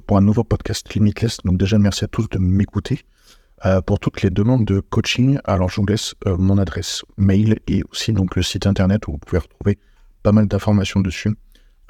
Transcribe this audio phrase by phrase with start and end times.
[0.00, 1.38] pour un nouveau podcast Limitless.
[1.44, 3.00] Donc déjà, merci à tous de m'écouter.
[3.64, 7.60] Euh, pour toutes les demandes de coaching, alors je vous laisse euh, mon adresse mail
[7.68, 9.78] et aussi donc le site internet où vous pouvez retrouver
[10.22, 11.36] pas mal d'informations dessus.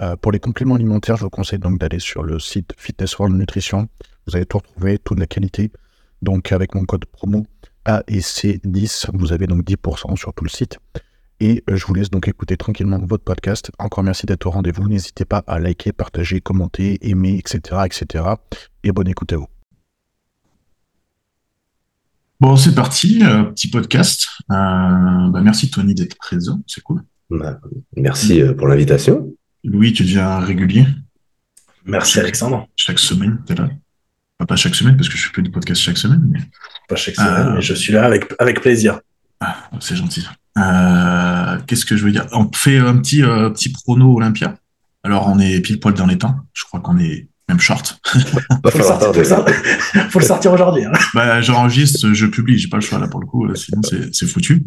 [0.01, 3.37] Euh, pour les compléments alimentaires, je vous conseille donc d'aller sur le site Fitness World
[3.37, 3.89] Nutrition.
[4.27, 5.71] Vous allez tout retrouver, toute la qualité.
[6.21, 7.47] Donc avec mon code promo
[7.87, 10.79] AEC10, vous avez donc 10% sur tout le site.
[11.45, 13.73] Et je vous laisse donc écouter tranquillement votre podcast.
[13.81, 14.89] Encore merci d'être au rendez-vous.
[14.89, 17.81] N'hésitez pas à liker, partager, commenter, aimer, etc.
[17.85, 18.25] etc.
[18.85, 19.49] Et bonne écoute à vous.
[22.39, 24.29] Bon, c'est parti, euh, petit podcast.
[24.53, 27.03] Euh, bah, merci Tony d'être présent, c'est cool.
[27.29, 27.59] Bah,
[27.97, 29.35] merci euh, pour l'invitation.
[29.65, 30.87] Louis, tu deviens régulier?
[31.85, 32.69] Merci Alexandre.
[32.77, 33.69] Chaque semaine, tu es là.
[34.47, 36.25] pas chaque semaine, parce que je fais plus de podcast chaque semaine.
[36.31, 36.39] Mais...
[36.89, 39.01] Pas chaque semaine, mais je suis là avec, avec plaisir.
[39.41, 40.25] Ah, c'est gentil.
[40.55, 42.27] Qu'est-ce que je veux dire?
[42.33, 44.55] On fait un petit, petit prono Olympia.
[45.05, 46.37] Alors, on est pile poil dans les temps.
[46.53, 48.01] Je crois qu'on est même short.
[48.07, 49.45] faut, le sortir,
[50.11, 50.85] faut, le sortir aujourd'hui.
[50.85, 50.93] Hein.
[51.15, 54.63] Bah, j'enregistre, je publie, j'ai pas le choix là pour le coup, sinon c'est foutu.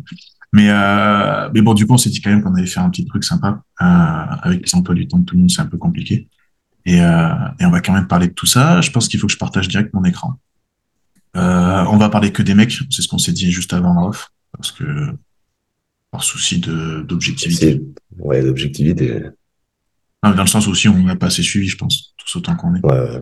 [0.53, 2.89] Mais, euh, mais bon, du coup, on s'est dit quand même qu'on allait faire un
[2.89, 5.65] petit truc sympa euh, avec les emplois du temps de tout le monde, c'est un
[5.65, 6.29] peu compliqué.
[6.85, 8.79] Et, euh, et, on va quand même parler de tout ça.
[8.79, 10.39] Je pense qu'il faut que je partage direct mon écran.
[11.35, 14.31] Euh, on va parler que des mecs, c'est ce qu'on s'est dit juste avant l'off,
[14.53, 15.13] parce que
[16.15, 17.81] par souci d'objectivité.
[18.17, 19.21] Ouais, d'objectivité
[20.33, 22.81] dans le sens aussi, on n'a pas assez suivi, je pense, tous autant qu'on est.
[22.85, 23.19] Euh...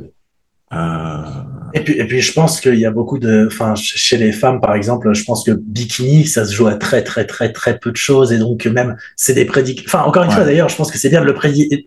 [1.76, 4.60] Et puis, et puis, je pense qu'il y a beaucoup de, enfin, chez les femmes,
[4.60, 7.92] par exemple, je pense que bikini, ça se joue à très, très, très, très peu
[7.92, 9.86] de choses, et donc même, c'est des prédictions.
[9.88, 11.36] Enfin, encore une fois, d'ailleurs, je pense que c'est bien de le,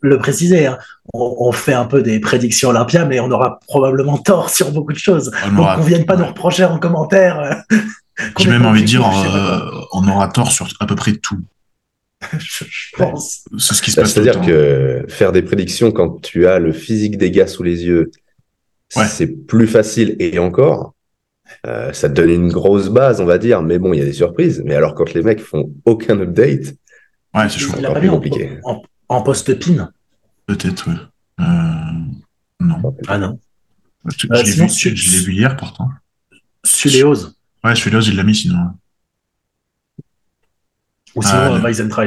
[0.02, 0.66] le préciser.
[0.66, 0.78] Hein.
[1.14, 4.98] On, fait un peu des prédictions Olympia, mais on aura probablement tort sur beaucoup de
[4.98, 5.32] choses.
[5.44, 5.80] On donc, aura...
[5.80, 7.64] vienne pas nous reprocher en commentaire.
[8.38, 11.40] J'ai même envie de dire, euh, on aura tort sur à peu près tout.
[12.38, 12.64] je,
[12.96, 13.44] pense.
[13.58, 14.12] C'est ce qui se passe.
[14.12, 18.10] C'est-à-dire que faire des prédictions quand tu as le physique des gars sous les yeux,
[18.88, 20.94] c'est plus facile et encore.
[21.66, 24.04] Euh, ça te donne une grosse base, on va dire, mais bon, il y a
[24.04, 24.62] des surprises.
[24.64, 26.74] Mais alors, quand les mecs font aucun update,
[27.34, 27.60] ouais, c'est.
[27.60, 28.58] Il plus compliqué.
[28.64, 29.90] En, en, post-pin
[30.46, 30.94] Peut-être, oui.
[31.40, 31.44] Euh,
[32.60, 32.96] non.
[33.06, 33.38] Ah non.
[34.06, 35.88] Je, euh, je l'ai vu, hier pourtant.
[36.64, 37.36] Suléose.
[37.64, 38.58] Ouais, Suléose, il l'a mis sinon.
[41.16, 42.06] Ou sinon, euh,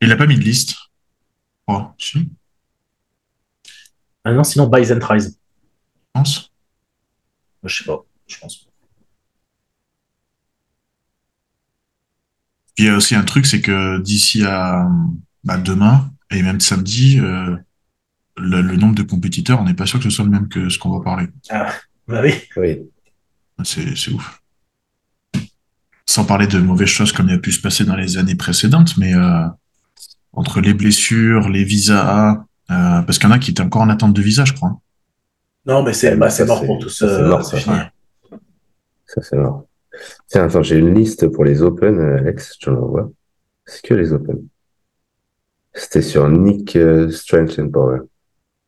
[0.00, 0.76] Il n'a pas mis de liste.
[1.66, 2.30] Oh, si.
[4.24, 5.20] Ah non, sinon, Tries.
[5.20, 5.28] Je
[6.12, 6.52] pense.
[7.64, 8.04] Je sais pas.
[8.26, 8.68] Je pense
[12.78, 14.88] il y a aussi un truc, c'est que d'ici à
[15.44, 17.56] bah, demain, et même samedi, euh,
[18.36, 20.78] le, nombre de compétiteurs, on n'est pas sûr que ce soit le même que ce
[20.78, 21.26] qu'on va parler.
[21.50, 21.72] Ah,
[22.06, 22.34] bah oui.
[22.56, 22.78] Oui.
[23.64, 24.37] C'est ouf
[26.08, 28.96] sans parler de mauvaises choses comme il a pu se passer dans les années précédentes,
[28.96, 29.46] mais euh,
[30.32, 32.32] entre les blessures, les visas,
[32.70, 34.80] euh, parce qu'il y en a qui étaient encore en attente de visa, je crois.
[35.66, 36.88] Non, mais c'est bah, mort pour tous.
[36.88, 37.58] Ça, c'est mort, ça.
[37.60, 39.66] Ça, c'est mort.
[40.28, 43.10] Tiens, attends, j'ai une liste pour les Open, Alex, je l'envoie.
[43.66, 44.38] C'est que les Open.
[45.74, 48.00] C'était sur Nick euh, Strange and Power.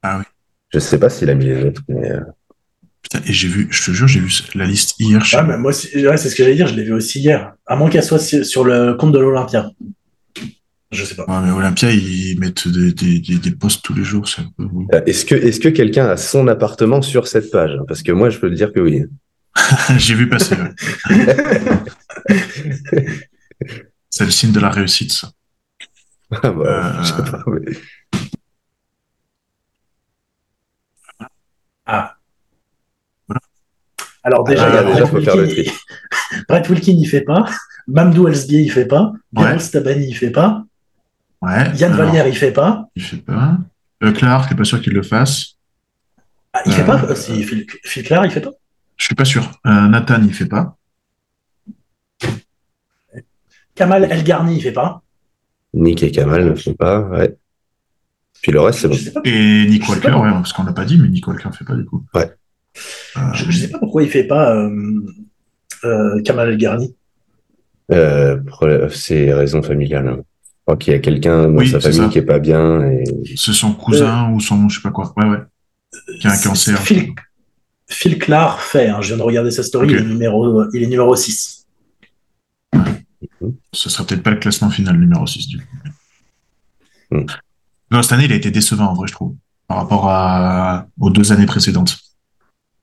[0.02, 0.24] Ah oui.
[0.68, 2.12] Je sais pas s'il a mis les autres, mais.
[3.00, 5.22] Euh, Putain, et j'ai vu, je te jure, j'ai vu la liste hier.
[5.32, 7.54] Ah, mais moi, c'est ce que j'allais dire, je l'ai vu aussi hier.
[7.66, 9.70] À moins qu'elle soit sur le compte de l'Olympia.
[10.92, 11.24] Je sais pas.
[11.26, 14.26] Ouais, mais Olympia, ils mettent des, des, des, posts tous les jours.
[14.58, 17.78] Euh, est-ce que, est-ce que quelqu'un a son appartement sur cette page?
[17.86, 19.04] Parce que moi, je peux te dire que oui.
[19.98, 20.56] j'ai vu passer.
[24.10, 25.30] C'est le signe de la réussite, ça.
[26.42, 27.02] Ah bah, euh...
[27.02, 27.60] je sais pas, mais...
[31.86, 32.19] Ah.
[34.22, 35.70] Alors déjà, ah, déjà faut faire le tri.
[36.48, 37.46] Brett Wilkin, il fait pas.
[37.86, 39.12] Mamdou Elsbier, il fait pas.
[39.32, 40.64] Garo Stabani, il fait pas.
[41.42, 41.74] Ouais.
[41.76, 42.88] Yann Vallière, il fait pas.
[42.94, 43.56] Il fait pas.
[44.02, 45.56] Euh, Clark, t'es pas sûr qu'il le fasse.
[46.52, 48.50] Ah, il fait pas euh, si, Phil, Phil Clark, il fait pas
[48.96, 49.50] Je suis pas sûr.
[49.66, 50.76] Euh, Nathan, il fait pas.
[53.74, 55.02] Kamal Elgarni, il fait pas.
[55.72, 57.36] Nick et Kamal ne font pas, ouais.
[58.42, 59.20] Puis le reste, c'est bon.
[59.24, 61.74] Et Nick Walker, ouais, parce qu'on l'a pas dit, mais Nick Walker ne fait pas
[61.74, 62.04] du coup.
[62.14, 62.30] Ouais.
[63.34, 65.00] Je ne sais pas pourquoi il ne fait pas euh,
[65.84, 66.94] euh, Kamal El Garni.
[67.92, 68.38] Euh,
[68.90, 70.08] c'est raison familiale.
[70.08, 70.18] Hein.
[70.20, 72.88] Je crois qu'il y a quelqu'un dans sa famille qui est pas bien.
[72.90, 73.04] Et...
[73.36, 75.12] C'est son cousin ou son je sais pas quoi.
[75.16, 75.38] Ouais, ouais.
[76.20, 76.78] Qui a un cancer.
[76.78, 77.12] Phil,
[77.88, 80.86] Phil Clark fait, hein, je viens de regarder sa story, il, est numéro, il est
[80.86, 81.66] numéro 6.
[83.72, 85.64] Ce sera peut-être pas le classement final numéro 6 du coup.
[87.10, 87.24] Hmm.
[87.90, 89.34] Non, cette année, il a été décevant en vrai, je trouve,
[89.66, 90.86] par rapport à...
[91.00, 91.98] aux deux années précédentes.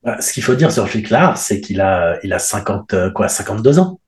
[0.08, 3.10] Bah, ce qu'il faut dire sur Phil Clark, c'est qu'il a, il a 50, euh,
[3.12, 4.00] quoi, 52 ans.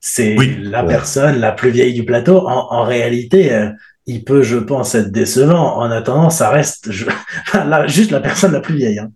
[0.00, 2.48] C'est la personne la plus vieille du plateau.
[2.48, 3.68] En, réalité, euh,
[4.06, 5.76] il peut, je pense, être décevant.
[5.76, 6.90] En attendant, ça reste
[7.88, 8.98] juste la personne la plus vieille.
[8.98, 9.12] Hein.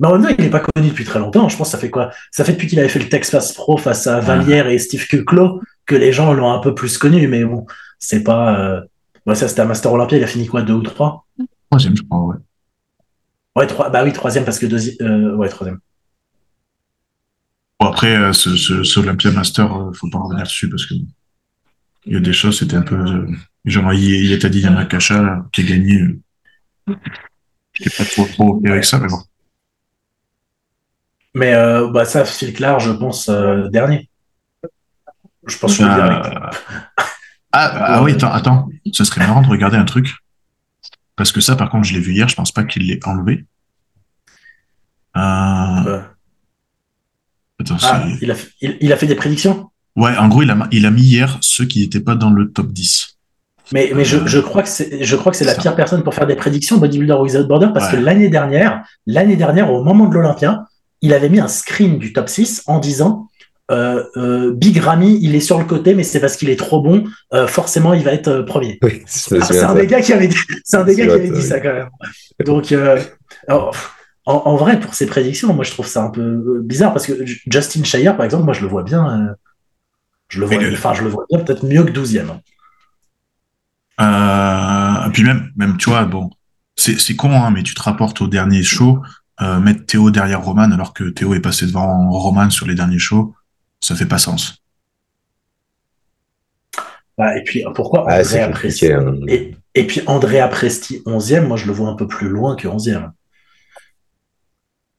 [0.00, 1.46] Mais en même temps, il n'est pas connu depuis très longtemps.
[1.50, 2.10] Je pense que ça fait quoi?
[2.30, 5.60] Ça fait depuis qu'il avait fait le Texas Pro face à Vallière et Steve Kuclo
[5.84, 7.28] que les gens l'ont un peu plus connu.
[7.28, 7.66] Mais bon,
[7.98, 8.58] c'est pas.
[8.58, 8.80] Euh...
[9.26, 10.16] Ouais, ça, c'était un Master Olympia.
[10.16, 11.26] Il a fini quoi Deux ou trois?
[11.68, 12.36] Troisième, je crois, ouais.
[13.56, 13.88] Ouais, trois...
[13.88, 14.96] bah oui, troisième parce que deuxième.
[15.00, 15.34] Euh...
[15.34, 15.80] Ouais, troisième.
[17.80, 20.94] Bon, après, euh, ce, ce, ce, Olympia Master, euh, faut pas revenir dessus parce que
[22.04, 22.96] il y a des choses, c'était un peu.
[22.96, 23.26] Euh,
[23.64, 26.00] genre, il, il y a Yamakasha qui a gagné.
[26.86, 29.20] Je pas trop, trop avec ça, mais bon.
[31.34, 31.52] Mais
[31.92, 34.08] bah, ça, Phil Clark, je pense, dernier.
[35.46, 35.96] Je pense que euh...
[35.96, 36.38] dernier.
[37.52, 40.14] Ah, ah oui, attends, attends, ça serait marrant de regarder un truc.
[41.16, 43.46] Parce que ça, par contre, je l'ai vu hier, je pense pas qu'il l'ait enlevé.
[45.16, 46.02] Euh...
[47.58, 49.70] Attends, ah, il, a, il, il, a fait des prédictions?
[49.96, 52.52] Ouais, en gros, il a, il a mis hier ceux qui n'étaient pas dans le
[52.52, 53.16] top 10.
[53.72, 56.14] Mais, mais je, je crois que c'est, je crois que c'est la pire personne pour
[56.14, 57.98] faire des prédictions Bodybuilder Without Border parce ouais.
[57.98, 60.66] que l'année dernière, l'année dernière, au moment de l'Olympia,
[61.02, 63.35] il avait mis un screen du top 6 en disant euh, euh,
[63.68, 67.46] Big Ramy, il est sur le côté, mais c'est parce qu'il est trop bon, euh,
[67.46, 68.78] forcément il va être euh, premier.
[68.82, 71.30] Oui, c'est, c'est un des gars qui avait dit, c'est un des gars qui avait
[71.30, 71.88] dit ça quand même.
[72.44, 73.00] Donc, euh,
[73.48, 73.74] alors,
[74.24, 77.24] en, en, vrai, pour ses prédictions, moi je trouve ça un peu bizarre parce que
[77.24, 79.34] Justin Shire, par exemple, moi je le vois bien,
[80.28, 82.38] je le vois, enfin je le vois bien peut-être mieux que 12e.
[84.00, 86.30] Euh, puis même, même, tu vois, bon,
[86.76, 89.02] c'est, c'est con, hein, mais tu te rapportes au dernier show,
[89.40, 92.98] euh, mettre Théo derrière Roman alors que Théo est passé devant Roman sur les derniers
[92.98, 93.34] shows,
[93.86, 94.62] ça fait pas sens.
[97.16, 99.14] Bah, et puis pourquoi ah, Andrea Presti hein.
[99.28, 102.68] et, et, puis Andrea Presti 11e, moi je le vois un peu plus loin que
[102.68, 103.10] 11e.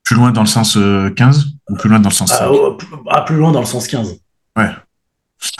[0.04, 2.78] Plus loin dans le sens euh, 15 ou plus loin dans le sens ah, oh,
[3.10, 4.20] ah, plus loin dans le sens 15.
[4.58, 4.70] Ouais.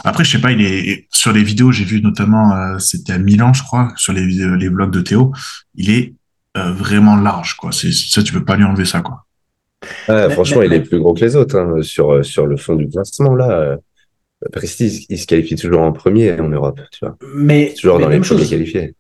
[0.04, 3.20] Après, je sais pas, il est sur les vidéos, j'ai vu notamment, euh, c'était à
[3.20, 5.34] Milan, je crois, sur les les vlogs de Théo,
[5.76, 6.16] il est
[6.58, 7.72] euh, vraiment large, quoi.
[7.72, 9.27] C'est ça, tu peux pas lui enlever ça, quoi.
[10.08, 12.58] Ah, mais, franchement, mais, il est plus gros que les autres hein, sur sur le
[12.58, 13.78] fond du classement là.
[14.52, 17.18] Presti, il se qualifie toujours en premier en Europe, tu vois.
[17.34, 18.94] Mais toujours dans les premiers qualifiés.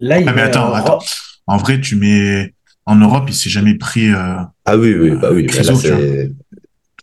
[0.00, 0.98] Là, il ah, mais attends, attends.
[1.46, 2.52] En vrai, tu mets
[2.84, 4.10] en Europe, il s'est jamais pris.
[4.10, 5.46] Euh, ah oui, oui, bah oui.
[5.46, 5.96] Criso, là,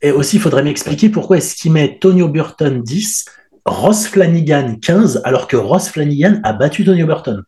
[0.03, 3.25] et aussi, il faudrait m'expliquer pourquoi est-ce qu'il met Tonio Burton 10,
[3.65, 7.43] Ross Flanagan 15, alors que Ross Flanagan a battu Tonio Burton.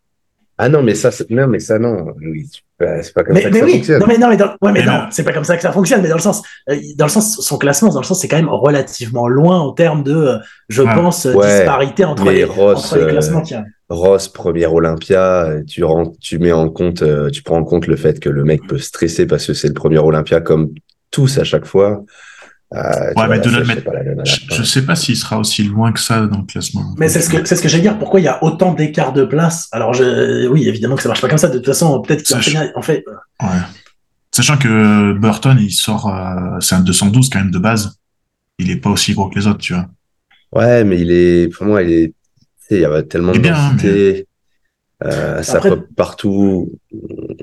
[0.57, 2.13] Ah non, mais ça, non, mais ça, non.
[2.21, 2.47] Oui,
[2.79, 3.99] c'est pas comme mais, ça mais que oui, ça fonctionne.
[3.99, 5.71] Non, mais non, mais, dans, ouais, mais, mais non, c'est pas comme ça que ça
[5.73, 8.29] fonctionne, mais dans le sens, euh, dans le sens, son classement, dans le sens, c'est
[8.29, 10.37] quand même relativement loin en termes de, euh,
[10.69, 10.95] je Ah.
[10.95, 13.65] pense, Ouais, disparité entre, les, Ross, entre les euh, classements qu'il y a.
[13.89, 17.97] Ross, première Olympia, tu, rends, tu mets en compte, euh, tu prends en compte le
[17.97, 20.69] fait que le mec peut stresser parce que c'est le premier Olympia comme
[21.11, 22.03] tous à chaque fois.
[22.75, 23.91] Euh, Ouais, mais ça, mais pas
[24.25, 26.93] je, je sais pas s'il sera aussi loin que ça dans le classement.
[26.97, 27.97] Mais c'est ce que c'est ce que j'allais dire.
[27.97, 29.67] Pourquoi il y a autant d'écart de place?
[29.71, 31.47] Alors, je, oui, évidemment que ça marche pas comme ça.
[31.47, 33.05] De toute façon, peut-être qu'il Ça, en fait,
[33.41, 33.47] Ouais.
[34.31, 37.97] Sachant que Burton, il sort, euh, c'est un 212 quand même de base.
[38.59, 39.85] Il est pas aussi gros que les autres, tu vois.
[40.51, 42.13] Ouais, mais il est, pour moi, il est,
[42.71, 44.27] il y a tellement de bien, densité,
[45.03, 46.71] euh, ça Après- pop partout.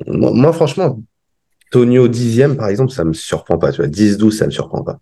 [0.06, 1.00] Moi, moi, franchement,
[1.70, 3.88] Tonio dixième, par exemple, ça me surprend pas, tu vois.
[3.88, 4.98] 10-12, ça me surprend pas.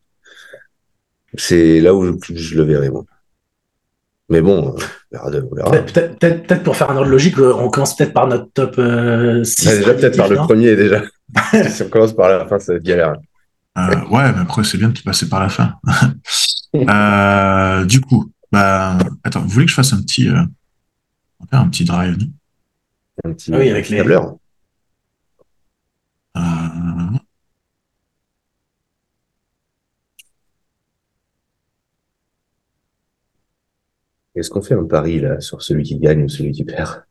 [1.35, 3.05] C'est là où je, je le verrai, moi.
[4.29, 4.77] Mais bon, on
[5.13, 5.31] verra.
[5.31, 5.71] de- on verra.
[5.71, 8.51] peut-être peut-être- peut-être- peut-être pour faire un ordre logique, euh, on commence peut-être par notre
[8.53, 9.67] top euh, 6.
[9.67, 11.03] Ouais, déjà, peut-être par le premier, déjà.
[11.71, 13.15] si on commence par la fin, ça va être galère.
[13.79, 15.75] Euh, ouais, mais après, c'est bien de te passer par la fin.
[16.77, 20.43] euh, du coup, bah, attends, vous voulez que je fasse un petit, euh,
[21.53, 22.27] un petit drive, non?
[23.25, 24.37] Un petit, Ah oui, avec les- tableur.
[34.41, 37.05] Est-ce qu'on fait un pari, là, sur celui qui gagne ou celui qui perd?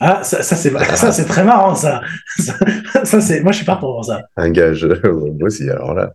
[0.00, 2.00] Ah, ça, ça c'est ça c'est très marrant ça.
[2.38, 2.54] Ça,
[3.04, 4.22] ça, c'est moi je suis partant pour ça.
[4.36, 4.84] Un gage.
[5.04, 6.12] Moi aussi, alors là.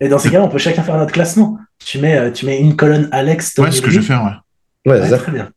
[0.00, 1.58] Et dans ces cas-là, on peut chacun faire notre classement.
[1.78, 3.56] Tu mets euh, tu mets une colonne Alex.
[3.58, 4.92] ouais, ce que je vais faire, ouais.
[4.92, 5.18] Ouais, Ouais, c'est ça.
[5.18, 5.50] très bien.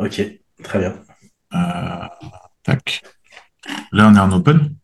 [0.00, 0.20] Ok,
[0.64, 0.94] très bien.
[1.54, 2.06] Euh,
[2.64, 3.02] tac.
[3.92, 4.74] Là, on est en open.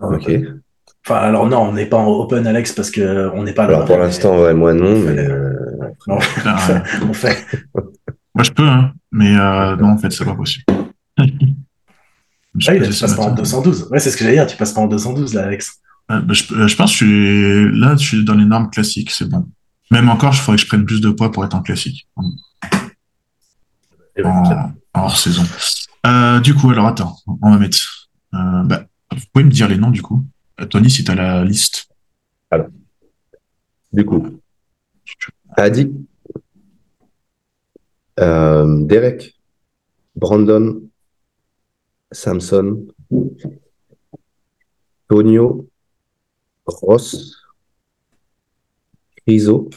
[0.00, 0.30] Ok.
[1.06, 3.64] Enfin, alors non, on n'est pas en open Alex parce que on n'est pas.
[3.64, 5.52] Alors, là, pour l'instant, ouais, moi, non, mais, euh,
[6.06, 7.46] Non, on fait, on fait-
[8.34, 10.64] moi, je peux, hein, mais euh, non, en fait, c'est pas possible.
[12.58, 13.34] Je Ah oui, peux là, tu passes pas en ça.
[13.34, 13.88] 212.
[13.92, 14.46] Ouais, c'est ce que j'allais dire.
[14.46, 15.78] Tu passes pas en 212 là, Alex.
[16.10, 19.12] Euh, bah, je, je pense que je suis là, je suis dans les normes classiques,
[19.12, 19.46] c'est bon.
[19.92, 22.24] Même encore, il faudrait que je prenne plus de poids pour être en classique, en,
[24.24, 25.44] en- en hors saison.
[26.06, 27.78] Euh, du coup, alors attends, on va mettre.
[28.34, 30.24] Euh, bah, vous pouvez me dire les noms du coup.
[30.60, 31.88] Euh, Tony, si tu as la liste.
[33.92, 34.40] du coup.
[35.56, 35.92] Adi.
[38.18, 39.34] Euh, Derek,
[40.14, 40.82] Brandon,
[42.12, 42.86] Samson,
[45.08, 45.68] Tonio,
[46.66, 47.34] Ross,
[49.26, 49.70] Iso,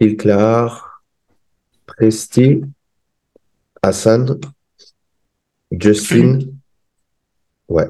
[0.00, 1.02] Ilclar,
[1.84, 2.62] Presti,
[3.82, 4.40] Hassan,
[5.70, 6.38] Justin,
[7.68, 7.88] ouais,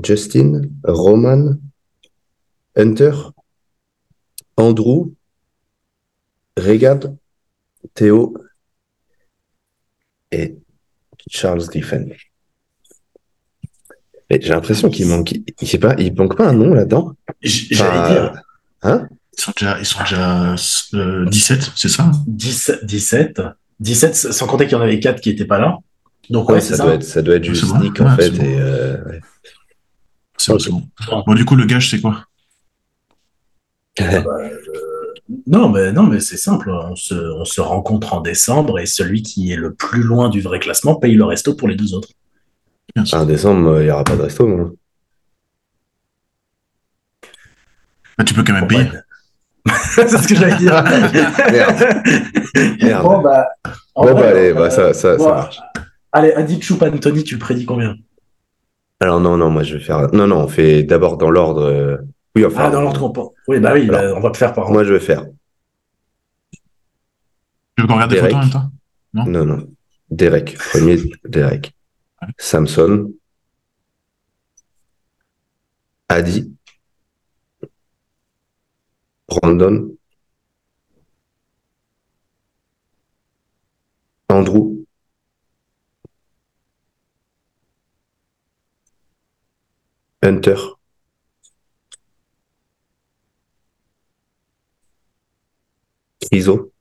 [0.00, 1.56] Justin, Roman,
[2.76, 3.12] Hunter,
[4.56, 5.12] Andrew,
[6.56, 7.16] Regad,
[7.94, 8.34] Théo
[10.30, 10.56] et
[11.28, 12.06] Charles Griffin.
[14.30, 17.14] J'ai l'impression qu'il manque, il, pas, il manque pas un nom là-dedans.
[17.42, 18.42] J'allais dire.
[18.82, 19.08] Hein?
[19.36, 20.54] Ils sont déjà, ils sont déjà
[21.30, 22.10] 17, euh, c'est ça?
[22.26, 23.42] 17, 17,
[23.80, 25.78] 17, sans compter qu'il y en avait 4 qui n'étaient pas là.
[26.30, 28.28] Donc, ouais, ça, doit Être, ça doit être juste Nick, en fait.
[28.34, 28.96] Et euh,
[30.42, 30.82] C'est bon.
[31.26, 31.34] bon.
[31.34, 32.24] du coup, le gage, c'est quoi?
[33.98, 35.14] Ah bah, euh,
[35.46, 36.70] Non, mais, non, mais c'est simple.
[36.70, 40.40] On se, on se rencontre en décembre et celui qui est le plus loin du
[40.40, 42.08] vrai classement paye le resto pour les deux autres.
[43.12, 44.70] En décembre, il n'y aura pas de resto, moi.
[48.18, 48.88] Bah, tu peux quand même payer.
[49.94, 50.82] c'est ce que j'allais dire.
[52.82, 53.02] Merde.
[53.02, 53.46] Bon, bah,
[53.94, 55.60] bon, bah, allez, bah, ça, ça, ça marche.
[56.10, 57.96] Allez, Adik Choup Anthony, tu le prédis combien?
[59.02, 60.14] Alors, non, non, moi, je vais faire.
[60.14, 61.62] Non, non, on fait d'abord dans l'ordre.
[61.62, 61.96] Euh,
[62.36, 62.66] oui, enfin.
[62.66, 63.32] Ah, dans l'ordre qu'on pense.
[63.48, 65.24] Oui, bah oui, bah, on va le faire par Moi, je vais faire.
[67.76, 68.70] Tu veux qu'on regarde des photos en même temps?
[69.12, 69.44] Non, non.
[69.44, 69.68] non.
[70.08, 71.74] Derek, premier Derek.
[72.38, 73.10] Samson.
[76.08, 76.52] Adi.
[79.26, 79.96] Brandon,
[84.28, 84.81] Andrew,
[90.22, 90.56] Hunter,
[96.32, 96.72] Iso,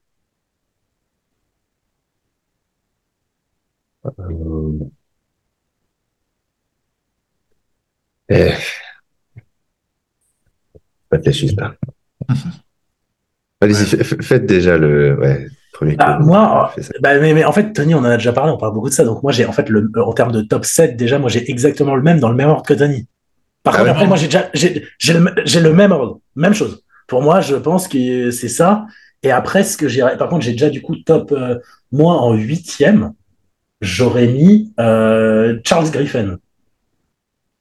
[4.05, 4.91] euh...
[8.29, 8.57] eh...
[11.11, 11.75] Réfléchis là.
[13.59, 15.17] Allez-y, faites déjà le
[15.73, 18.73] premier bah, moi, bah, mais, en fait, Tony, on en a déjà parlé, on parle
[18.73, 19.03] beaucoup de ça.
[19.03, 21.95] Donc, moi, j'ai en fait, le, en termes de top 7, déjà, moi, j'ai exactement
[21.95, 23.07] le même dans le même ordre que Tony.
[23.63, 26.83] Par ah contre, après, moi, j'ai déjà j'ai, le, le, même ordre, même chose.
[27.07, 28.85] Pour moi, je pense que c'est ça.
[29.23, 30.01] Et après, ce que j'ai.
[30.17, 31.31] Par contre, j'ai déjà du coup top.
[31.31, 31.59] Euh,
[31.91, 33.13] moi, en huitième,
[33.81, 36.37] j'aurais mis euh, Charles Griffin.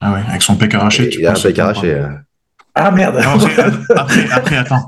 [0.01, 1.11] Ah ouais, avec son pec arraché.
[1.13, 2.03] Il a un pec arraché.
[2.75, 3.17] Ah merde.
[3.97, 4.87] après, après, attends.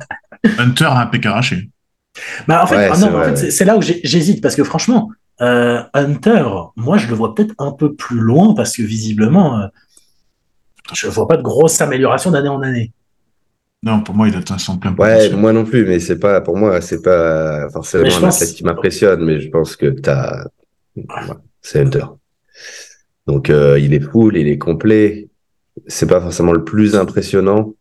[0.59, 1.69] Hunter a un pec arraché.
[2.47, 6.45] Bah, en fait, ah c'est là où j'hésite parce que franchement, euh, Hunter,
[6.77, 9.69] moi je le vois peut-être un peu plus loin parce que visiblement,
[10.95, 12.93] je vois pas de grosse amélioration d'année en année.
[13.83, 16.57] Non, pour moi, il atteint son plein Ouais, moi non plus, mais c'est pas, pour
[16.57, 20.45] moi, c'est pas forcément un athlète qui m'impressionne, mais je pense que t'as,
[21.61, 22.05] c'est Hunter.
[23.27, 25.29] Donc, euh, il est full, il est complet.
[25.87, 27.75] C'est pas forcément le plus impressionnant,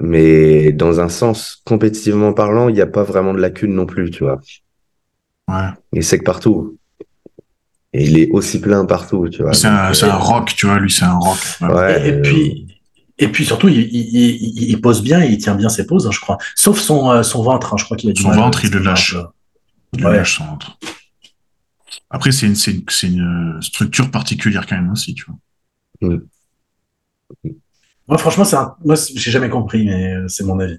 [0.00, 4.10] mais dans un sens, compétitivement parlant, il n'y a pas vraiment de lacune non plus,
[4.10, 4.40] tu vois.
[5.48, 5.68] Ouais.
[5.92, 6.78] Il sait que partout.
[7.96, 9.54] Et il est aussi plein partout, tu vois.
[9.54, 11.38] C'est un, un, euh, rock, tu vois, lui, c'est un rock.
[11.60, 12.66] Ouais, et, puis,
[13.18, 16.10] et puis surtout, il, il, il, pose bien et il tient bien ses poses, hein,
[16.10, 16.36] je crois.
[16.56, 18.80] Sauf son, euh, son ventre, hein, je crois qu'il a du Son ventre, il le
[18.80, 19.16] lâche.
[19.92, 20.76] Il le lâche son ventre.
[22.10, 26.10] Après, c'est une, une, une, structure particulière quand même aussi, tu vois.
[26.10, 26.18] Mm.
[28.08, 28.74] Moi, franchement, c'est un...
[28.84, 30.78] moi, j'ai jamais compris, mais euh, c'est mon avis.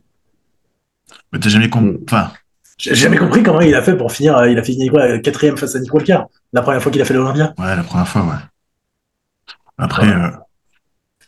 [1.31, 1.97] Mais t'as jamais compris.
[2.03, 2.33] Enfin.
[2.77, 4.37] J'ai jamais compris comment il a fait pour finir.
[4.37, 6.19] Euh, il a fini quoi euh, Quatrième face à Nick Walker
[6.51, 9.53] La première fois qu'il a fait l'Olympia Ouais, la première fois, ouais.
[9.77, 10.07] Après.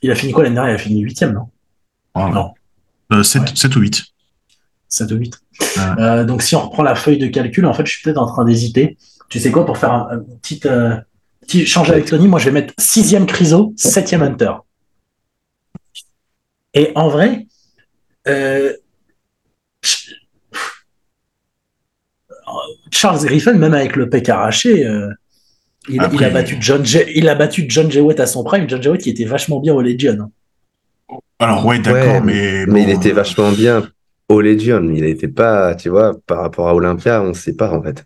[0.01, 0.74] Il a fini quoi l'année dernière?
[0.74, 1.50] Il a fini huitième, non?
[2.16, 2.54] Non.
[3.13, 4.04] Euh, 7, ou 8.
[4.89, 5.42] 7 ou 8.
[5.77, 8.27] Euh, donc, si on reprend la feuille de calcul, en fait, je suis peut-être en
[8.27, 8.98] train d'hésiter.
[9.30, 10.60] Tu sais quoi, pour faire un, petit,
[11.42, 14.54] petit change avec Tony, moi, je vais mettre sixième Criso, septième Hunter.
[16.74, 17.48] Et en vrai,
[18.27, 18.74] euh,
[22.91, 25.10] Charles Griffin, même avec le pec arraché, euh,
[25.89, 26.84] il, a battu John
[27.15, 28.67] il a battu John Jewett à son prime.
[28.67, 30.32] John Jewett qui était vachement bien au Legion.
[31.39, 33.88] Alors ouais, d'accord, mais mais il était vachement bien
[34.29, 34.84] au Legion.
[34.94, 38.06] Il n'était pas, tu vois, par rapport à Olympia, on ne sait pas en fait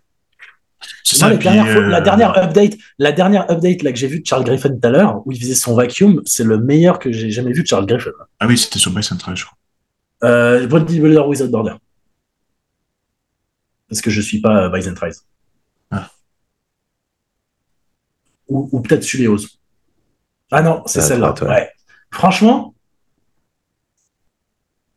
[1.20, 4.90] la, dernière update, la dernière update là que j'ai vu de Charles Griffin tout à
[4.90, 7.86] l'heure, où il faisait son vacuum, c'est le meilleur que j'ai jamais vu de Charles
[7.86, 8.10] Griffin.
[8.40, 9.58] Ah oui, c'était sur Bryson Trail, je crois.
[10.24, 11.74] Euh, Bodybuilder Without Border.
[13.92, 15.12] Parce que je suis pas Bison Trails.
[15.90, 16.10] Ah.
[18.48, 19.36] Ou, ou peut-être Suléos.
[20.50, 21.34] Ah non, c'est celle-là.
[21.42, 21.70] Ouais.
[22.10, 22.74] Franchement,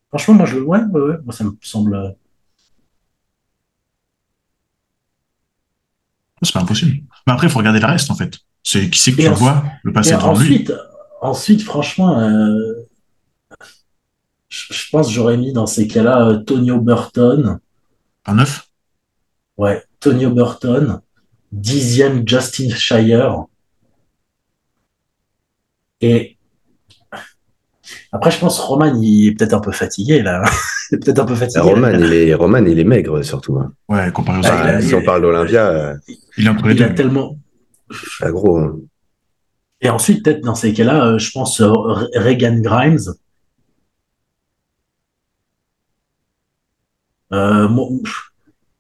[0.08, 2.16] franchement, moi je, ouais, ouais, ouais, moi ça me semble
[6.42, 7.04] C'est pas impossible.
[7.28, 8.40] Mais après, il faut regarder le reste, en fait.
[8.64, 10.78] C'est qui c'est que tu vois le passé devant ensuite, lui.
[11.22, 12.88] Ensuite, franchement, euh,
[14.48, 17.60] je, pense que j'aurais mis dans ces cas-là euh, Tonio Burton.
[18.26, 18.65] Un neuf
[19.58, 21.02] Ouais, Tonio Burton.
[21.52, 23.46] Dixième Justin Shire.
[26.02, 26.38] Et
[28.12, 30.44] après, je pense Roman, il est peut-être un peu fatigué là.
[30.92, 31.62] il est peut-être un peu fatigué.
[31.62, 33.58] Roman, il est, Roman, il est maigre surtout.
[33.58, 33.74] Hein.
[33.88, 37.38] Ouais, comparé aux ah, Si on parle d'Olympia, euh, il, il a tellement.
[38.20, 38.58] Pas gros.
[38.58, 38.80] Hein.
[39.82, 41.72] Et ensuite, peut-être dans ces cas-là, euh, je pense euh,
[42.16, 42.62] Regan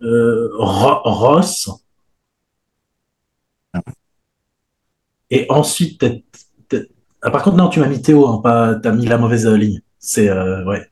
[0.06, 1.02] Grimes.
[1.04, 1.70] Ross.
[5.32, 6.24] Et ensuite, peut-être
[7.26, 9.58] ah, par contre, non, tu m'as mis Théo, hein, pas, t'as mis la mauvaise euh,
[9.58, 9.82] ligne.
[9.98, 10.88] C'est, euh, ouais.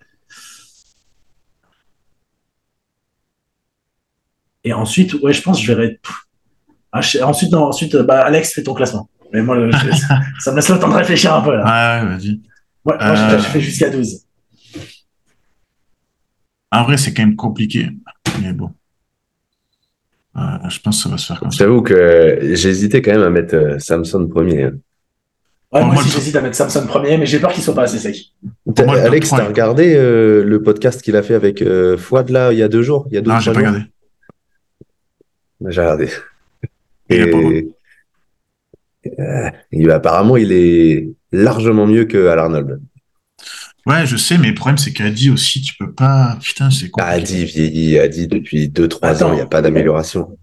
[4.63, 5.99] Et ensuite, ouais, je pense que je verrai.
[6.91, 9.07] Ah, ensuite, non, ensuite, bah, Alex, fais ton classement.
[9.31, 9.57] Mais moi,
[10.39, 11.63] ça me laisse le temps de réfléchir un peu, là.
[11.63, 12.41] Ouais, vas-y.
[12.83, 14.25] Ouais, moi, j'ai fait jusqu'à 12.
[16.71, 17.91] En vrai, c'est quand même compliqué.
[18.41, 18.71] Mais bon.
[20.35, 21.63] Euh, je pense que ça va se faire comme ça.
[21.63, 24.63] J'avoue que j'ai hésité quand même à mettre Samson premier.
[24.63, 24.73] Hein
[25.81, 28.31] moi, aussi, j'hésite à mettre Samson premier, mais j'ai peur qu'il soit pas assez sec.
[28.77, 32.63] Alex, t'as regardé euh, le podcast qu'il a fait avec euh, Fouad là il y
[32.63, 33.07] a deux jours?
[33.09, 33.79] Il y a deux Non, j'ai pas regardé.
[35.65, 36.09] J'ai regardé.
[37.09, 37.71] Et,
[39.19, 42.79] euh, il, apparemment, il est largement mieux que Al Arnold.
[43.85, 46.37] Ouais, je sais, mais le problème, c'est qu'Adi aussi, tu peux pas.
[46.41, 50.37] Putain, c'est quoi Adi vieillit, Adi depuis 2-3 ans, il n'y a pas d'amélioration.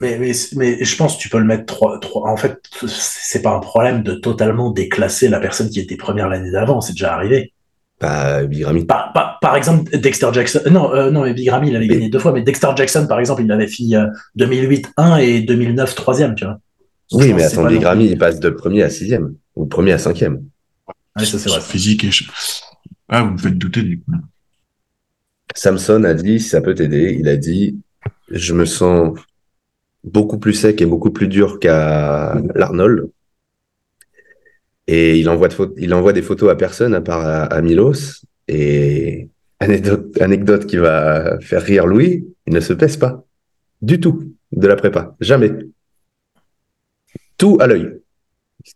[0.00, 2.30] Mais, mais, mais, je pense que tu peux le mettre trois, trois.
[2.30, 6.52] En fait, c'est pas un problème de totalement déclasser la personne qui était première l'année
[6.52, 6.80] d'avant.
[6.80, 7.52] C'est déjà arrivé.
[7.98, 8.84] Pas Bigrami.
[8.84, 10.60] Par, par, par, exemple, Dexter Jackson.
[10.70, 12.32] Non, euh, non, mais Bigrami, il avait gagné deux fois.
[12.32, 13.96] Mais Dexter Jackson, par exemple, il avait fini
[14.36, 16.60] 2008 1 et 2009 troisième, tu vois.
[17.12, 20.42] oui, mais attends, Bigrami, il passe de premier à sixième ou premier à cinquième.
[21.18, 21.60] Ouais, ça c'est vrai.
[21.60, 22.10] Physique et.
[23.08, 24.12] Ah, vous me faites douter du coup.
[25.54, 27.80] Samson a dit, ça peut t'aider, il a dit,
[28.30, 29.18] je me sens
[30.04, 33.10] beaucoup plus sec et beaucoup plus dur qu'à l'Arnold.
[34.86, 38.24] Et il envoie, il envoie des photos à personne à part à, Milos.
[38.46, 39.28] Et
[39.60, 43.24] anecdote, anecdote qui va faire rire Louis, il ne se pèse pas
[43.82, 45.14] du tout de la prépa.
[45.20, 45.52] Jamais.
[47.36, 48.00] Tout à l'œil.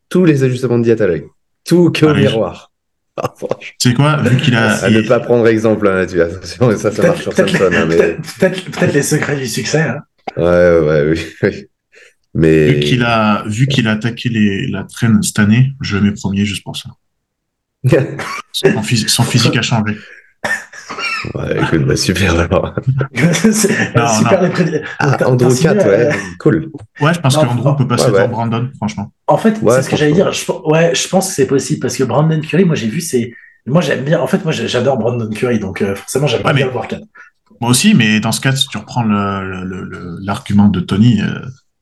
[0.08, 1.24] Tous les ajustements de diète à l'œil.
[1.64, 2.68] Tout que au ah miroir.
[3.14, 3.34] Ah,
[3.78, 4.72] c'est quoi, vu qu'il a.
[4.84, 7.68] À ne pas prendre exemple, hein, tu attention, ça, ça marche sur Samson.
[7.70, 9.82] Hein, peut-être les secrets du succès.
[9.82, 9.98] Hein.
[10.38, 11.66] Ouais, ouais, oui.
[12.32, 12.72] Mais...
[12.72, 16.12] Vu qu'il a, vu qu'il a attaqué les, la traîne cette année, je le mets
[16.12, 16.88] premier juste pour ça.
[18.52, 19.98] son, physique, a changé.
[21.34, 22.74] Ouais, écoute, bah super alors.
[23.52, 26.70] super les ah, Andrew 4, ouais, cool.
[27.00, 29.12] Ouais, je pense qu'Andrew peut passer devant Brandon, franchement.
[29.26, 30.32] En fait, c'est ce que j'allais dire.
[30.32, 33.32] Je, ouais, je pense que c'est possible parce que Brandon Curry, moi j'ai vu, c'est.
[33.66, 34.20] Moi j'aime bien.
[34.20, 37.02] En fait, moi j'adore Brandon Curry, donc euh, forcément j'aimerais bien le voir 4.
[37.60, 41.38] Moi aussi, mais dans ce cas, si tu reprends l'argument de Tony, euh,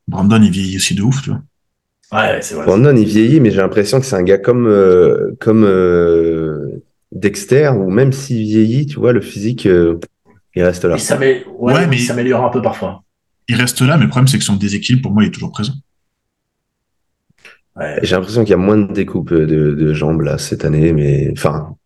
[0.08, 1.40] Brandon, il vieillit aussi de ouf, tu vois.
[2.12, 2.66] Ouais, c'est vrai.
[2.66, 7.70] Brandon, il vieillit, mais j'ai l'impression que c'est un gars comme, euh, comme euh, Dexter,
[7.76, 10.96] où même s'il vieillit, tu vois, le physique, il reste là.
[10.98, 13.02] Il ouais, mais il s'améliore un peu parfois.
[13.48, 15.50] Il reste là, mais le problème, c'est que son déséquilibre, pour moi, il est toujours
[15.50, 15.74] présent.
[18.02, 21.30] J'ai l'impression qu'il y a moins de découpes de, de, jambes là cette année, mais
[21.32, 21.76] enfin,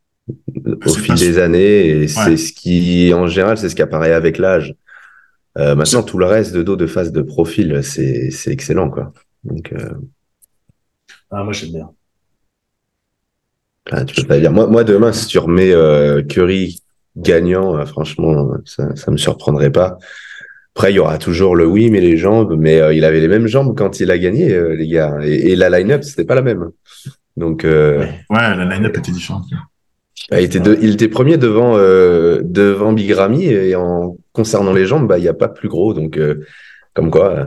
[0.66, 1.86] au fil des années.
[1.86, 4.74] Et c'est ce qui, en général, c'est ce qui apparaît avec l'âge.
[5.56, 9.12] Euh, maintenant, tout le reste de dos, de face, de profil, c'est, c'est excellent, quoi.
[9.44, 9.92] Donc, euh...
[11.30, 11.90] ah, moi, j'aime bien.
[13.90, 14.52] Ah, tu peux pas dire.
[14.52, 16.80] Moi, moi, demain, si tu remets euh, Curry
[17.16, 19.98] gagnant, euh, franchement, ça, ça me surprendrait pas.
[20.74, 22.56] Après, il y aura toujours le oui, mais les jambes.
[22.58, 25.18] Mais euh, il avait les mêmes jambes quand il a gagné, les gars.
[25.22, 26.70] Et, et la line-up, c'était pas la même.
[27.36, 29.44] Donc, ouais, la line-up était différente.
[30.30, 35.06] Ah, il, était il était premier devant, euh, devant Bigrami et en concernant les jambes,
[35.06, 35.92] bah, il n'y a pas plus gros.
[35.92, 36.46] Donc, euh,
[36.94, 37.44] comme quoi, euh,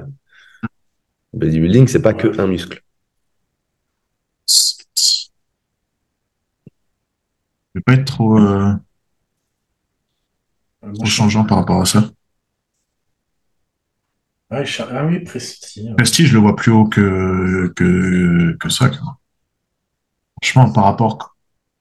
[1.33, 2.81] bodybuilding, c'est pas que un muscle.
[7.77, 8.39] Vais pas être trop,
[11.05, 12.09] changeant par rapport à ça.
[14.49, 15.95] ah oui, Prestige.
[15.95, 18.91] Prestige, je le vois plus haut que, que, que ça.
[20.41, 21.35] Franchement, par rapport.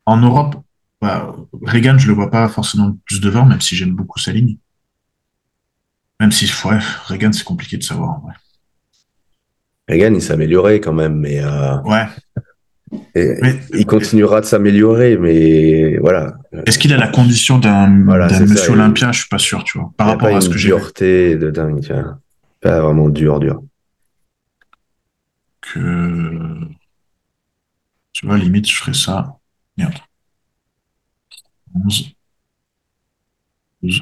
[0.08, 0.56] En Europe,
[1.00, 4.56] bah, Reagan, je le vois pas forcément plus devant, même si j'aime beaucoup sa ligne.
[6.20, 8.24] Même si, ouais, Reagan, c'est compliqué de savoir.
[8.24, 8.32] Ouais.
[9.88, 11.40] Reagan, il s'améliorait quand même, mais.
[11.40, 12.06] Euh, ouais.
[13.14, 16.38] Il continuera de s'améliorer, mais voilà.
[16.66, 19.92] Est-ce qu'il a la condition d'un monsieur Olympien Je suis pas sûr, tu vois.
[19.96, 20.68] Par rapport à ce que j'ai.
[20.68, 21.80] Dureté de dingue,
[22.60, 23.62] Pas vraiment dur, dur.
[25.60, 26.58] que.
[28.12, 29.36] Tu vois, limite, je ferais ça.
[29.76, 29.92] Merde.
[31.74, 32.12] 11.
[33.82, 34.00] 12.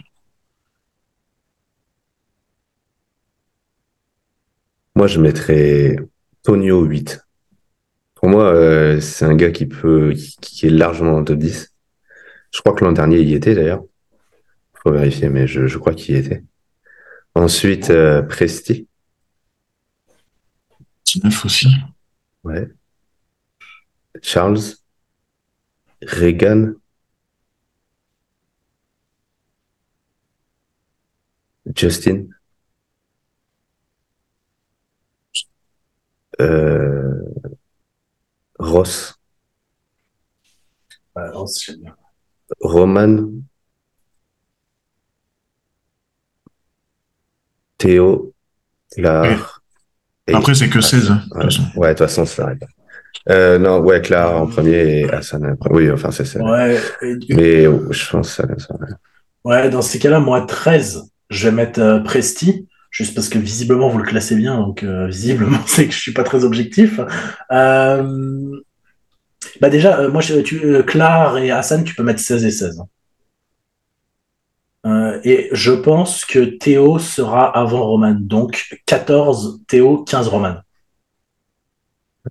[4.94, 5.96] Moi, je mettrais
[6.44, 7.23] Tonio 8.
[8.24, 11.74] Pour moi, euh, c'est un gars qui peut, qui, est largement dans le top 10.
[12.52, 13.84] Je crois que l'an dernier, il y était d'ailleurs.
[14.72, 16.42] Faut vérifier, mais je, je crois qu'il y était.
[17.34, 18.88] Ensuite, euh, Presti.
[21.04, 21.68] 19 aussi.
[22.44, 22.66] Ouais.
[24.22, 24.78] Charles.
[26.00, 26.76] Reagan.
[31.74, 32.28] Justin.
[36.40, 37.04] Euh,
[38.64, 39.14] Ross.
[41.14, 41.94] Ross, j'aime bien.
[42.61, 43.31] Roman.
[47.79, 48.33] Théo.
[48.90, 49.61] Claire.
[50.33, 51.11] Après, c'est que 16.
[51.11, 51.20] Hein,
[51.77, 52.62] ouais, de toute façon, ça s'arrête.
[53.31, 55.70] Euh, non, ouais, Claire en premier et Hassan après.
[55.70, 56.42] Oui, enfin, c'est ça.
[56.42, 56.79] Ouais,
[57.31, 58.88] Mais oh, je pense ça, ça ouais.
[59.44, 63.88] ouais, dans ces cas-là, moi, 13, je vais mettre euh, Presti juste parce que visiblement
[63.88, 67.00] vous le classez bien, donc euh, visiblement c'est que je suis pas très objectif.
[67.50, 68.62] Euh,
[69.61, 72.83] bah déjà, euh, moi, tu, Claire et Hassan, tu peux mettre 16 et 16.
[75.24, 80.57] et je pense que Théo sera avant Roman, donc 14 Théo, 15 Roman.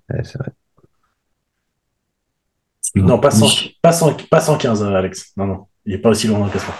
[0.08, 0.52] c'est vrai.
[2.96, 5.32] Non, pas, 115, Alex.
[5.36, 6.74] Non, non, il n'est pas aussi loin dans le classement.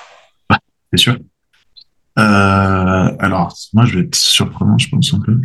[0.49, 0.59] Ah,
[0.90, 1.18] c'est sûr?
[2.18, 5.40] Euh, alors, moi, je vais être surprenant, je pense, un peu.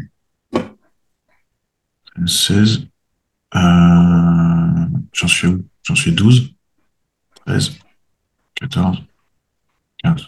[2.25, 2.87] 16.
[3.55, 3.59] Euh,
[5.13, 5.65] j'en suis où?
[5.83, 6.53] J'en suis 12.
[7.45, 7.71] 13.
[8.55, 9.03] 14.
[10.03, 10.27] 15.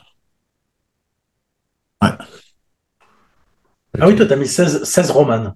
[2.01, 2.10] Ouais.
[3.99, 5.54] Ah oui, toi, t'as mis 16, 16 romanes.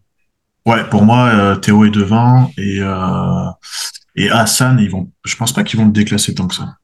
[0.65, 3.49] Ouais, pour moi, euh, Théo est devant et, euh,
[4.15, 6.75] et Hassan, ils vont, je pense pas qu'ils vont le déclasser tant que ça.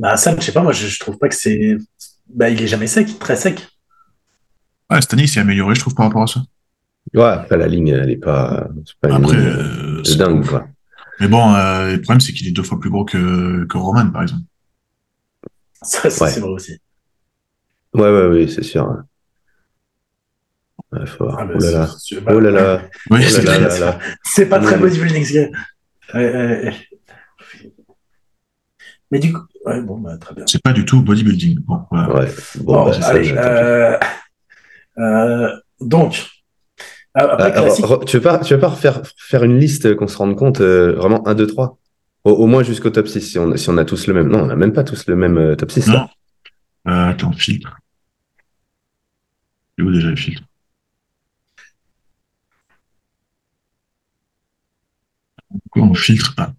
[0.00, 1.76] Bah, Sam, je sais pas, moi, je, trouve pas que c'est.
[2.26, 3.68] Bah, il est jamais sec, très sec.
[4.90, 6.40] Ouais, cette année, il s'est amélioré, je trouve, par rapport à ça.
[7.12, 8.66] Ouais, la ligne, elle est pas.
[9.02, 10.66] pas Après, euh, c'est dingue, quoi.
[11.20, 14.10] Mais bon, euh, le problème, c'est qu'il est deux fois plus gros que, que Roman,
[14.10, 14.44] par exemple.
[15.82, 16.78] Ça, c'est vrai aussi.
[17.92, 19.02] Ouais, ouais, oui, c'est sûr.
[20.92, 21.28] Ouais, faut...
[21.28, 21.88] Ah, bah, oh là là.
[22.28, 22.82] Oh là là.
[23.10, 25.50] Oui, oh c'est pas très bodybuilding, ce
[29.10, 30.44] mais du coup, ouais, bon, bah, très bien.
[30.46, 31.60] C'est pas du tout bodybuilding.
[31.60, 32.28] Bon, ouais.
[32.60, 33.96] bon, bah, allez, euh,
[34.98, 36.26] euh, donc.
[37.18, 37.52] Euh, après,
[38.06, 41.26] tu veux pas, tu veux pas refaire faire une liste qu'on se rende compte, vraiment
[41.26, 41.76] 1, 2, 3
[42.22, 44.28] au, moins jusqu'au top 6, si on, si on a tous le même.
[44.28, 45.88] Non, on n'a même pas tous le même top 6.
[45.88, 46.06] Non.
[46.84, 47.76] attends, filtre.
[49.76, 50.42] C'est où déjà le filtre?
[55.48, 56.52] Pourquoi on filtre ah,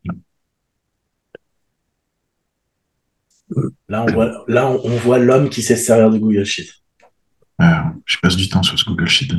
[3.89, 6.69] Là, on voit, là, on voit l'homme qui sait se servir de Google Sheet.
[7.59, 9.33] je passe du temps sur ce Google Sheet.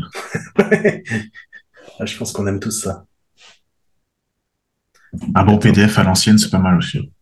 [0.58, 3.04] je pense qu'on aime tous ça.
[5.34, 7.12] Un bon PDF à l'ancienne, c'est pas mal aussi.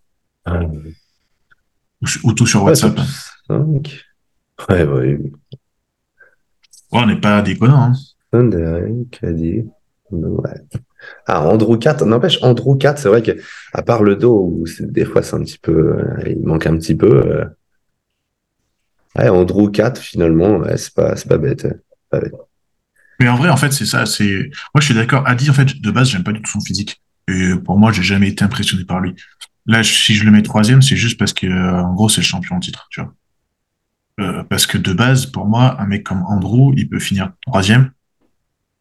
[0.45, 0.61] Ah.
[2.25, 2.99] Ou, tout sur WhatsApp.
[4.69, 5.19] Ouais, ouais.
[6.93, 7.93] on n'est pas déconnant.
[7.93, 7.93] Hein.
[10.11, 10.55] Ouais.
[11.27, 15.23] Ah, Andrew 4, n'empêche, Andrew 4, c'est vrai qu'à part le dos, où des fois
[15.23, 17.27] c'est un petit peu, euh, il manque un petit peu.
[17.27, 17.45] Euh...
[19.17, 21.67] Ouais, Andrew 4, finalement, c'est pas, pas bête,
[23.19, 24.05] Mais en vrai, en fait, c'est ça.
[24.21, 25.27] Moi, je suis d'accord.
[25.27, 27.03] Adi, en fait, de base, j'aime pas du tout son physique.
[27.27, 29.17] Et pour moi, j'ai jamais été impressionné par lui.
[29.67, 32.27] Là, si je le mets troisième, c'est juste parce que, euh, en gros, c'est le
[32.27, 33.15] champion en titre, tu vois.
[34.51, 37.91] Parce que de base, pour moi, un mec comme Andrew, il peut finir troisième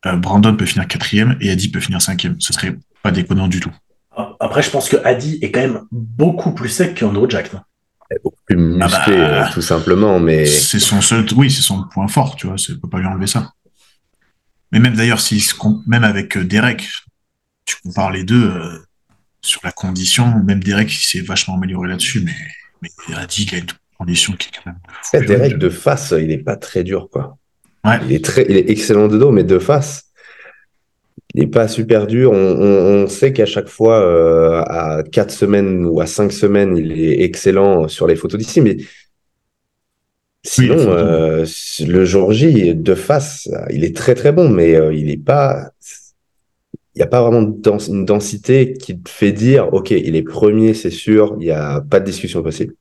[0.04, 2.36] Brandon peut finir quatrième et Adi peut finir cinquième.
[2.40, 3.72] Ce serait pas déconnant du tout.
[4.40, 7.52] Après, je pense que Adi est quand même beaucoup plus sec qu'Andrew Jack.
[8.24, 10.46] Beaucoup plus musclé, ah bah, euh, tout simplement, mais.
[10.46, 13.28] C'est son seul, oui, c'est son point fort, tu vois, ne peut pas lui enlever
[13.28, 13.54] ça.
[14.72, 15.48] Mais même d'ailleurs, si,
[15.86, 16.90] même avec euh, Derek,
[17.66, 18.84] tu compares les deux
[19.42, 22.36] sur la condition, même Derek, il s'est vachement amélioré là-dessus, mais,
[22.82, 25.26] mais Adi, il a une condition qui est quand même.
[25.28, 27.38] Derek de face, il n'est pas très dur, quoi.
[27.86, 30.10] Il, est très, il est excellent de dos, mais de face,
[31.34, 32.32] il n'est pas super dur.
[32.32, 37.22] On, sait qu'à chaque fois, euh, à 4 semaines ou à 5 semaines, il est
[37.22, 38.62] excellent sur les photos d'ici.
[38.62, 38.78] Mais
[40.44, 41.46] sinon, euh,
[41.88, 45.70] le jour J, de face, il est très très bon, mais euh, il n'est pas.
[46.96, 47.56] Il n'y a pas vraiment
[47.88, 51.80] une densité qui te fait dire, OK, il est premier, c'est sûr, il n'y a
[51.80, 52.74] pas de discussion possible.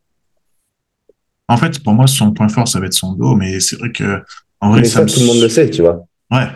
[1.47, 3.93] En fait, pour moi, son point fort, ça va être son dos, mais c'est vrai
[3.93, 4.21] que
[4.61, 6.05] en vrai, ça, tout le monde le sait, tu vois.
[6.31, 6.47] Ouais.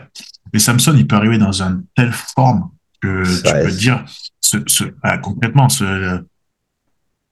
[0.52, 4.04] Mais Samson, il peut arriver dans une telle forme que tu peux dire,
[4.40, 6.22] ce, ce, ah, concrètement, ce,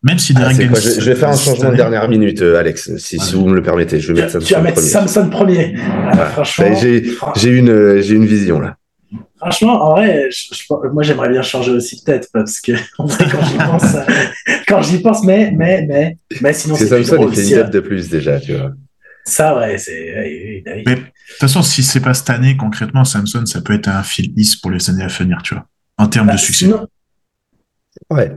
[0.03, 3.35] même si ah, je, vais faire un changement de dernière minute, euh, Alex, si, si,
[3.35, 4.01] vous me le permettez.
[4.01, 4.89] Je vais mettre Samson tu vas mettre premier.
[4.89, 5.77] Samson premier.
[6.33, 6.75] franchement,
[7.37, 8.77] j'ai une, j'ai une vision là.
[9.39, 10.29] Franchement, en vrai,
[10.93, 13.97] moi j'aimerais bien changer aussi de tête parce que en vrai, quand j'y pense,
[14.69, 17.81] quand j'y pense, mais mais mais mais sinon c'est Samson il fait une tête de
[17.81, 18.73] plus déjà, tu vois.
[19.25, 20.63] Ça, ouais, c'est.
[20.87, 24.03] Mais de toute façon, si c'est pas cette année concrètement, Samson, ça peut être un
[24.03, 25.67] fil 10 pour les années à venir, tu vois,
[25.99, 26.71] en termes de bah, succès.
[28.11, 28.37] Ouais.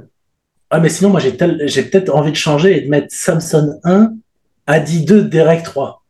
[0.70, 4.14] Ah, mais sinon, moi, j'ai, peut-être envie de changer et de mettre Samson 1,
[4.68, 6.04] Adi 2, Derek 3.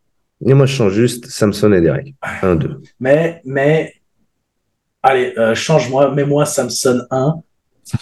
[0.46, 2.16] Et moi, je change juste Samson et Derek.
[2.42, 2.82] 1, 2.
[3.00, 3.94] Mais, mais,
[5.02, 7.42] allez, euh, change-moi, mets-moi Samson 1,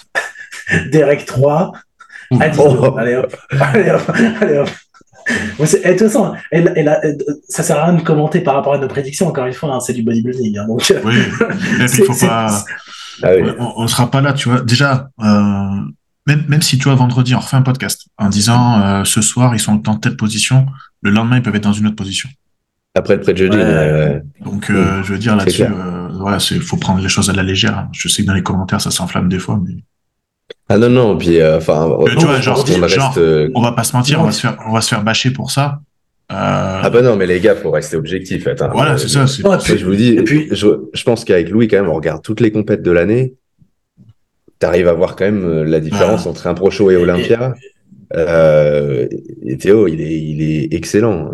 [0.90, 1.72] Derek 3,
[2.40, 2.62] Adi 2.
[2.96, 4.68] Allez hop, allez hop, allez hop.
[5.58, 8.88] De toute façon, elle, elle ça sert à rien de commenter par rapport à nos
[8.88, 9.28] prédictions.
[9.28, 10.58] Encore une fois, hein, c'est du bodybuilding.
[10.58, 11.14] Hein, donc, oui,
[11.80, 12.64] il faut pas.
[13.22, 13.28] Ah
[13.76, 14.62] on, ne sera pas là, tu vois.
[14.62, 15.80] Déjà, euh,
[16.26, 19.54] même, même si tu vois vendredi on refait un podcast en disant euh, ce soir
[19.54, 20.66] ils sont dans telle position,
[21.00, 22.28] le lendemain ils peuvent être dans une autre position.
[22.94, 23.56] Après le pré jeudi.
[24.44, 27.88] Donc euh, je veux dire là-dessus, euh, voilà, faut prendre les choses à la légère.
[27.92, 29.82] Je sais que dans les commentaires ça s'enflamme des fois, mais.
[30.68, 31.98] Ah non non, puis enfin.
[32.18, 33.20] tu vois, genre, on, reste,
[33.54, 35.50] on va pas se mentir, on va se faire, on va se faire bâcher pour
[35.50, 35.80] ça.
[36.28, 38.46] Ah bah non, mais les gars, faut rester objectif.
[38.46, 39.26] Attends, voilà, c'est ça.
[39.26, 42.50] je vous dis, puis, je, je pense qu'avec Louis, quand même, on regarde toutes les
[42.50, 43.34] compètes de l'année
[44.62, 47.54] tu arrives à voir quand même euh, la différence entre un Pro Show et Olympia.
[48.14, 49.08] Euh,
[49.44, 51.32] et Théo, il est, il est excellent.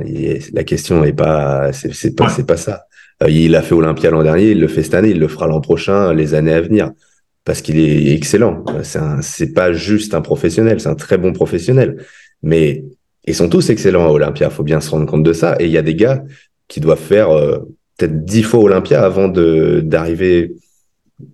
[0.54, 2.84] la question est pas, c'est pas, c'est pas ça.
[3.22, 5.46] Euh, il a fait Olympia l'an dernier, il le fait cette année, il le fera
[5.46, 6.90] l'an prochain, les années à venir,
[7.48, 8.62] parce qu'il est excellent.
[9.22, 11.96] C'est pas juste un professionnel, c'est un très bon professionnel.
[12.42, 12.84] Mais
[13.24, 14.50] ils sont tous excellents à Olympia.
[14.50, 15.56] Faut bien se rendre compte de ça.
[15.58, 16.22] Et il y a des gars
[16.68, 17.30] qui doivent faire
[17.96, 20.56] peut-être dix fois Olympia avant d'arriver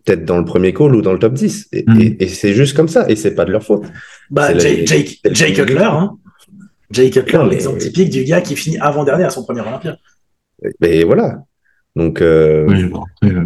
[0.05, 1.71] peut-être dans le premier call ou dans le top 10.
[1.85, 2.01] Hmm.
[2.21, 3.83] Et, c'est juste comme ça, et c'est pas de leur faute.
[4.31, 6.17] Bah, Jake, Jake, Cutler, hein.
[6.93, 9.97] Jake Cutler, l'exemple typique du gars qui finit avant-dernier à son premier Olympia.
[10.81, 11.43] Et voilà.
[11.97, 12.23] Donc.
[12.23, 12.67] Euh...
[12.69, 12.85] Oui,
[13.25, 13.45] euh,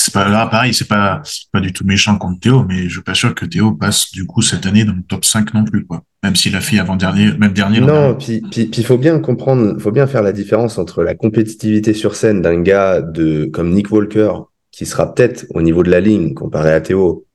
[0.00, 3.02] c'est pas là, pareil, c'est pas, pas du tout méchant contre Théo, mais je suis
[3.02, 5.84] pas sûr que Théo passe du coup cette année dans le top 5 non plus,
[5.84, 6.02] quoi.
[6.22, 7.80] Même s'il a fait avant-dernier, même dernier.
[7.80, 12.14] Non, puis il faut bien comprendre, faut bien faire la différence entre la compétitivité sur
[12.14, 14.32] scène d'un gars de comme Nick Walker
[14.70, 17.26] qui sera peut-être au niveau de la ligne comparé à Théo,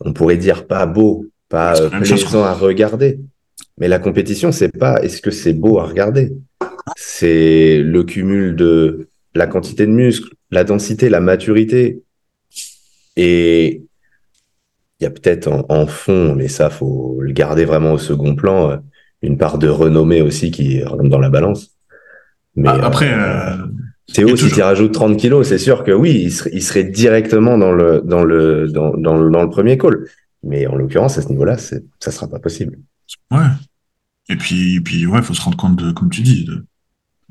[0.00, 3.20] on pourrait dire pas beau, pas euh, plaisant à regarder.
[3.78, 6.32] Mais la compétition, c'est pas est-ce que c'est beau à regarder?
[6.96, 12.02] C'est le cumul de la quantité de muscles, la densité, la maturité.
[13.16, 13.82] Et
[15.00, 18.70] il y a peut-être en, fond, mais ça, faut le garder vraiment au second plan,
[18.70, 18.76] euh,
[19.22, 21.70] une part de renommée aussi qui rentre dans la balance.
[22.54, 23.56] Mais ah, après, euh,
[24.12, 28.02] Théo, si tu rajoutes 30 kilos, c'est sûr que oui, il serait, directement dans le,
[28.04, 30.06] dans, le, dans, dans, le premier call.
[30.44, 32.78] Mais en l'occurrence, à ce niveau-là, ça sera pas possible.
[33.30, 33.38] Ouais.
[34.28, 36.64] Et puis, puis ouais, faut se rendre compte de, comme tu dis, de,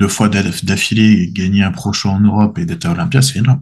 [0.02, 3.62] deux fois d'affilée, gagner un pro en Europe et d'être à Olympia, c'est énorme.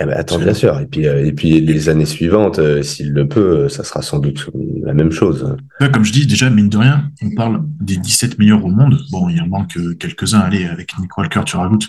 [0.00, 0.78] Eh ben, attends, bien sûr.
[0.78, 4.00] Et puis, euh, et puis les années suivantes, euh, s'il le peut, euh, ça sera
[4.00, 4.48] sans doute
[4.84, 5.56] la même chose.
[5.92, 8.98] comme je dis, déjà, mine de rien, on parle des 17 meilleurs au monde.
[9.10, 10.40] Bon, il en manque quelques-uns.
[10.40, 11.88] Allez, avec Nick Walker, tu rajoutes.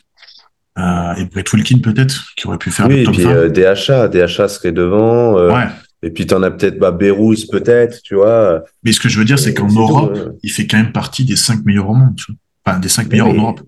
[0.79, 3.49] Euh, et Brett Wilkin peut-être, qui aurait pu faire oui, le top et puis euh,
[3.49, 5.37] DHA, DHA serait devant.
[5.37, 5.67] Euh, ouais.
[6.03, 8.63] Et puis tu en as peut-être bah, Bérouz peut-être, tu vois.
[8.83, 11.35] Mais ce que je veux dire, c'est qu'en Europe, il fait quand même partie des
[11.35, 12.15] 5 meilleurs au monde.
[12.15, 12.35] Tu vois.
[12.65, 13.61] Enfin, des 5 meilleurs en Europe.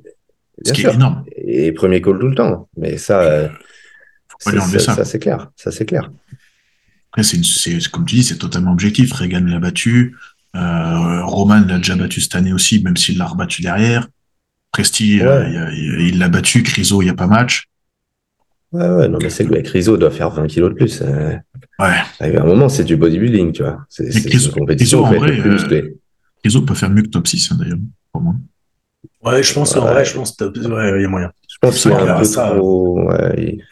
[0.66, 1.24] Ce qui est énorme.
[1.36, 2.70] Et premier call tout le temps.
[2.78, 3.50] Mais ça,
[4.30, 5.06] Faut pas ça, ça.
[5.06, 5.50] c'est clair.
[5.56, 6.12] Ça, c'est clair.
[7.12, 7.40] Après, c'est,
[7.92, 9.12] comme tu dis, c'est totalement objectif.
[9.14, 10.16] Reagan l'a battu.
[10.54, 14.08] Roman l'a déjà battu cette année aussi, même s'il l'a rebattu derrière.
[14.72, 16.64] Presti, euh, il l'a battu.
[16.64, 17.68] Criso, il n'y a pas match.
[18.72, 21.02] Ouais, ouais, non, mais c'est que Criso doit faire 20 kilos de plus.
[21.02, 21.42] Hein.
[21.78, 21.98] Ouais.
[22.20, 23.86] À un moment, c'est du bodybuilding, tu vois.
[23.90, 25.92] C'est une compétition Criso, en vrai, euh,
[26.42, 27.80] Criso peut faire mieux que top 6, hein, d'ailleurs,
[28.14, 28.36] pour moi.
[29.24, 31.32] Ouais, je pense, en vrai, je pense qu'il ouais, y a moyen.
[31.48, 33.64] Je pense qu'il y a un peu trop, ouais, il...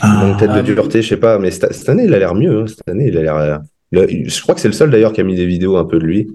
[0.00, 2.62] Ah, tête de dureté, je sais pas, mais cette, année, il a l'air mieux.
[2.62, 2.66] Hein.
[2.66, 3.60] Cette année, il a l'air.
[3.92, 6.04] Je crois que c'est le seul d'ailleurs qui a mis des vidéos un peu de
[6.04, 6.28] lui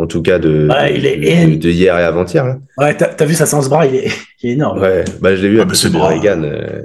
[0.00, 2.46] en tout cas de, de, hier et avant-hier.
[2.46, 2.58] Là.
[2.78, 4.08] Ouais, t'as as vu sa sens bras, il est,
[4.42, 4.80] il est énorme.
[4.80, 6.42] Ouais, bah, je l'ai vu à côté de Reagan.
[6.42, 6.82] Euh,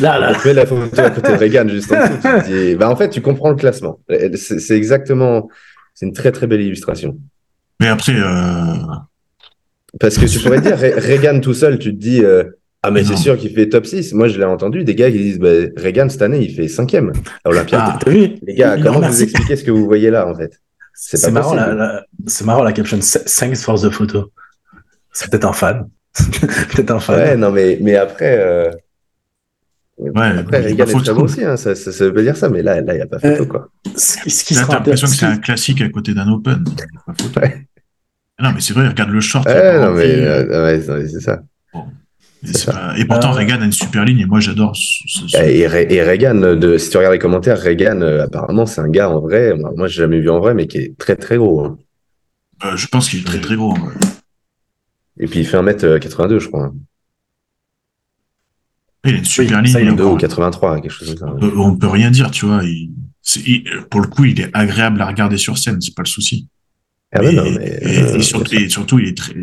[0.00, 0.34] là, là.
[0.34, 2.78] Tu mets la photo à côté de Reagan juste en dessous.
[2.78, 4.00] bah, en fait, tu comprends le classement.
[4.34, 5.48] C'est exactement.
[5.94, 7.16] C'est une très très belle illustration.
[7.80, 8.14] Mais après.
[8.16, 8.74] Euh...
[10.00, 12.24] Parce que tu pourrais dire, Reagan tout seul, tu te dis.
[12.24, 12.44] Euh,
[12.82, 14.12] ah, mais c'est sûr qu'il fait top 6.
[14.12, 17.12] Moi, je l'ai entendu, des gars qui disent bah, Reagan, cette année, il fait cinquième
[17.44, 17.78] à Olympia.
[17.80, 20.60] Ah, les gars, comment vous expliquez ce que vous voyez là, en fait?
[20.94, 22.98] C'est marrant, la, c'est marrant la caption.
[22.98, 24.32] Thanks for the photo.
[25.12, 25.88] C'est peut-être un fan.
[26.40, 27.16] peut-être un fan.
[27.16, 28.70] Ouais, non, mais, mais après, euh,
[29.98, 32.78] Ouais, Après, Reagan est très bon aussi, hein, ça, ça, veut dire ça, mais là,
[32.78, 33.42] il n'y a pas photo.
[33.42, 33.68] Euh, quoi.
[33.96, 36.64] Ce, qui là, t'as l'impression que c'est un classique à côté d'un Open.
[37.36, 37.66] Ouais.
[38.40, 39.46] Non, mais c'est vrai, regarde le short.
[39.46, 41.42] Ouais, non, mais, euh, ouais, c'est ça.
[42.96, 43.36] Et pourtant, euh...
[43.36, 44.76] Reagan a une super ligne et moi j'adore.
[44.76, 48.88] Ce, Et, et, Reagan, de, si tu regardes les commentaires, Reagan, euh, apparemment, c'est un
[48.88, 51.36] gars en vrai, moi, moi j'ai jamais vu en vrai, mais qui est très très
[51.36, 51.64] gros.
[51.64, 51.78] Hein.
[52.64, 53.94] Euh, je pense qu'il est très très gros en vrai.
[55.18, 56.72] Et puis il fait 1m82, je crois.
[59.04, 59.76] Il a une super ligne.
[59.76, 59.96] ligne.
[59.96, 61.34] 2 ou 83, quelque chose comme ça.
[61.34, 62.62] On peut, on peut rien dire, tu vois.
[62.62, 62.92] Il,
[63.90, 66.48] pour le coup, il est agréable à regarder sur scène, c'est pas le souci.
[67.12, 69.34] Ah et, non, mais, et, euh, surtout, et, surtout, il est très,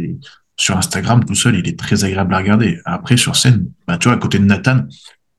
[0.55, 2.79] sur Instagram tout seul, il est très agréable à regarder.
[2.85, 4.85] Après, sur scène, bah, tu vois, à côté de Nathan,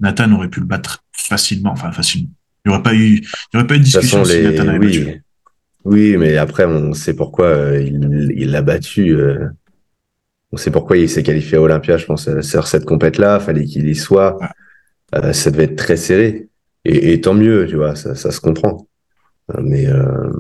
[0.00, 2.30] Nathan aurait pu le battre facilement, enfin facilement.
[2.64, 4.98] Il n'y aurait pas eu, il aurait pas eu de discussion si Nathan avait oui,
[4.98, 5.22] battu.
[5.84, 9.14] Oui, mais après, on sait pourquoi euh, il l'a battu.
[9.14, 9.46] Euh,
[10.50, 13.38] on sait pourquoi il s'est qualifié à Olympia, je pense, sur cette compète-là.
[13.38, 14.38] Fallait qu'il y soit.
[15.12, 16.48] Ça devait être très serré.
[16.84, 18.86] Et, et, tant mieux, tu vois, ça, ça se comprend.
[19.60, 20.30] Mais euh,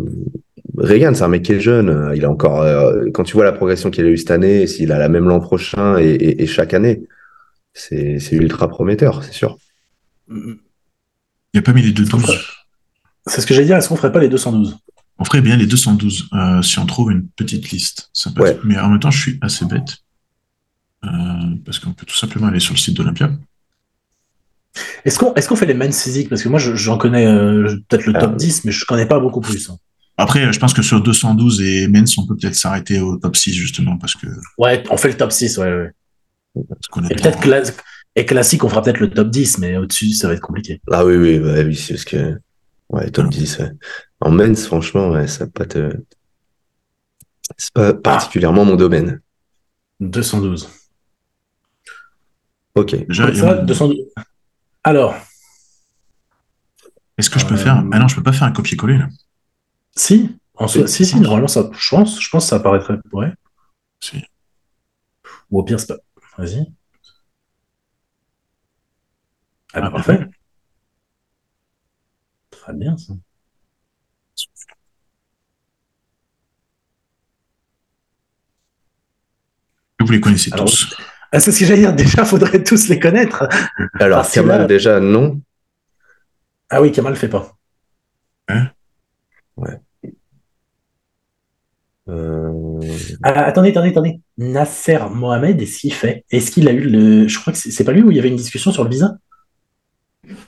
[0.76, 2.12] Reagan, c'est un mec qui est jeune.
[2.14, 4.92] Il a encore, euh, quand tu vois la progression qu'il a eu cette année, s'il
[4.92, 7.02] a la même l'an prochain et, chaque année,
[7.72, 9.58] c'est ultra prometteur, c'est sûr.
[10.28, 10.56] Il
[11.54, 12.38] n'y a pas mis les 212.
[13.26, 13.76] C'est ce que j'allais dire.
[13.76, 14.78] Est-ce qu'on ferait pas les 212
[15.18, 18.10] On ferait bien les 212 euh, si on trouve une petite liste.
[18.64, 19.98] Mais en même temps, je suis assez bête
[21.04, 21.08] euh,
[21.64, 23.30] parce qu'on peut tout simplement aller sur le site d'Olympia.
[25.06, 27.24] Est-ce qu'on est fait les men's physiques Parce que moi, j'en connais
[27.88, 29.70] peut-être le top 10, mais je ne connais pas beaucoup plus.
[29.70, 29.78] Hein.
[30.18, 33.52] Après, je pense que sur 212 et Mens, on peut peut-être s'arrêter au top 6,
[33.54, 34.26] justement, parce que.
[34.58, 35.92] Ouais, on fait le top 6, ouais, ouais.
[37.10, 37.74] Et peut-être
[38.18, 40.80] et classique, on fera peut-être le top 10, mais au-dessus, ça va être compliqué.
[40.90, 42.38] Ah oui, oui, bah, oui, parce que.
[42.88, 43.70] Ouais, top 10, ouais.
[44.20, 45.90] En Mens, franchement, ouais, ça pas te.
[47.58, 49.20] C'est pas particulièrement mon domaine.
[50.00, 50.68] 212.
[52.74, 53.06] Ok.
[53.06, 53.98] Déjà, ça, 212.
[54.82, 55.14] Alors.
[57.18, 57.84] Est-ce que je peux euh, faire.
[57.92, 59.08] Ah non, je peux pas faire un copier-coller, là.
[59.96, 62.98] Si, en si, si, normalement, ça, je pense, je pense que ça apparaîtrait.
[63.12, 63.32] Ouais.
[64.00, 64.22] Si.
[65.50, 65.96] Ou au pire, c'est pas.
[66.38, 66.66] Vas-y.
[69.72, 70.26] Ah, bah, parfait.
[72.50, 73.14] Très bien, ça.
[80.00, 80.94] Vous les connaissez tous.
[81.32, 81.94] Ah, c'est ce que j'allais dire.
[81.94, 83.48] Déjà, il faudrait tous les connaître.
[83.98, 85.40] Alors, Kamal, déjà, non.
[86.70, 87.56] Ah oui, Kamal ne fait pas.
[88.48, 88.70] Hein?
[89.56, 89.80] Ouais.
[92.08, 92.80] Euh...
[93.22, 94.20] Ah, attendez, attendez, attendez.
[94.38, 97.28] Nasser Mohamed, est-ce qu'il fait Est-ce qu'il a eu le.
[97.28, 99.16] Je crois que c'est pas lui où il y avait une discussion sur le visa?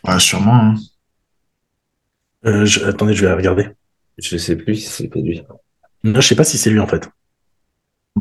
[0.05, 0.55] Ouais, sûrement.
[0.55, 0.75] Hein.
[2.47, 3.69] Euh, attendez, je vais regarder.
[4.19, 5.43] Je sais plus si c'est lui.
[6.05, 7.09] Non, je sais pas si c'est lui en fait.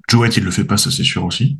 [0.09, 1.57] Jouet, il le fait pas, ça c'est sûr aussi.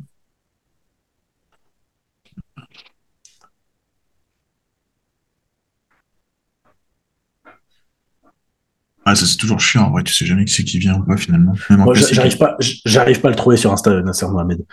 [9.10, 11.02] Ah, ça c'est toujours chiant, en vrai, tu sais jamais qui c'est qui vient ou
[11.02, 11.54] pas finalement.
[11.70, 14.66] Moi, j'arrive pas, j'arrive pas à le trouver sur Insta, Nasser Mohamed.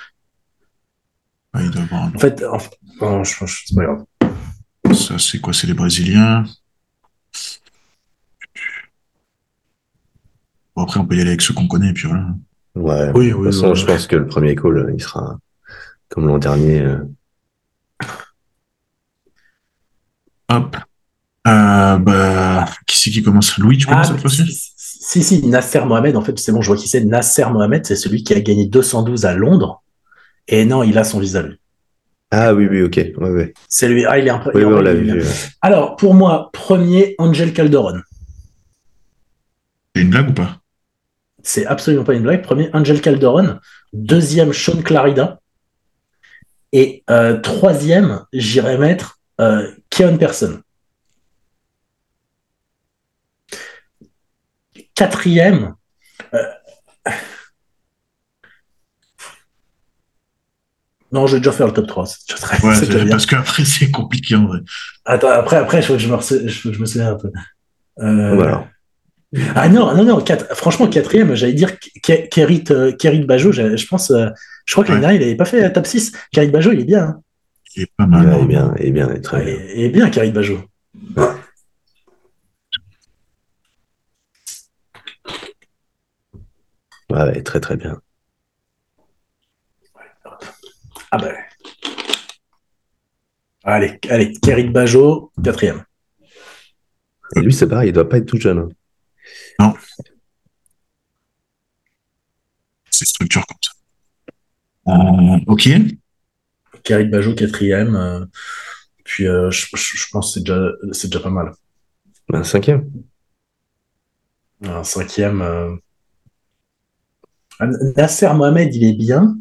[1.57, 3.23] il doit avoir En fait, en...
[3.23, 4.03] je, c'est pas grave.
[4.93, 6.43] Ça, c'est quoi C'est les Brésiliens?
[10.75, 12.27] Bon, après, on peut y aller avec ceux qu'on connaît, et puis voilà.
[12.75, 15.39] Ouais, oui, de toute façon, je pense que le premier call, il sera
[16.09, 16.81] comme l'an dernier.
[16.81, 17.05] Euh.
[20.49, 20.75] Hop.
[21.47, 23.57] Euh, bah, qui c'est qui commence?
[23.57, 24.71] Louis, tu commences ah, cette fois-ci?
[24.77, 27.03] Si, si, Nasser Mohamed, en fait, c'est bon, je vois qui c'est.
[27.05, 29.83] Nasser Mohamed, c'est celui qui a gagné 212 à Londres.
[30.47, 31.59] Et non, il a son visa, lui.
[32.31, 32.95] Ah oui, oui, ok.
[33.17, 33.53] Ouais, ouais.
[33.69, 34.05] C'est lui.
[34.05, 34.51] Ah, il est un peu.
[34.55, 35.23] Oui, on l'a vu.
[35.61, 38.01] Alors, pour moi, premier, Angel Calderon.
[39.95, 40.57] C'est une blague ou pas?
[41.43, 42.41] C'est absolument pas une blague.
[42.41, 43.59] Premier, Angel Calderon.
[43.93, 45.39] Deuxième, Sean Clarida.
[46.73, 50.59] Et euh, troisième, j'irais mettre euh, Keon Person.
[54.95, 55.75] Quatrième,
[56.33, 56.43] euh,
[61.11, 62.03] Non, j'ai déjà fait le top 3.
[62.63, 64.59] Ouais, parce qu'après, c'est compliqué en vrai.
[65.05, 67.31] Attends, après, après, je je me, je, me souvienne un peu.
[67.99, 68.35] Euh...
[68.35, 68.67] Voilà.
[69.55, 71.71] Ah non, non, non, franchement, quatrième, j'allais dire
[72.01, 75.85] Kerit, euh, Bajo, je, pense, je crois que l'année dernière, il n'avait pas fait top
[75.85, 76.11] 6.
[76.31, 77.03] Kerit Bajo, il est bien.
[77.03, 77.21] Hein.
[77.75, 78.35] Il est pas mal.
[78.37, 79.55] il est bien, il est bien, il est très bien.
[79.75, 80.59] Il est bien, Kerit Bajo.
[87.15, 88.01] Ouais, très très bien.
[91.11, 91.33] Ah ben.
[93.63, 95.85] Allez, allez, Kerit Bajo, quatrième.
[97.35, 98.59] Et lui, c'est pareil, il doit pas être tout jeune.
[98.59, 98.69] Hein.
[99.59, 99.73] Non.
[102.89, 103.71] C'est structure comme ça.
[104.89, 105.69] Euh, ok.
[106.83, 107.95] Kerit Bajo, quatrième.
[107.95, 108.25] Euh,
[109.05, 109.67] Puis euh, je,
[110.11, 111.53] pense que c'est déjà, c'est déjà pas mal.
[112.33, 112.91] Un cinquième.
[114.61, 115.79] Un cinquième.
[117.59, 119.37] Nasser Mohamed, il est bien.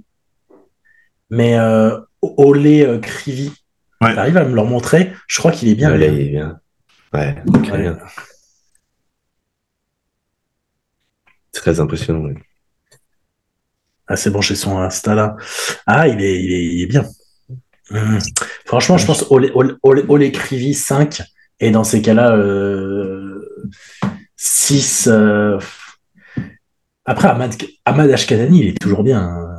[1.31, 3.53] Mais euh, Olé euh, Krivi,
[4.01, 4.17] ouais.
[4.17, 5.93] arrive à me le montrer Je crois qu'il est bien.
[5.93, 6.61] Olé, il est bien.
[7.13, 7.99] Ouais, bien.
[11.53, 12.29] Très impressionnant.
[14.07, 15.37] Ah, c'est bon, j'ai son Insta là.
[15.87, 17.05] Ah, il est, il est, bien.
[17.91, 18.19] Hum.
[18.67, 19.51] Franchement, je pense Olé,
[19.83, 21.23] Olé, 5.
[21.61, 22.37] Et dans ces cas-là,
[24.37, 25.07] 6.
[25.07, 25.59] Euh, euh,
[27.07, 29.21] Après, Ahmad, Ahmad Ashkanani, il est toujours bien.
[29.21, 29.55] Hein.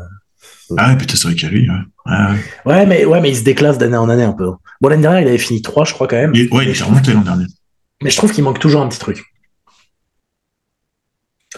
[0.77, 1.69] Ah ouais, putain, c'est vrai qu'il y a lui.
[1.69, 2.39] Ouais.
[2.65, 4.51] Ouais, mais, ouais, mais il se déclasse d'année en année un peu.
[4.81, 6.31] Bon, l'année dernière, il avait fini 3, je crois, quand même.
[6.31, 7.45] ouais, il est remonté l'an dernier.
[8.01, 9.23] Mais je trouve qu'il manque toujours un petit truc.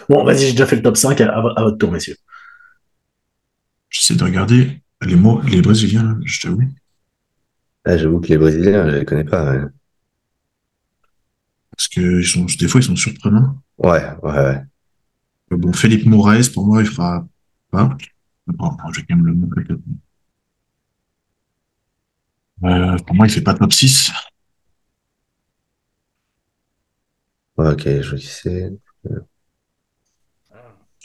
[0.09, 2.17] Bon, vas-y, j'ai déjà fait le top 5 à, votre tour, messieurs.
[3.89, 6.61] J'essaie de regarder les mots, les Brésiliens, je t'avoue.
[7.85, 9.55] Ah, j'avoue que les Brésiliens, je ne les connais pas.
[11.75, 13.57] Parce que sont, des fois, ils sont surprenants.
[13.77, 14.61] Ouais, ouais, ouais.
[15.51, 17.27] Bon, Philippe Moraes, pour moi, il fera
[17.71, 17.97] pas.
[18.47, 19.63] Bon, je vais quand même le montrer.
[22.63, 24.11] Euh, pour moi, il fait pas top 6.
[27.57, 28.71] ok, je sais.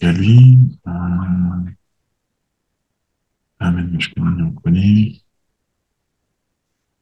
[0.01, 0.79] Il y a lui.
[0.87, 0.91] Euh...
[3.61, 5.23] Ah, même, je connais, on connaît.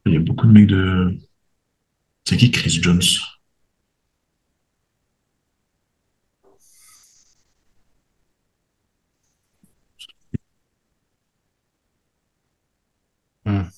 [0.05, 1.17] Il y a beaucoup de mecs de.
[2.25, 3.01] C'est qui Chris Jones
[13.45, 13.69] hmm.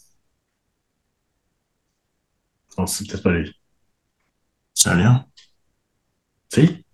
[2.77, 3.51] Non, c'est peut-être pas lui.
[4.75, 5.25] Ça a l'air.
[6.53, 6.85] Si?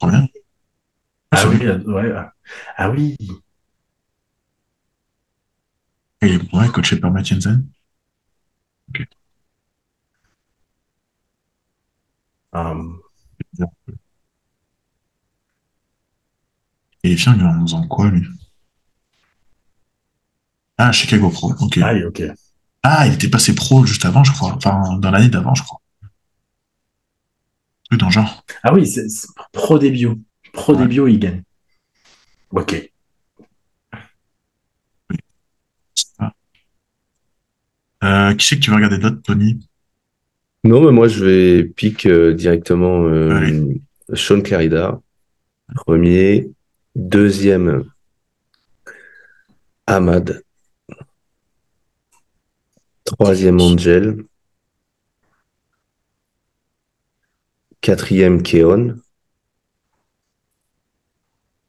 [0.00, 0.28] Combien
[1.30, 2.12] Ah oui, ouais.
[2.76, 3.16] Ah oui.
[6.22, 7.66] Il est ouais, coaché par Matt Jensen.
[8.88, 9.06] Ok.
[12.52, 13.02] Um...
[17.04, 18.26] Et il est en faisant quoi, lui?
[20.78, 21.78] Ah, Chicago Pro, ok.
[21.82, 22.22] Ah, ok.
[22.82, 24.52] Ah, il était passé pro juste avant, je crois.
[24.54, 25.80] Enfin, dans l'année d'avant, je crois.
[27.84, 28.44] Truc dans genre.
[28.62, 29.06] Ah oui, c'est
[29.52, 30.08] pro début.
[30.52, 30.86] Pro ouais.
[30.86, 31.42] début, il gagne.
[32.50, 32.90] Ok.
[38.04, 39.60] Euh, qui c'est que tu vas regarder d'autres, Tony?
[40.64, 43.74] Non, mais moi, je vais pique euh, directement euh,
[44.14, 45.00] Sean Clarida.
[45.74, 46.50] Premier.
[46.94, 47.84] Deuxième,
[49.86, 50.42] Ahmad.
[53.18, 54.24] Troisième, Angel.
[57.82, 58.96] Quatrième, Keon.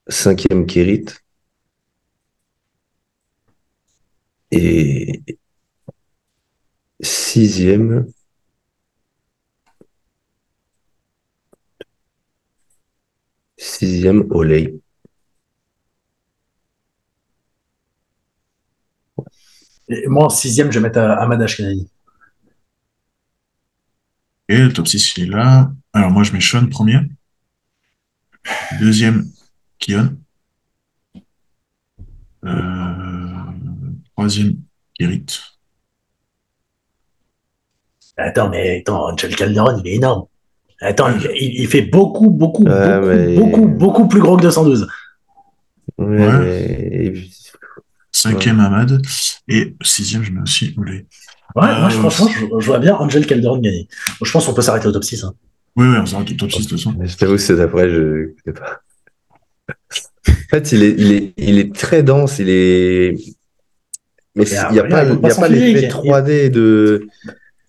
[0.08, 1.08] Cinquième, Kirit.
[4.52, 5.22] Et
[7.02, 8.08] sixième,
[13.58, 14.83] sixième, Olay.
[19.90, 21.90] Et moi, en sixième, je vais mettre Ahmad Ashkenani.
[24.50, 25.72] Et le top 6, il est là.
[25.94, 27.00] Alors, moi, je mets Sean premier.
[28.80, 29.26] Deuxième,
[29.80, 30.16] Kion.
[32.46, 32.52] Euh,
[34.16, 34.58] troisième,
[34.94, 35.26] Kirit.
[38.18, 40.26] Attends, mais attends, Angel Calderon, il est énorme.
[40.82, 44.88] Attends, il, fait beaucoup, beaucoup, beaucoup, beaucoup, beaucoup plus gros que 212.
[45.98, 47.14] Ouais.
[48.14, 49.02] Cinquième Ahmad.
[49.48, 51.08] Et sixième, je mets aussi Oulé.
[51.56, 53.88] Ouais, moi, je, euh, franchement, je, vois bien Angel Calderon gagner.
[54.24, 55.24] je pense qu'on peut s'arrêter au top 6.
[55.24, 55.34] Hein.
[55.76, 56.96] Oui, oui, on s'arrête au top 6 de toute façon.
[57.00, 58.82] Je t'avoue, c'est après, je ne sais pas.
[60.30, 63.16] en fait, il est, il, est, il est très dense, il est.
[64.36, 67.08] Mais il n'y a, pas, il y a pas l'effet 3D de.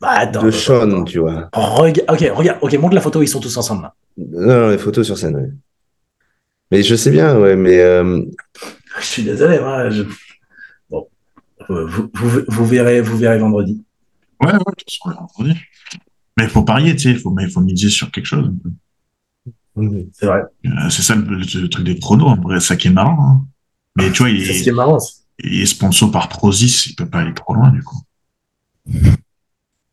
[0.00, 1.48] Bah, de Sean, tu vois.
[1.54, 3.94] ok, regarde, ok, montre la photo, ils sont tous ensemble là.
[4.16, 5.50] Non, les photos sur scène, oui.
[6.70, 7.80] Mais je sais bien, ouais, mais.
[7.80, 8.22] Euh,
[9.00, 9.88] je suis désolé, moi.
[9.88, 10.04] Bon,
[11.70, 12.10] euh, vous,
[12.48, 13.84] vous, verrez, vous verrez vendredi.
[14.40, 15.58] Ouais, ouais, de toute façon, vendredi.
[16.36, 18.52] Mais il faut parier, tu sais, il faut, mais il faut miser sur quelque chose.
[20.12, 20.42] C'est vrai.
[20.66, 23.18] Euh, c'est ça le, truc des pronos, en vrai, ça qui est marrant.
[23.20, 23.46] Hein.
[23.96, 24.98] Mais tu vois, il est, ce qui est marrant.
[25.42, 28.00] il est sponsor par Prozis, il peut pas aller trop loin, du coup.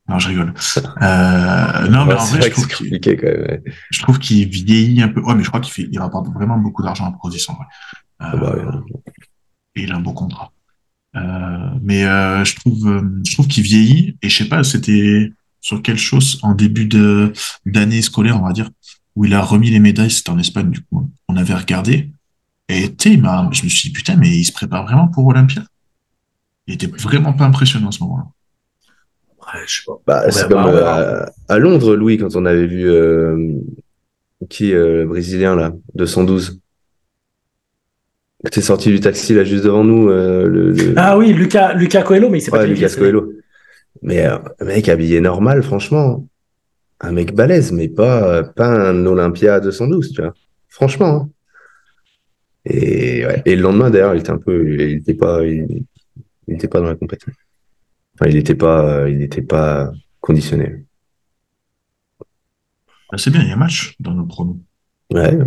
[0.09, 0.53] Non, je rigole.
[1.01, 3.61] Euh, non, mais en vrai, je trouve, même,
[3.91, 5.21] je trouve qu'il vieillit un peu.
[5.21, 7.65] Ouais, mais je crois qu'il fait, il rapporte vraiment beaucoup d'argent à Prozis en vrai.
[8.19, 8.55] Ah bah
[9.75, 10.51] et il a un beau contrat.
[11.15, 11.19] Euh,
[11.81, 14.17] mais euh, je trouve, euh, je trouve qu'il vieillit.
[14.21, 17.33] Et je sais pas, c'était sur quelle chose en début de
[17.65, 18.69] d'année scolaire, on va dire,
[19.15, 20.11] où il a remis les médailles.
[20.11, 21.09] C'était en Espagne, du coup.
[21.27, 22.11] On avait regardé.
[22.69, 25.63] Et tu sais, je me suis dit putain, mais il se prépare vraiment pour Olympia?
[26.67, 28.25] Il était vraiment pas impressionnant à ce moment-là.
[29.65, 29.99] je sais pas.
[30.07, 32.89] Bah, c'est comme à, Londres, Louis, quand on avait vu
[34.49, 36.60] qui le brésilien là, 212.
[38.49, 40.07] T'es sorti du taxi là juste devant nous.
[40.07, 43.33] Le, Ah oui, Lucas, Lucas Coelho, mais il s'est pas Lucas Coelho.
[44.01, 46.27] Mais un mec habillé normal, franchement.
[47.01, 50.33] Un mec balèze, mais pas, pas un Olympia 212, tu vois.
[50.69, 51.07] Franchement.
[51.07, 51.29] Hein.
[52.65, 55.83] Et, et le lendemain, d'ailleurs, il était un peu, il était pas, il,
[56.47, 57.33] était pas dans la compétition.
[58.15, 60.85] Enfin, il n'était pas, il n'était pas conditionné.
[63.11, 64.57] Bah, c'est bien, il y a un match dans nos pronos.
[65.11, 65.37] Ouais.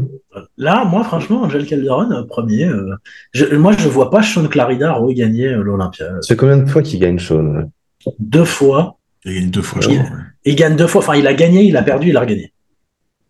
[0.59, 2.67] Là, moi, franchement, Angel Calderon, euh, premier.
[2.67, 2.97] Euh,
[3.33, 6.07] je, moi, je vois pas Sean Clarida regagner euh, l'Olympia.
[6.21, 7.71] C'est combien de fois qu'il gagne Sean
[8.19, 8.99] Deux fois.
[9.25, 10.17] Il a gagné deux fois, je il, crois.
[10.45, 11.01] Il gagne deux fois.
[11.01, 12.53] Enfin, il a gagné, il a perdu, il a regagné.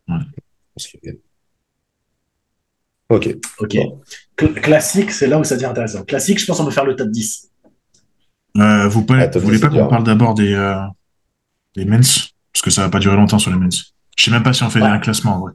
[0.09, 0.17] Ouais.
[3.11, 3.37] Ok.
[3.59, 3.77] Ok.
[4.37, 6.03] Classique, c'est là où ça devient intéressant.
[6.03, 7.51] Classique, je pense qu'on peut faire le top 10.
[8.57, 10.77] Euh, vous, ah, voulez pas qu'on parle d'abord des, euh,
[11.77, 12.33] des mens?
[12.53, 13.93] Parce que ça va pas durer longtemps sur les mens.
[14.17, 15.53] Je sais même pas si on fait un classement en vrai.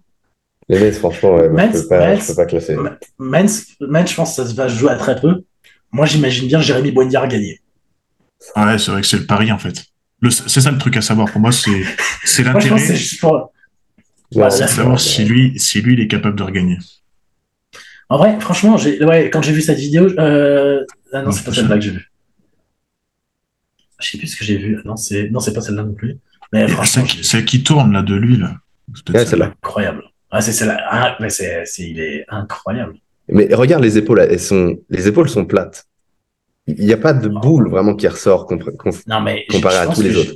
[0.70, 2.78] Les mens, franchement, ouais, je, peux pas, peux pas classer.
[3.18, 5.44] Mens, je pense que ça va jouer à très peu.
[5.92, 7.60] Moi, j'imagine bien Jérémy Boindiard gagner.
[8.56, 9.84] Ouais, c'est vrai que c'est le pari en fait.
[10.30, 11.32] C'est ça le truc à savoir.
[11.32, 12.78] Pour moi, c'est l'intérêt.
[12.80, 13.52] c'est pour...
[14.52, 16.78] savoir si lui, si lui, il est capable de regagner.
[18.10, 20.84] En vrai, franchement, ouais, quand j'ai vu cette vidéo, euh...
[21.14, 22.12] ah non, c'est pas celle-là que j'ai vue.
[24.00, 24.80] Je sais plus ce que j'ai vu.
[24.86, 26.18] Non, c'est non, c'est pas celle-là non plus.
[26.54, 28.56] Mais franchement, celle, qui tourne là de lui là?
[29.14, 29.54] Ouais, celle-là.
[29.64, 30.04] Incroyable.
[30.32, 30.80] Ah, c'est celle-là.
[30.90, 32.96] Ah, mais c'est, il est incroyable.
[33.28, 35.88] Mais regarde les épaules, elles sont, les épaules sont plates.
[36.68, 40.34] Il n'y a pas de boule vraiment qui ressort comparé à tous les autres.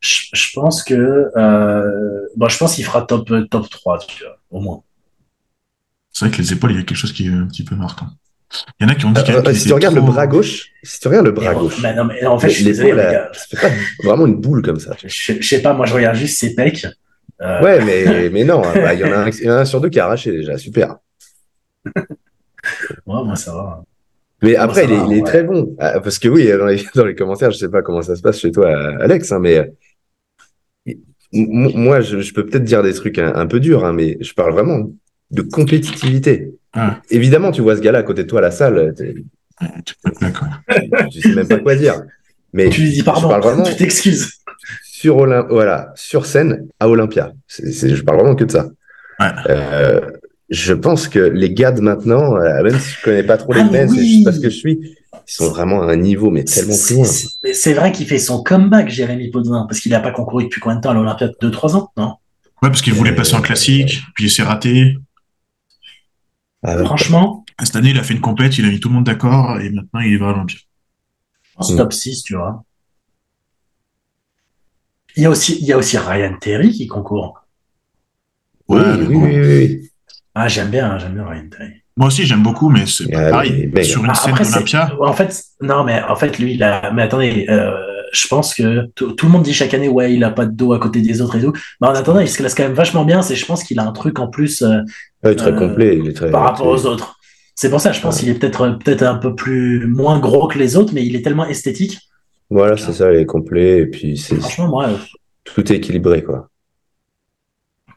[0.00, 2.28] Je, pense que, euh...
[2.36, 4.82] bon, je pense qu'il fera top top 3, tu vois, au moins.
[6.12, 7.74] C'est vrai que les épaules, il y a quelque chose qui est un petit peu
[7.74, 8.06] marquant.
[8.78, 11.00] Il y en a qui ont dit euh, Si tu regardes le bras gauche, si
[11.00, 11.80] tu regardes le bras gauche.
[11.82, 13.00] Mais non, mais en fait, je l'épaule,
[13.32, 13.74] ça fait pas
[14.04, 14.94] vraiment une boule comme ça.
[15.02, 16.86] Je, sais pas, moi, je regarde juste ses pecs.
[17.42, 17.62] Euh...
[17.62, 19.64] Ouais, mais, mais non, bah, il, y en a un, il y en a un
[19.64, 20.96] sur deux qui a arraché déjà, super.
[21.86, 22.04] ouais,
[23.06, 23.84] moi, ça va.
[24.42, 25.74] Mais après, il, est, il est, très bon.
[25.78, 28.22] Ah, parce que oui, dans les, dans les, commentaires, je sais pas comment ça se
[28.22, 28.70] passe chez toi,
[29.00, 29.72] Alex, hein, mais
[31.32, 34.32] moi, je, je peux peut-être dire des trucs un, un peu durs, hein, mais je
[34.34, 34.90] parle vraiment
[35.30, 36.54] de compétitivité.
[36.72, 37.00] Ah.
[37.10, 38.94] Évidemment, tu vois ce gars-là à côté de toi à la salle.
[41.10, 42.02] Tu sais même pas quoi dire.
[42.52, 44.40] Mais tu lui dis pardon, parle vraiment tu t'excuses.
[45.04, 47.34] Sur voilà, sur scène à Olympia.
[47.46, 48.68] je parle vraiment que de ça.
[49.50, 50.00] Euh,
[50.48, 53.60] je pense que les gars de maintenant, euh, même si je connais pas trop les
[53.60, 56.74] ah, c'est juste parce que je suis, ils sont vraiment à un niveau mais tellement
[56.86, 57.52] plus loin.
[57.52, 60.76] C'est vrai qu'il fait son comeback, Jérémy Potvin, parce qu'il n'a pas concouru depuis combien
[60.76, 61.28] de temps à l'Olympia?
[61.42, 62.14] 2-3 ans, non?
[62.62, 64.96] Ouais, parce qu'il voulait passer en classique, puis il s'est raté.
[66.62, 67.44] Ah Franchement.
[67.62, 69.68] Cette année, il a fait une compète, il a mis tout le monde d'accord, et
[69.68, 70.60] maintenant, il va à l'Olympia.
[71.56, 72.64] En top 6, tu vois.
[75.16, 77.44] Il y a aussi, il y a aussi Ryan Terry qui concourt.
[78.68, 79.90] oui, oui, oui,
[80.34, 81.72] Ah, j'aime bien, j'aime bien Ryan Terry.
[81.96, 83.70] Moi aussi, j'aime beaucoup, mais c'est pas pareil.
[83.84, 84.92] Sur une scène d'Olympia.
[85.00, 87.70] En fait, non, mais en fait, lui, il a, mais attendez, euh,
[88.12, 90.72] je pense que tout le monde dit chaque année, ouais, il a pas de dos
[90.72, 91.52] à côté des autres et tout.
[91.80, 93.22] Mais en attendant, il se classe quand même vachement bien.
[93.22, 94.62] C'est, je pense qu'il a un truc en plus.
[94.62, 94.80] Euh,
[95.22, 95.98] très euh, complet.
[95.98, 97.16] Il est très, par rapport aux autres.
[97.54, 100.58] C'est pour ça, je pense qu'il est peut-être, peut-être un peu plus, moins gros que
[100.58, 102.00] les autres, mais il est tellement esthétique.
[102.54, 103.80] Voilà, c'est ça, il est complet.
[103.80, 104.36] Et puis, c'est.
[104.36, 104.90] Franchement, moi.
[105.42, 106.48] Tout est équilibré, quoi.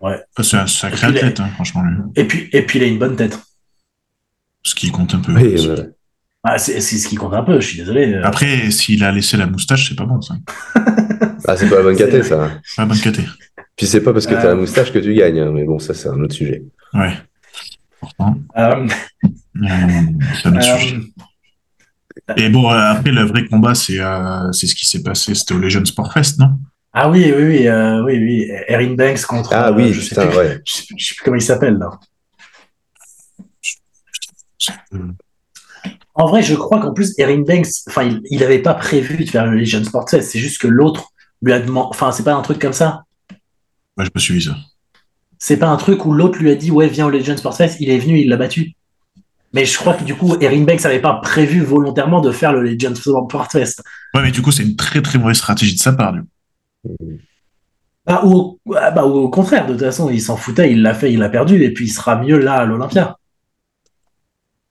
[0.01, 0.19] Ouais.
[0.41, 1.83] C'est un sacré athlète, hein, franchement.
[2.15, 3.39] Et puis, et puis, il a une bonne tête.
[4.63, 5.31] Ce qui compte un peu.
[5.33, 5.55] Oui,
[6.43, 8.15] ah, c'est ce qui compte un peu, je suis désolé.
[8.23, 10.35] Après, s'il a laissé la moustache, c'est pas bon, ça.
[11.47, 12.37] ah, c'est pas la bonne caté, ça.
[12.37, 13.23] Pas la bonne caté.
[13.75, 14.55] Puis c'est pas parce que tu as la euh.
[14.55, 16.63] moustache que tu gagnes, hein, mais bon, ça, c'est un autre sujet.
[16.93, 17.13] Ouais.
[17.99, 18.37] Pourtant.
[18.57, 18.87] Euh...
[19.61, 20.97] c'est un autre euh, sujet.
[22.35, 23.99] Et bon, après, le vrai combat, c'est
[24.51, 25.33] c'est ce qui s'est passé.
[25.33, 26.59] C'était au Legend Sport Fest, non?
[26.93, 28.51] Ah oui, oui, oui, oui, oui.
[28.67, 29.53] Erin Banks contre.
[29.53, 30.61] Ah oui, je putain, sais ouais.
[30.65, 31.91] Je sais, sais plus comment il s'appelle, là.
[36.15, 39.45] En vrai, je crois qu'en plus, Erin Banks, enfin, il n'avait pas prévu de faire
[39.45, 40.31] le Legion Sport Fest.
[40.31, 41.11] C'est juste que l'autre
[41.41, 41.87] lui a demandé.
[41.91, 43.03] Enfin, c'est pas un truc comme ça?
[43.95, 44.55] Moi, je me suis ça.
[45.39, 47.77] C'est pas un truc où l'autre lui a dit ouais viens au Legend Sports Fest,
[47.79, 48.73] il est venu, il l'a battu.
[49.57, 52.61] Mais je crois que du coup, Erin Banks n'avait pas prévu volontairement de faire le
[52.61, 53.81] Legend Sports Fest.
[54.13, 56.13] Ouais, mais du coup, c'est une très très mauvaise stratégie de sa part.
[56.13, 56.21] Du
[58.05, 61.11] bah, ou, ah, bah, au contraire, de toute façon, il s'en foutait, il l'a fait,
[61.11, 63.17] il l'a perdu, et puis il sera mieux là à l'Olympia.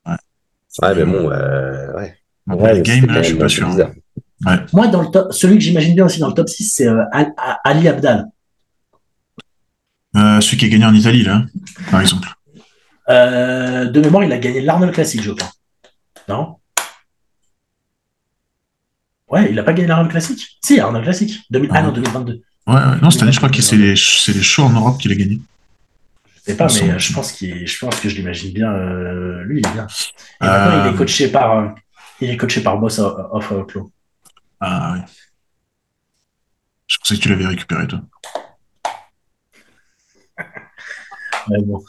[0.07, 2.15] Ouais, mais bon, euh, ouais.
[2.47, 3.69] le game, là, je suis pas sûr.
[3.69, 4.57] Ouais.
[4.73, 7.03] Moi, dans le top, celui que j'imagine bien aussi dans le top 6, c'est euh,
[7.65, 8.27] Ali Abdal.
[10.15, 11.43] Euh, celui qui a gagné en Italie, là,
[11.91, 12.36] par exemple.
[13.09, 15.51] Euh, de mémoire, il a gagné l'Arnold Classic, je crois.
[16.29, 16.57] Non?
[19.29, 20.59] Ouais, il a pas gagné l'Arnold Classique.
[20.65, 21.41] Si, Arnold Classique.
[21.51, 21.71] 2000...
[21.73, 22.43] Ah non, 2022.
[22.67, 22.81] Ouais, ouais.
[23.03, 25.41] non, cette année, je crois que c'est les, les shows en Europe qu'il a gagné.
[26.47, 28.71] Je sais pas, mais je pense, qu'il je pense que je l'imagine bien.
[28.73, 29.87] Euh, lui, il est bien.
[30.41, 30.97] Et maintenant, il est euh.
[30.97, 31.69] coaché par, euh,
[32.21, 33.91] il est coaché par Boss of Outlaw.
[34.61, 35.01] Ah oui.
[36.87, 38.01] Je pensais que tu l'avais récupéré, toi.
[41.49, 41.85] ouais, bon.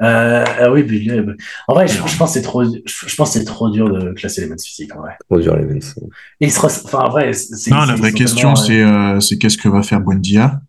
[0.00, 1.36] Euh, ah oui, mais, euh,
[1.66, 4.46] en vrai, je, pense que c'est trop, je, pense c'est trop dur de classer les
[4.46, 5.16] mens physiques, en vrai.
[5.28, 5.98] Trop dur les mens.
[6.40, 7.32] Et il enfin, en vrai,
[7.68, 10.60] non, la vraie question, c'est, euh, c'est qu'est-ce que va faire Buendia?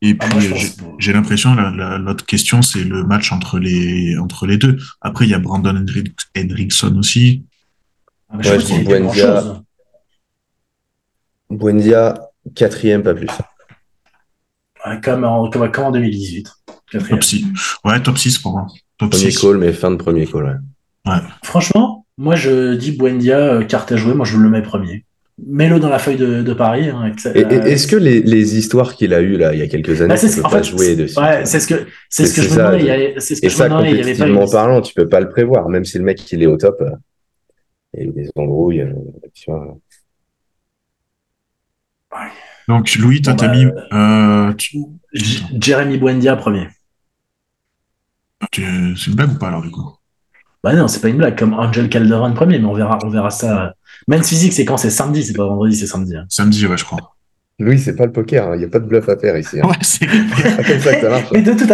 [0.00, 4.78] Et ah, puis, j'ai l'impression, l'autre question, c'est le match entre les, entre les deux.
[5.00, 5.84] Après, il y a Brandon
[6.36, 7.44] Hendrickson aussi.
[8.30, 9.62] Ah, ouais, je Buendia.
[11.50, 13.28] Buendia, quatrième, pas plus.
[15.02, 16.48] Comme en, comme, comme en 2018.
[16.90, 17.44] Top 6.
[17.84, 18.66] Ouais, top 6 pour moi.
[18.98, 20.44] Top premier call, mais fin de premier call,
[21.06, 21.12] ouais.
[21.42, 25.04] Franchement, moi je dis Buendia, euh, carte à jouer, moi je le mets premier.
[25.46, 26.88] Mets-le dans la feuille de, Paris.
[26.88, 30.20] Hein, Est-ce que les, histoires qu'il a eues là, il y a quelques années, bah,
[30.20, 33.14] tu peux pas jouer dessus Ouais, c'est ce que, c'est ce que je me demandais.
[33.18, 35.96] C'est ce que et je ça, compétitivement parlant, tu peux pas le prévoir, même si
[35.96, 36.80] le mec il est au top.
[36.80, 36.90] Euh,
[37.96, 38.80] il y a des embrouilles.
[38.80, 38.92] Euh,
[39.32, 39.78] tu vois.
[42.68, 43.66] Donc Louis, toi t'as bah, mis
[45.60, 46.68] Jérémy Buendia premier.
[48.54, 49.98] C'est une blague ou pas alors du coup?
[50.62, 53.30] Bah non, c'est pas une blague, comme Angel Calderon premier, mais on verra, on verra
[53.30, 53.74] ça.
[54.08, 56.16] Men's Physique, c'est quand c'est samedi, c'est pas vendredi, c'est samedi.
[56.16, 56.26] Hein.
[56.28, 57.14] Samedi, ouais, je crois.
[57.60, 58.56] Louis, c'est pas le poker, il hein.
[58.56, 59.60] n'y a pas de bluff à faire ici.
[59.60, 59.68] Hein.
[59.68, 61.30] Ouais, c'est comme ça que ça marche.
[61.32, 61.72] mais, de toute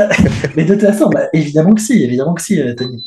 [0.57, 3.03] mais de toute façon, bah, évidemment que si, évidemment que si, euh, Tony.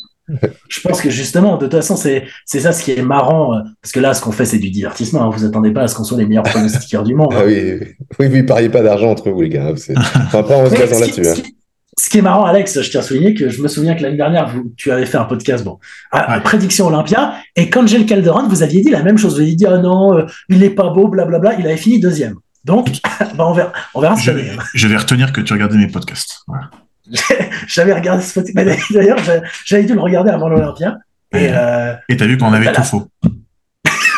[0.67, 3.91] Je pense que justement, de toute façon, c'est ça ce qui est marrant, euh, parce
[3.91, 5.29] que là, ce qu'on fait, c'est du divertissement.
[5.29, 7.33] Vous attendez pas à ce qu'on soit les meilleurs pronostiqueurs du monde.
[7.35, 7.79] Ah oui,
[8.19, 9.71] oui, oui, pariez pas d'argent entre vous, les gars.
[9.71, 11.53] Enfin, pas en se basant là-dessus
[11.97, 14.17] ce qui est marrant, Alex, je tiens à souligner que je me souviens que l'année
[14.17, 15.79] dernière, vous, tu avais fait un podcast, bon,
[16.11, 19.35] à, prédiction Olympia, et quand j'ai le Calderon, vous aviez dit la même chose.
[19.35, 21.55] Vous aviez dit, oh non, euh, il n'est pas beau, blablabla.
[21.59, 22.35] Il avait fini deuxième.
[22.65, 22.89] Donc,
[23.35, 26.45] bah, on verra, on verra je, vais, je vais retenir que tu regardais mes podcasts.
[27.67, 28.81] J'avais regardé ce podcast.
[28.91, 29.19] D'ailleurs,
[29.65, 30.97] j'avais dû le regarder avant l'Olympia.
[31.33, 33.07] Et euh, tu as vu qu'on avait tout faux.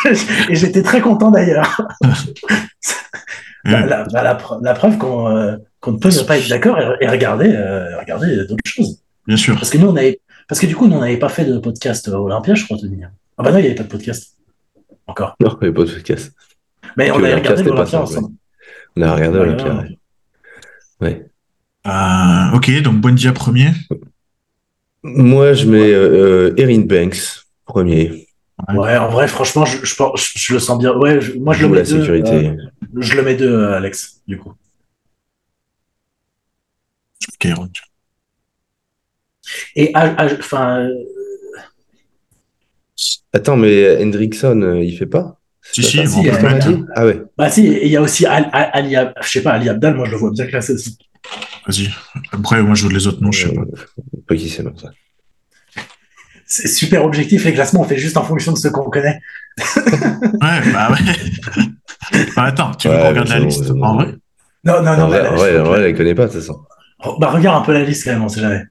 [0.48, 1.80] et j'étais très content d'ailleurs.
[3.64, 8.46] la, la, preuve qu'on euh, ne peut ne pas être d'accord et, regarder, euh, regarder
[8.46, 9.02] d'autres choses.
[9.26, 9.54] Bien sûr.
[9.56, 11.58] Parce que nous, on avait, parce que du coup, nous, on n'avait pas fait de
[11.58, 13.02] podcast Olympia, je crois, Tony.
[13.38, 14.36] Ah bah non, il n'y avait pas de podcast.
[15.06, 15.36] Encore.
[15.40, 16.32] Non, il n'y avait pas de podcast.
[16.96, 18.28] Mais on avait regardé l'Olympia ensemble.
[18.96, 19.84] On a regardé l'Olympia,
[21.00, 21.29] ouais.
[21.86, 23.70] Euh, ok, donc Buendia premier.
[25.02, 28.26] Moi, je mets euh, Erin Banks premier.
[28.74, 30.94] Ouais, en vrai, franchement, je, je, je, le sens bien.
[30.94, 32.00] Ouais, moi, je le mets la deux.
[32.00, 32.52] Sécurité.
[32.94, 34.52] je le mets deux, Alex, du coup.
[39.74, 40.80] Et enfin.
[40.80, 40.94] Euh,
[43.32, 45.38] Attends, mais Hendrickson, euh, il fait pas?
[45.62, 46.28] Si, si, si
[46.94, 47.22] Ah ouais.
[47.38, 50.16] Bah si, il y a aussi Ali, je sais pas, Ali Abdal, moi je le
[50.16, 50.98] vois bien classé aussi.
[51.70, 51.88] Vas-y.
[52.32, 53.60] Après, moi je veux les autres noms, je sais pas.
[53.60, 54.90] Euh, pas qui c'est, non, ça.
[56.46, 59.20] C'est super objectif, les classements, on fait juste en fonction de ce qu'on connaît.
[59.76, 61.66] ouais, bah ouais.
[62.36, 64.16] bah, attends, tu veux qu'on regarde la liste En vrai?
[64.64, 65.04] Non, non, non.
[65.04, 66.60] En vrai, en vrai, elle ne connaît pas, de toute façon.
[67.04, 68.64] Oh, bah, regarde un peu la liste quand même, on sait jamais.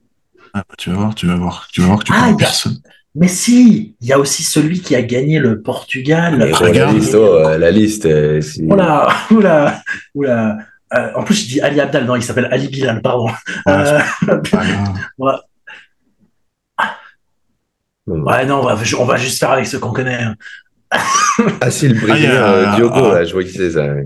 [0.53, 2.79] Ah, bah, tu vas voir, tu vas voir, tu vas voir que tu ah, personne.
[3.15, 6.41] Mais si, il y a aussi celui qui a gagné le Portugal.
[6.53, 6.93] regarde.
[6.93, 8.05] La liste, oh, la liste.
[8.05, 9.81] Euh, oula, oula,
[10.13, 10.57] oula.
[10.93, 13.29] Euh, en plus, je dis Ali Abdal, non, il s'appelle Ali Bilal, pardon.
[13.67, 13.99] Euh,
[15.19, 15.33] ouais,
[18.07, 20.23] ouais, non, on va, on va, juste faire avec ce qu'on connaît.
[20.23, 20.35] Hein.
[21.61, 23.85] ah si, le Brésilien ah, Diogo, là, je vois qui c'est ça.
[23.93, 24.05] Ouais.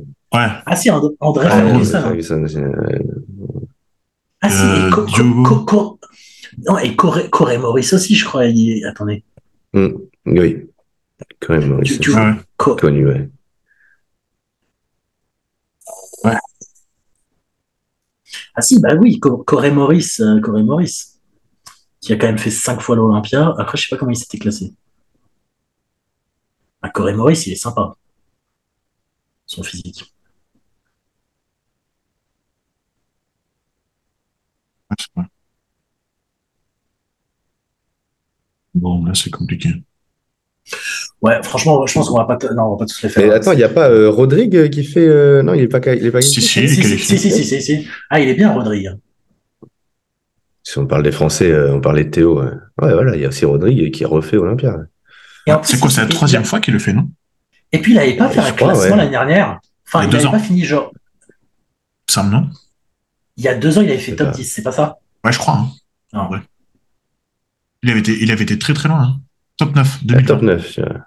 [0.65, 2.45] Ah si, André ah, Ferguson.
[4.41, 4.89] Ah si, et euh,
[6.67, 8.45] non, et Corey, Maurice aussi, je crois.
[8.45, 8.85] Il...
[8.85, 9.23] Attendez.
[9.73, 9.87] Mm,
[10.25, 10.67] oui.
[11.39, 11.99] Corey Maurice.
[11.99, 13.07] Tu, ah Connu.
[13.07, 13.29] Ouais.
[18.55, 21.19] Ah si, bah oui, Corey Maurice, euh, Corey Maurice,
[22.01, 23.53] qui a quand même fait cinq fois l'Olympia.
[23.59, 24.73] Après, je sais pas comment il s'était classé.
[26.83, 27.13] Ah, Corey
[27.47, 27.95] il est sympa.
[29.45, 30.13] Son physique.
[38.75, 39.69] Bon, là, c'est compliqué.
[41.23, 43.25] Ouais, franchement, je pense qu'on va pas, non, on va pas tous les faire.
[43.25, 45.07] Mais attends, il n'y a pas euh, Rodrigue qui fait.
[45.07, 46.21] Euh, non, il n'est pas, il est pas.
[46.21, 48.91] Si, si, si, si, si, Ah, il est bien, Rodrigue.
[50.63, 52.41] Si on parle des Français, euh, on parlait de Théo.
[52.41, 54.75] Ouais, voilà, il y a aussi Rodrigue qui refait Olympia.
[55.63, 57.09] C'est quoi, c'est la troisième fois qu'il le fait, non?
[57.71, 59.61] Et puis, il n'avait pas fait un classement l'année dernière.
[59.87, 60.91] Enfin, il n'avait pas fini, genre.
[62.09, 62.49] Ça non?
[63.37, 64.97] Il y a deux ans, il avait fait top 10, c'est pas ça?
[65.23, 65.55] Ouais, je crois.
[65.55, 65.69] Hein.
[66.11, 66.29] Non.
[66.29, 66.39] Ouais.
[67.81, 69.01] Il avait été, il avait été très très loin.
[69.01, 69.21] Hein.
[69.57, 70.03] Top 9.
[70.05, 70.25] 2020.
[70.27, 70.79] Top 9.
[70.79, 71.05] Ah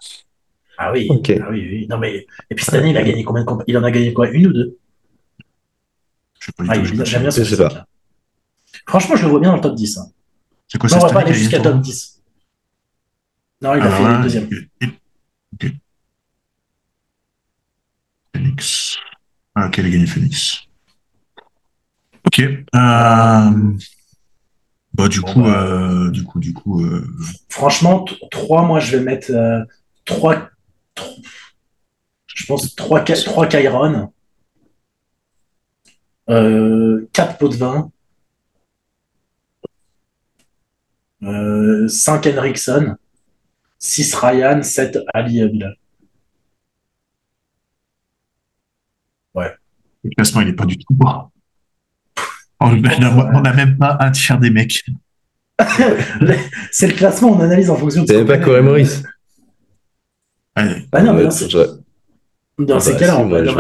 [0.79, 1.31] Ah oui, Ok.
[1.43, 1.87] ah oui, oui.
[1.89, 2.27] Non, mais...
[2.51, 4.29] Et puis cette année, il a gagné combien de comp- Il en a gagné quoi
[4.31, 4.79] Une ou deux?
[6.41, 7.87] Je sais pas du Ah, il j'aime bien ce Je sais pas.
[8.89, 9.99] Franchement, je le vois bien dans le top 10.
[9.99, 10.07] hein.
[10.69, 12.23] C'est quoi Non, on va pas aller jusqu'à top le 10.
[13.63, 14.49] Non, il a Alors fait là, deuxième.
[15.55, 15.73] Ok.
[18.35, 18.97] Phoenix.
[19.55, 20.63] Ah, ok, il a gagné Phoenix.
[22.27, 22.41] Ok.
[22.41, 23.73] Euh...
[24.97, 25.67] Bah, du Bon, coup, bah.
[25.67, 27.07] euh, du coup, du coup, euh,
[27.51, 29.31] Franchement, 3, moi, je vais mettre
[30.07, 30.49] 3.
[32.35, 34.11] Je pense 3, 3 Kyron.
[36.29, 37.91] 4 pots de vin.
[41.89, 42.97] 5 Henriksen.
[43.79, 44.63] 6 Ryan.
[44.63, 45.75] 7 Ali Abdullah.
[50.05, 50.95] le classement, il est pas du tout
[52.61, 53.33] bon.
[53.35, 54.85] On n'a on même pas un tiers des mecs.
[56.71, 58.39] C'est le classement, on analyse en fonction de C'est qu'on pas.
[58.39, 59.03] Corey Maurice.
[60.55, 61.49] Allez, Ah non, mais Ouais, dans ces,
[62.59, 63.55] dans ces bah, cas-là, on non, vais mais dans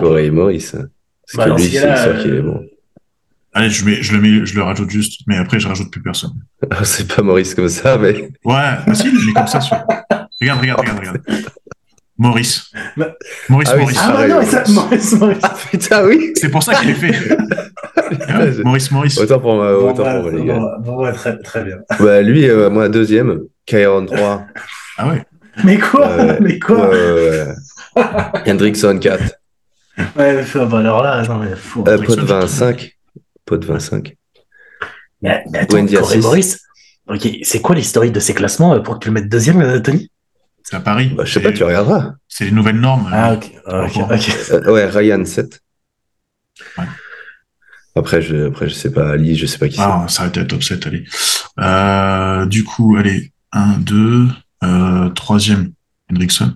[0.00, 0.72] Corey Maurice.
[0.72, 2.64] Parce Bah, que lui, ces c'est sûr qu'il est euh, bon.
[3.52, 6.02] allez, je, mets, je, le mets, je le rajoute juste, mais après, je rajoute plus
[6.02, 6.32] personne.
[6.70, 8.14] Ah, c'est pas Maurice comme ça, mais.
[8.44, 9.60] Ouais, bah si, il est comme ça.
[9.60, 9.76] Sur...
[10.40, 11.20] Regarde, regarde, regarde, regarde.
[12.22, 12.70] Maurice.
[12.96, 13.14] Bah-
[13.48, 13.96] Maurice, Ah oui, Maurice.
[13.98, 14.74] c'est Ah, ouais, pareil, non, ça, Maurice.
[14.74, 15.38] Maurice, Maurice.
[15.42, 17.30] Ah putain, oui C'est pour ça qu'il est fait.
[17.30, 19.18] Ouais, Maurice, Maurice.
[19.18, 20.58] Autant pour moi, Bon, autant bah, pour moi, les gars.
[20.58, 21.76] bon, bon, ouais, très, très bien.
[21.98, 23.40] Bah, lui, euh, moi, deuxième.
[23.66, 24.46] Kyron 3.
[24.98, 25.22] Ah ouais.
[25.64, 27.52] Mais quoi Euh, Mais quoi euh,
[28.46, 29.22] Hendrickson 4.
[29.98, 31.84] Ouais, mais, bah, alors là, non, mais fou.
[31.88, 32.40] Euh, pot de je trouve.
[32.40, 32.92] 25.
[33.44, 34.14] Pot de 25.
[35.22, 35.84] Mais, mais attends.
[36.20, 36.60] Maurice,
[37.08, 39.80] ok, c'est quoi l'historique de ces classements euh, pour que tu le mettes deuxième, euh,
[39.80, 40.10] Tony?
[40.64, 41.12] C'est à Paris.
[41.16, 42.14] Bah, je sais pas, tu regarderas.
[42.28, 43.08] C'est les nouvelles normes.
[43.12, 43.32] Ah,
[43.68, 44.14] euh, ok, ah.
[44.52, 45.60] Euh, ouais, Ryan 7.
[46.78, 46.84] Ouais.
[47.94, 49.82] Après, je, après, je sais pas, Ali, je sais pas qui c'est.
[49.82, 51.04] Ah, ça a été à top 7, allez.
[51.60, 54.28] Euh, du coup, allez, 1, 2,
[54.64, 55.72] euh, troisième,
[56.10, 56.54] Hendrickson.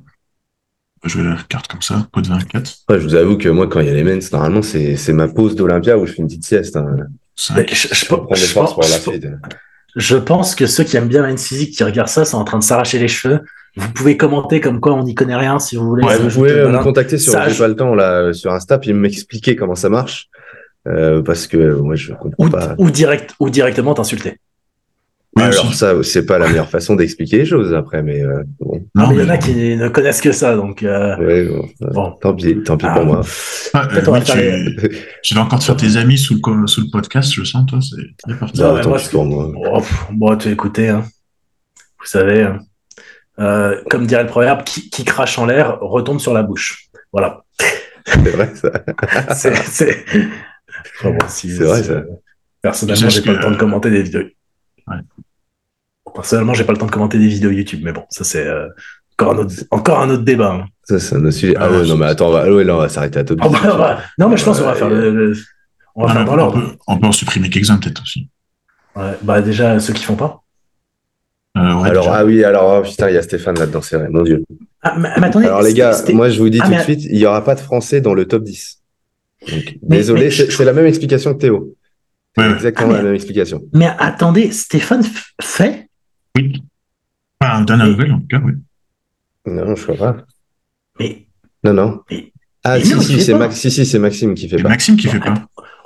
[1.03, 2.75] On va jouer la carte comme ça, pot de 24.
[2.89, 5.13] Après, je vous avoue que moi, quand il y a les mens, normalement, c'est c'est
[5.13, 6.77] ma pause d'Olympia où je fais une petite sieste.
[6.77, 6.87] Hein.
[7.55, 7.69] Mais 5.
[7.69, 9.27] je, je, Je je pour pense- la je- suite.
[9.95, 12.59] je pense que ceux qui aiment bien Men's Physique, qui regardent ça, sont en train
[12.59, 13.41] de s'arracher les cheveux.
[13.77, 16.05] Vous pouvez commenter comme quoi on n'y connaît rien si vous voulez.
[16.05, 19.55] Ouais, vous pouvez me contacter sur J'ai pas le temps là sur Insta puis m'expliquer
[19.57, 20.29] comment ça marche
[20.89, 22.75] euh, parce que moi je comprends ou, pas.
[22.79, 24.39] ou, direct, ou directement t'insulter.
[25.37, 25.75] Oui, Alors aussi.
[25.77, 29.09] ça c'est pas la meilleure façon d'expliquer les choses après mais euh, bon, Non, Non,
[29.11, 30.83] mais il y en a qui ne connaissent que ça, donc.
[30.83, 32.11] euh, ouais, bon, bon.
[32.23, 33.21] tant pis tant pis Ah, pour moi.
[33.75, 34.89] Ah, euh, oui, tu...
[35.23, 37.67] tu vas encore te faire tes amis sous le, co- sous le podcast, je sens,
[37.67, 38.59] toi, c'est parti.
[38.63, 39.53] Non, tant moi, pis pour moi.
[39.55, 41.05] Oh, pff, bon, tu écoutez, hein.
[42.01, 42.61] vous savez, hein.
[43.39, 46.87] Euh, comme dirait le proverbe, qui, qui crache en l'air retombe sur la bouche.
[47.13, 47.43] Voilà.
[48.07, 48.71] C'est vrai ça.
[49.35, 50.05] C'est c'est-
[51.01, 52.03] Enfin, bon, si- C'est vrai, ça.
[52.63, 54.25] Personnellement, C'est j'ai pas que- le temps de commenter des vidéos.
[54.87, 54.97] Ouais.
[56.15, 58.69] Personnellement, j'ai pas le temps de commenter des vidéos YouTube, mais bon, ça c'est euh,
[59.19, 60.53] encore, un autre, encore un autre débat.
[60.53, 60.67] hein.
[60.85, 61.55] Ça c'est un autre sujet.
[61.59, 63.41] Ah Ouais, non mais attends on va, ah ouais, là, on va s'arrêter à top.
[63.45, 65.37] Oh, bah, bah, non, mais je pense qu'on va faire le, le-
[65.95, 66.61] on va Ah, faire dans on, l'ordre.
[66.71, 68.29] peut, on peut en supprimer quelques-uns, peut-être aussi.
[68.95, 70.43] Ouais, bah déjà ceux qui font pas.
[71.57, 74.09] Euh, ouais, Alors ah oui alors oh, putain il y a Stéphane là-dedans c'est vrai
[74.11, 74.45] mon dieu.
[74.83, 75.47] Ah, mais, mais attendez.
[75.47, 77.43] Alors les gars moi je vous dis Ah, tout de mais- suite il y aura
[77.45, 78.83] pas de français dans le top 10.
[79.49, 81.75] Donc, Mais- désolé mais c'est je- la même explication que Théo.
[82.37, 82.55] C'est Ouais, ouais.
[82.57, 83.63] exactement Ah, mais- la même explication.
[83.73, 85.03] Mais attendez, Stéphane
[85.41, 85.89] fait?
[86.37, 86.63] Oui.
[87.41, 88.53] Enfin, dernière nouvelle, en tout cas, oui.
[89.47, 90.17] Non je crois pas.
[91.01, 91.27] Mais
[91.65, 92.01] Non, non.
[92.11, 92.33] Mais-
[92.65, 93.35] Ah, mais si, non, si, c'est.
[93.35, 94.69] Max, si, si, c'est Maxime qui fait C'est pas.
[94.69, 95.35] Maxime qui fait pas.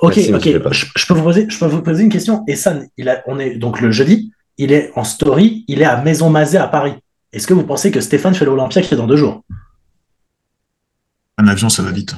[0.01, 0.73] ok, Maxime, ok.
[0.73, 2.43] Je, je peux vous poser, je peux vous poser une question.
[2.47, 4.31] Essan, il a, on est donc le jeudi.
[4.57, 5.65] Il est en story.
[5.67, 6.93] Il est à Maison Mazet à Paris.
[7.33, 9.43] Est-ce que vous pensez que Stéphane fait l'Olympia qui est dans deux jours?
[11.37, 12.13] Un avion, ça va vite.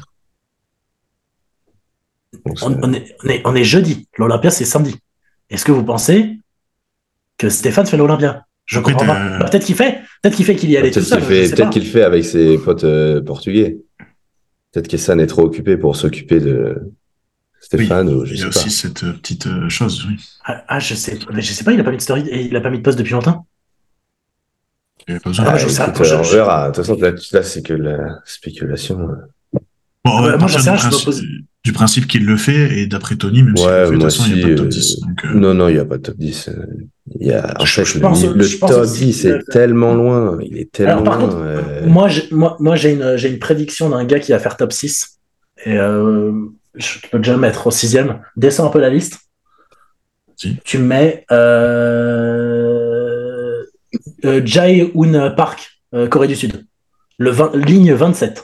[2.46, 4.08] Donc, on, est, on, est, on est jeudi.
[4.18, 4.96] L'Olympia c'est samedi.
[5.50, 6.40] Est-ce que vous pensez
[7.38, 8.46] que Stéphane fait l'Olympia?
[8.66, 9.40] Je Après, comprends pas.
[9.40, 10.00] Bah, peut-être qu'il fait.
[10.22, 11.70] Peut-être qu'il fait qu'il y allait tout Peut-être seul.
[11.70, 13.78] qu'il fait avec ses potes euh, portugais.
[14.72, 16.92] Peut-être qu'Essan est trop occupé pour s'occuper de
[17.64, 20.18] Stéphane ou je Il y a aussi cette euh, petite euh, chose, oui.
[20.46, 21.18] Ah, ah, je sais.
[21.34, 21.72] Mais je sais pas.
[21.72, 23.48] Il a pas mis de story et il a pas mis de post depuis longtemps.
[25.08, 25.46] Il y avait pas besoin.
[25.48, 26.70] Ah, Ah, je sais, écoute, je- euh, on je- verra.
[26.70, 28.98] De toute façon, là, là, c'est que la spéculation.
[30.06, 31.24] Bon, on va moi, partir sais je pose-
[31.64, 34.24] du principe qu'il le fait, et d'après Tony, même Ouais, le fait, de toute façon,
[34.28, 35.00] il n'y a pas de top aussi, 10.
[35.00, 36.50] Donc, euh, Non, non, il n'y a pas de top 10.
[36.50, 36.54] euh,
[37.20, 39.22] Il y a, en Je- fait, je le, pense- le je pense top aussi 10
[39.22, 40.38] qu'il le est tellement loin.
[40.42, 41.28] Il est tellement Alors, par loin.
[41.30, 44.40] contre, euh, Moi, j'ai, moi, moi, j'ai une, j'ai une prédiction d'un gars qui va
[44.40, 45.20] faire top 6.
[45.66, 46.34] Et euh,
[46.76, 48.22] je peux déjà le mettre au sixième.
[48.36, 49.20] Descends un peu la liste.
[50.36, 50.58] Si.
[50.64, 51.26] Tu mets
[52.24, 53.64] euh,
[54.26, 56.66] euh, Jae-hoon Park, euh, Corée du Sud.
[57.18, 58.44] Le 20 ligne 27.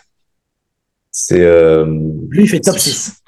[1.11, 1.41] C'est.
[1.43, 1.85] euh,
[2.29, 3.21] Lui, il fait top 6.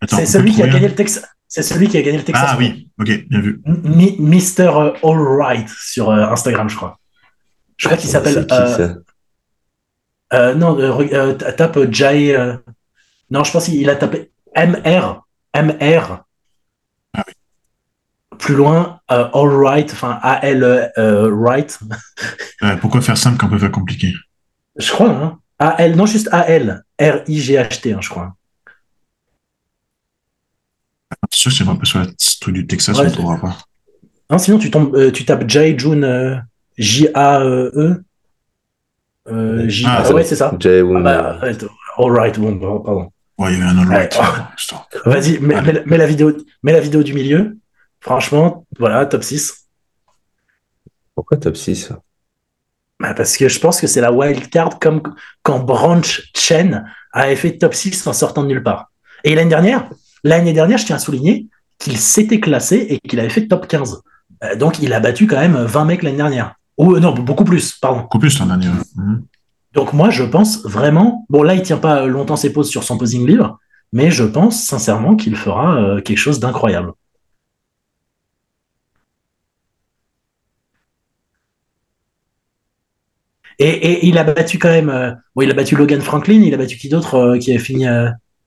[0.00, 1.24] attends, C'est celui qui a gagné le Texas.
[1.46, 2.44] C'est celui qui a gagné le Texas.
[2.48, 3.60] Ah oui, ok, bien vu.
[3.66, 4.70] Mi- Mister
[5.04, 6.98] Allright sur euh, Instagram, je crois.
[7.76, 8.46] Je crois qu'il s'appelle.
[10.32, 10.76] euh, non,
[11.56, 12.36] tape Jai.
[13.30, 15.22] non, je pense qu'il a tapé MR.
[15.54, 16.24] MR.
[17.14, 17.24] Ah
[18.38, 21.78] Plus loin, All Right, enfin AL Right.
[22.80, 24.12] pourquoi faire simple quand on peut faire compliqué?
[24.76, 25.38] Je crois, hein.
[25.58, 26.82] AL, non, juste AL.
[26.98, 28.34] R-I-G-H-T, hein, je crois.
[31.30, 32.06] C'est sûr, c'est un peu sur le
[32.40, 33.56] truc du Texas, on ne trouvera pas.
[34.30, 36.36] Non, sinon, tu, tombes, euh, tu tapes Jay June euh,
[36.78, 38.02] J-A-E.
[39.28, 40.52] Euh, J ah, ouais, c'est ça.
[40.58, 41.40] Jay ah, bah,
[41.98, 43.12] all right, bon, pardon.
[43.38, 44.18] Ouais, il y avait un all right.
[45.04, 47.58] Vas-y, mets, la vidéo, mets la vidéo du milieu.
[48.00, 49.68] Franchement, voilà, top 6.
[51.14, 51.92] Pourquoi top 6
[53.00, 55.02] bah Parce que je pense que c'est la wild card comme
[55.42, 58.90] quand Branch Chen avait fait top 6 en sortant de nulle part.
[59.24, 59.88] Et l'année dernière,
[60.24, 64.02] l'année dernière, je tiens à souligner qu'il s'était classé et qu'il avait fait top 15.
[64.44, 66.54] Euh, donc il a battu quand même 20 mecs l'année dernière.
[66.78, 68.00] Ou non, beaucoup plus, pardon.
[68.02, 68.82] Beaucoup plus l'année dernière.
[68.96, 69.24] Mhm.
[69.74, 71.26] Donc moi, je pense vraiment.
[71.30, 73.58] Bon, là, il tient pas longtemps ses pauses sur son posing libre,
[73.92, 76.92] mais je pense sincèrement qu'il fera euh, quelque chose d'incroyable.
[83.58, 84.88] Et, il a battu quand même.
[84.88, 86.42] Euh, bon, il a battu Logan Franklin.
[86.42, 87.84] Il a battu qui d'autre qui a fini.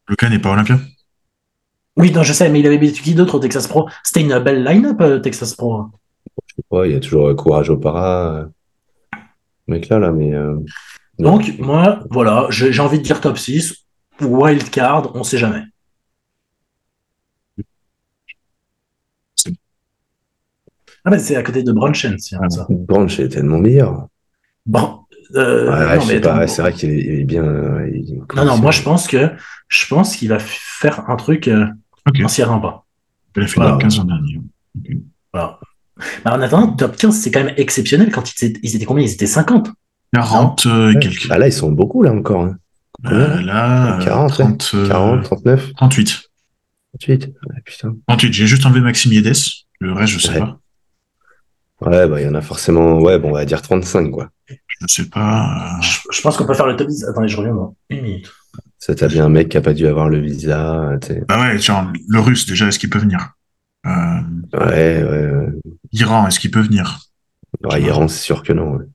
[0.07, 0.79] Logan n'est pas olympien.
[1.97, 3.87] Oui, non, je sais, mais il avait battu qui d'autre au Texas Pro?
[4.03, 5.85] C'était une belle line-up, euh, Texas Pro.
[6.47, 8.35] Je sais pas, il y a toujours Courage au para.
[8.35, 8.45] Euh,
[9.67, 10.33] mec là, là, mais.
[11.19, 13.85] Euh, Donc, moi, voilà, j'ai envie de dire top 6.
[14.21, 15.63] Wild card, on sait jamais.
[21.03, 22.13] Ah, mais c'est à côté de Brunchen.
[22.13, 22.65] Hein, ça.
[22.69, 24.07] Brunch est tellement meilleur.
[24.65, 25.01] Bon.
[25.31, 27.43] c'est vrai qu'il est, bien.
[28.35, 29.31] non, non, moi je pense que
[29.67, 31.49] je pense qu'il va faire un truc.
[32.07, 32.23] Okay.
[32.23, 32.85] On s'y rend pas.
[33.35, 34.41] Il a fait top 15 en dernier.
[35.33, 35.59] Voilà.
[36.23, 38.11] Bah, en attendant, top 15, c'est quand même exceptionnel.
[38.11, 39.03] Quand ils étaient, ils étaient combien?
[39.03, 39.69] Ils étaient 50.
[40.15, 41.27] 40 euh, et quelques.
[41.29, 42.43] Ah là, ils sont beaucoup, là, encore.
[42.43, 42.57] Hein.
[43.05, 45.73] Euh, là, 40, 30, 40, 39.
[45.75, 46.21] 38.
[46.99, 47.95] 38, ouais, putain.
[48.07, 49.35] 38, j'ai juste enlevé Maxime Yedes.
[49.79, 50.39] Le reste, je sais ouais.
[50.39, 50.59] pas.
[51.81, 54.29] Ouais, bah, il y en a forcément, ouais, bon, on va dire 35, quoi.
[54.47, 55.77] Je ne sais pas.
[55.77, 55.81] Euh.
[55.81, 57.05] Je, je pense qu'on peut faire le top 10.
[57.05, 58.31] Attendez, je reviens dans une minute.
[58.79, 60.91] Ça, t'as bien un mec qui a pas dû avoir le visa.
[61.27, 63.31] Bah ouais, genre, le russe, déjà, est-ce qu'il peut venir?
[63.85, 63.89] Euh...
[64.53, 65.47] ouais, ouais, ouais,
[65.91, 66.99] Iran, est-ce qu'il peut venir?
[67.63, 68.75] Ouais, Iran, c'est sûr que non.
[68.75, 68.85] Ouais.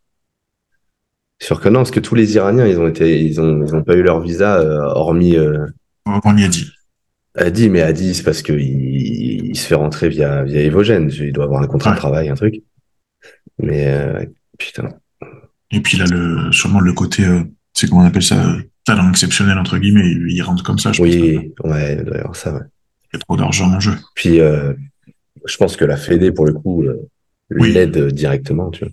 [1.41, 3.83] Sûr que non, parce que tous les Iraniens, ils ont été, ils ont, ils ont
[3.83, 5.37] pas eu leur visa, euh, hormis.
[5.37, 5.67] Euh...
[6.07, 6.71] On y a dit.
[7.35, 11.11] Adi, mais Adi, c'est parce qu'il il se fait rentrer via, via Evogène.
[11.13, 12.63] Il doit avoir un contrat de travail, un truc.
[13.59, 14.25] Mais euh,
[14.59, 14.89] putain.
[15.71, 19.59] Et puis là, le, sûrement le côté, euh, c'est comment on appelle ça talent exceptionnel,
[19.59, 21.45] entre guillemets, il rentre comme ça, je oui, pense.
[21.65, 22.61] Oui, ouais, d'ailleurs, ça, ouais.
[23.13, 23.93] Il y a trop d'argent en jeu.
[24.15, 24.73] Puis, euh,
[25.45, 27.09] je pense que la Fédé, pour le coup, euh,
[27.51, 28.93] l'aide directement, tu vois.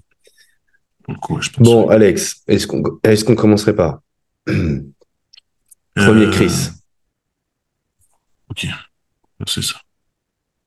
[1.07, 4.01] Pour le coup, je pense bon, Alex, est-ce qu'on est qu'on commencerait pas
[4.45, 6.69] Premier euh, Chris.
[8.49, 8.67] Ok,
[9.47, 9.79] c'est ça.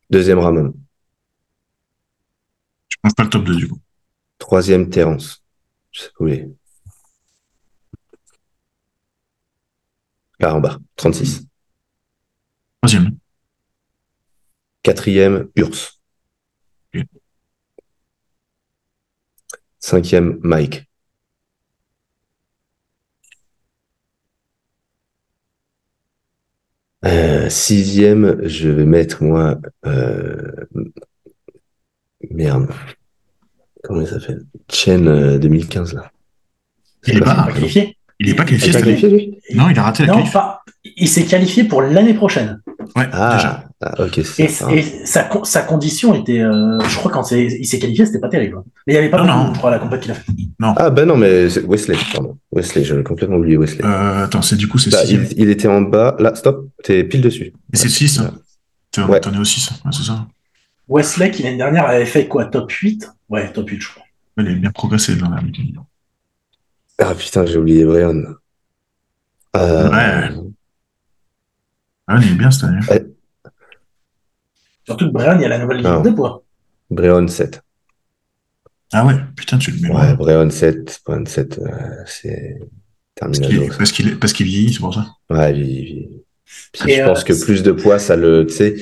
[0.09, 0.73] Deuxième Ramon.
[2.89, 3.79] Je pense pas le top 2 du coup.
[4.39, 5.45] Troisième Terence.
[5.93, 6.49] Je sais pas où il est.
[10.43, 11.47] Ah, en bas, 36.
[12.81, 13.19] Troisième.
[14.83, 16.00] Quatrième, Urs.
[19.81, 20.87] Cinquième, Mike.
[27.05, 29.59] Euh, sixième, je vais mettre moi.
[29.87, 30.53] Euh,
[32.31, 32.69] merde.
[33.83, 34.45] Comment il s'appelle?
[34.71, 36.13] Chen 2015 euh, là.
[37.07, 37.97] Il est pas qualifié?
[38.21, 40.25] Il n'est pas qualifié, Non, il a raté la non,
[40.85, 42.61] il s'est qualifié pour l'année prochaine.
[42.95, 43.65] Ouais, ah, déjà.
[43.81, 44.19] Ah, ok.
[44.19, 44.49] Et, et
[45.07, 48.59] sa, sa, condition était, euh, je crois quand il s'est qualifié, c'était pas terrible.
[48.59, 48.65] Hein.
[48.87, 50.51] Mais il n'y avait pas non, pour la compétition qu'il a fait.
[50.59, 50.75] Non.
[50.77, 52.37] Ah ben non, mais Wesley, pardon.
[52.53, 53.85] Wesley, j'avais complètement oublié Wesley.
[53.85, 56.17] Euh, attends, c'est du coup c'est bah, il, il, était en bas.
[56.19, 57.55] Là, stop, t'es pile dessus.
[57.73, 58.21] Mais c'est 6.
[58.21, 58.35] Hein.
[58.93, 60.27] T'en es au 6, ouais, c'est ça.
[60.89, 64.03] Wesley, qui l'année dernière avait fait quoi Top 8 Ouais, top 8, je crois.
[64.39, 65.41] Il a bien progressé dans la
[67.01, 68.23] Ah putain, j'ai oublié Brian.
[69.57, 69.91] Euh...
[69.91, 70.29] Ouais.
[72.07, 72.81] Ah, il est bien cette année.
[72.89, 73.07] Ouais.
[74.85, 76.43] Surtout que Brian, il y a la nouvelle ligne de poids.
[76.91, 77.63] Brian 7.
[78.93, 79.95] Ah ouais, putain, tu le mets.
[79.95, 81.69] Ouais, Brian 7, Brian 7, euh,
[82.07, 82.59] c'est
[83.15, 83.69] terminé.
[83.79, 85.07] Parce qu'il parce qu'il vieillit, c'est pour ça.
[85.31, 86.25] Ouais, il vieillit.
[86.73, 88.75] Puis je euh, pense que plus de poids, ça le, tu sais,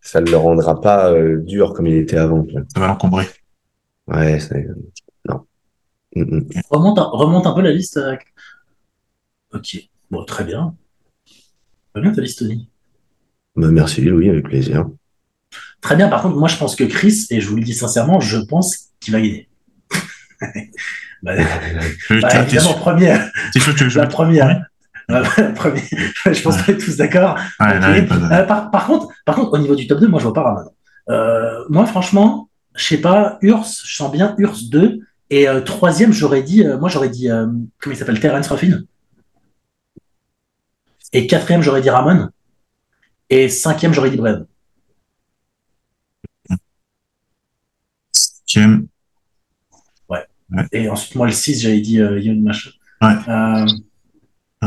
[0.00, 2.46] ça ne le rendra pas euh, dur comme il était avant.
[2.72, 3.26] Ça va l'encombrer.
[4.06, 4.68] Ouais, c'est...
[6.70, 8.00] Remonte, un, remonte un peu la liste.
[9.52, 9.88] Ok.
[10.10, 10.74] Bon, très bien.
[11.92, 12.68] Très bien ta liste, Tony.
[13.56, 14.86] Bah, merci, Louis, avec plaisir.
[15.80, 16.08] Très bien.
[16.08, 18.90] Par contre, moi, je pense que Chris, et je vous le dis sincèrement, je pense
[19.00, 19.48] qu'il va gagner.
[21.22, 21.32] bah,
[22.10, 23.30] bah, évidemment, première.
[23.52, 25.82] C'est sûr que tu La première.
[26.26, 27.38] je pense qu'on est tous d'accord.
[27.60, 30.70] Euh, par, contre, par contre, au niveau du top 2, moi, je vois pas Ramon.
[31.08, 35.00] Euh, moi, franchement, je sais pas, Urs, je sens bien Urs 2.
[35.30, 38.82] Et euh, troisième, j'aurais dit, moi, j'aurais dit, comment il s'appelle, Terence Ruffin.
[41.12, 42.28] Et quatrième, j'aurais dit Ramon.
[43.30, 44.46] Et cinquième, j'aurais dit Brad.
[48.12, 48.86] Cinquième.
[50.08, 50.24] Ouais.
[50.72, 52.70] Et ensuite, moi, le 6, j'avais dit Young Machin.
[53.02, 53.14] Ouais.
[54.62, 54.66] et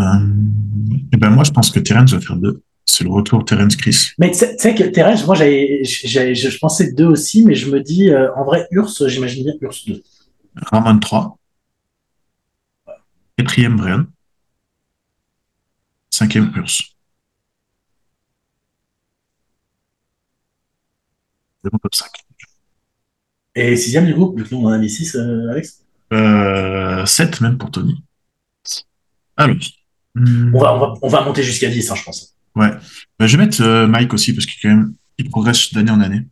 [1.14, 2.62] eh ben moi, je pense que Terence va faire deux.
[2.86, 4.10] C'est le retour Terence Chris.
[4.18, 8.12] Mais tu sais que Terence, moi, j'avais, je pensais deux aussi, mais je me dis,
[8.36, 10.04] en vrai, Urs, j'imagine bien Urs 2.
[10.56, 11.38] Ramon 3.
[13.38, 14.06] Quatrième, Brian.
[16.10, 16.68] Cinquième, Urs.
[21.64, 22.10] C'est mon top 5.
[23.56, 25.86] Et sixième, du coup, vu que nous, on en a mis 6, euh, Alex?
[26.14, 28.04] Euh, 7 même pour Tony.
[29.38, 29.56] Alors.
[30.16, 30.54] Hmm.
[30.56, 32.36] On, va, on, va, on, va, monter jusqu'à 10, hein, je pense.
[32.56, 32.72] Ouais.
[33.18, 36.02] Bah, je vais mettre euh, Mike aussi, parce qu'il quand même, il progresse d'année en
[36.02, 36.26] année.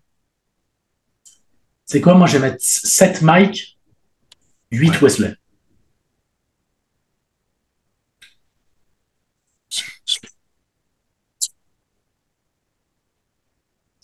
[1.85, 2.15] C'est quoi?
[2.15, 3.76] Moi, je vais mettre 7 Mike,
[4.71, 4.97] 8 ouais.
[5.01, 5.35] Wesley.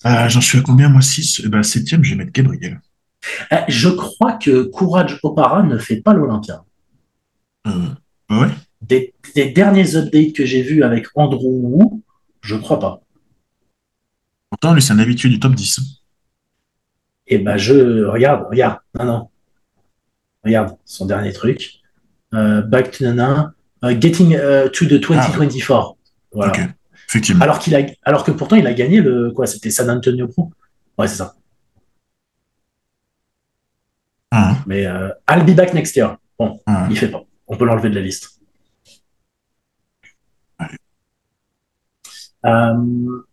[0.05, 2.81] Euh, J'en suis à combien, moi 6 eh ben, Septième, je vais mettre Gabriel.
[3.53, 6.65] Euh, je crois que Courage Opara ne fait pas l'Olympia.
[7.67, 7.87] Euh,
[8.29, 8.49] bah ouais.
[8.81, 12.03] Des, des, derniers updates que j'ai vus avec Andrew Wu,
[12.41, 13.01] je crois pas.
[14.49, 15.79] Pourtant, lui, c'est un habitué du top 10.
[17.27, 18.03] Et eh ben, je.
[18.03, 18.79] Regarde, regarde.
[18.99, 19.29] Non, non.
[20.43, 21.79] Regarde, son dernier truc.
[22.33, 23.53] Euh, back to Nana.
[23.83, 25.95] Uh, getting uh, to the 2024.
[25.95, 26.53] Ah, voilà.
[27.09, 27.43] Effectivement.
[27.43, 29.31] Alors, qu'il a, alors que pourtant, il a gagné le.
[29.31, 30.51] Quoi C'était San Antonio Pro
[30.97, 31.35] Ouais, c'est ça.
[34.31, 34.57] Ah.
[34.65, 36.17] Mais euh, I'll be back next year.
[36.39, 36.87] Bon, ah.
[36.89, 37.23] il fait pas.
[37.47, 38.39] On peut l'enlever de la liste.
[42.45, 43.23] Euh...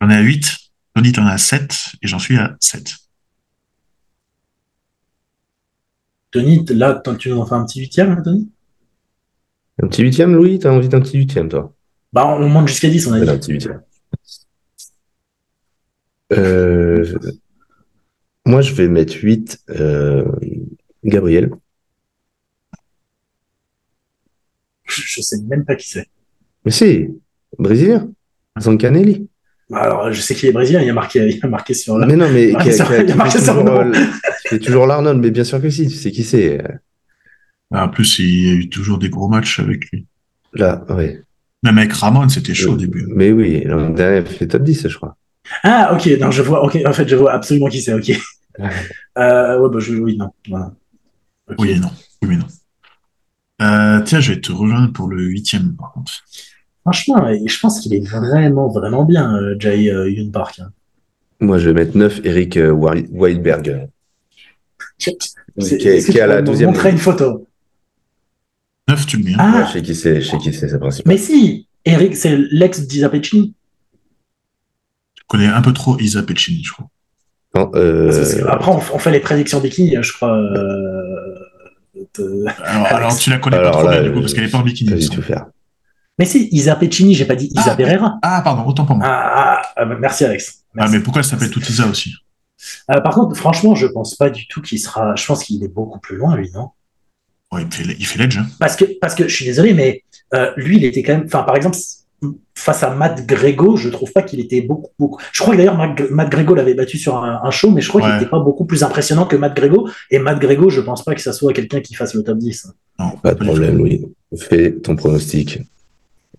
[0.00, 0.56] J'en ai à 8,
[0.94, 2.94] Tony t'en as 7 et j'en suis à 7.
[6.30, 8.50] Tony, là, tu nous en fais un petit huitième, hein, Tony?
[9.82, 10.58] Un petit huitième, Louis?
[10.58, 11.74] T'as envie d'un petit huitième, toi?
[12.12, 13.30] Bah, on monte jusqu'à 10, on a dit.
[13.30, 13.82] Un petit huitième.
[16.32, 17.18] Euh...
[18.44, 20.24] Moi, je vais mettre 8, euh...
[21.04, 21.50] Gabriel.
[24.84, 26.08] Je sais même pas qui c'est.
[26.64, 27.08] Mais si,
[27.58, 28.10] brésilien.
[28.58, 29.28] Zancanelli.
[29.72, 31.96] Alors, je sais qu'il est brésilien, il a marqué, il a marqué sur.
[31.98, 33.54] Mais non, mais il a marqué sur
[34.48, 36.62] C'est toujours l'Arnold, mais bien sûr que si, tu sais qui c'est.
[37.70, 40.06] Ah, en plus, il y a eu toujours des gros matchs avec lui.
[40.54, 41.18] Là, oui.
[41.62, 43.06] Même avec Ramon, c'était chaud au début.
[43.08, 45.16] Mais oui, l'an dernier, il fait top 10, je crois.
[45.64, 48.10] Ah, ok, non, je vois, ok, en fait, je vois absolument qui c'est, ok.
[49.18, 50.72] euh, ouais, bah, je, oui, non, voilà.
[51.50, 51.62] Okay.
[51.62, 51.90] Oui et non,
[52.22, 52.46] oui mais non.
[53.60, 56.12] Euh, tiens, je vais te rejoindre pour le huitième, par contre.
[56.82, 60.60] Franchement, je pense qu'il est vraiment, vraiment bien, euh, Jay euh, Yoon Park.
[60.60, 60.70] Hein.
[61.40, 63.88] Moi, je vais mettre 9, Eric euh, Weidberg.
[64.98, 67.46] Qui, est, qui à la 12 montrer une photo.
[68.88, 69.32] 9, tu le mets.
[69.38, 69.58] Ah.
[69.58, 71.12] Ouais, je sais qui c'est, je sais qui c'est, c'est principal.
[71.12, 73.54] Mais si, Eric, c'est l'ex d'Isa Peccini.
[75.16, 76.88] Je connais un peu trop Isa Peccini, je crois.
[77.54, 78.44] Non, euh...
[78.48, 80.36] Après, on, fait les prédictions bikini, je crois.
[82.62, 84.50] Alors, alors, tu la connais alors, pas trop là, bien, du coup, parce qu'elle est
[84.50, 84.90] pas en bikini.
[84.90, 85.46] Pas tout faire.
[86.18, 88.18] Mais si, Isa Peccini, j'ai pas dit Isa ah, Pereira.
[88.22, 89.06] Ah, pardon, autant pour moi.
[89.08, 90.64] Ah, ah, merci Alex.
[90.74, 90.92] Merci.
[90.92, 92.14] Ah, mais pourquoi elle s'appelle tout Isa aussi?
[92.90, 95.14] Euh, Par contre, franchement, je pense pas du tout qu'il sera.
[95.14, 96.70] Je pense qu'il est beaucoup plus loin, lui, non?
[97.52, 98.38] Ouais, il fait, il fait l'edge.
[98.38, 98.46] Hein.
[98.58, 100.04] Parce que, parce que je suis désolé, mais
[100.34, 101.24] euh, lui, il était quand même.
[101.26, 101.76] Enfin, par exemple,
[102.54, 105.22] face à Matt Grego, je trouve pas qu'il était beaucoup, beaucoup.
[105.32, 105.78] Je crois que d'ailleurs
[106.10, 108.08] Matt, Grego l'avait battu sur un, un, show, mais je crois ouais.
[108.08, 109.88] qu'il n'était pas beaucoup plus impressionnant que Matt Grego.
[110.10, 112.72] Et Matt Grego, je pense pas que ça soit quelqu'un qui fasse le top 10.
[112.98, 114.04] Non, pas de problème, Louis.
[114.36, 115.60] Fais ton pronostic.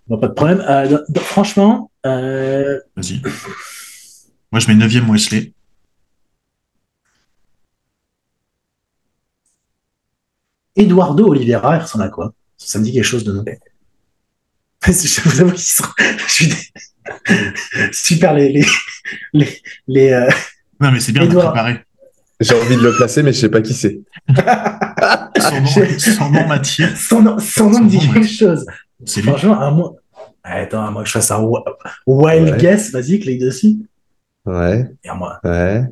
[0.08, 0.64] Bon, pas de problème.
[0.68, 1.92] Euh, franchement.
[2.06, 2.80] Euh...
[2.96, 3.22] Vas-y.
[4.52, 5.54] Moi, je mets 9e Wesley.
[10.80, 12.34] Eduardo Oliveira, il ressemble à quoi?
[12.58, 13.46] Ça me dit quelque chose de nom.
[14.88, 15.84] Je vous avoue qu'ils sont.
[17.92, 18.52] Super les.
[18.52, 18.66] les,
[19.34, 20.30] les, les euh...
[20.80, 21.48] Non, mais c'est bien Edouard...
[21.48, 21.86] de préparer.
[22.40, 24.00] J'ai envie de le placer, mais je sais pas qui c'est.
[24.30, 26.96] son nom, son nom m'attire.
[26.96, 28.66] Son nom, son nom me dit quelque chose.
[29.06, 29.30] C'est lui.
[29.30, 29.96] Franchement, à moi.
[30.42, 31.46] Attends, à moi que je fasse un
[32.08, 32.58] wild ouais.
[32.58, 33.76] guess, vas-y, clique dessus.
[34.46, 34.90] Ouais.
[35.04, 35.40] Et à moi.
[35.44, 35.84] Ouais.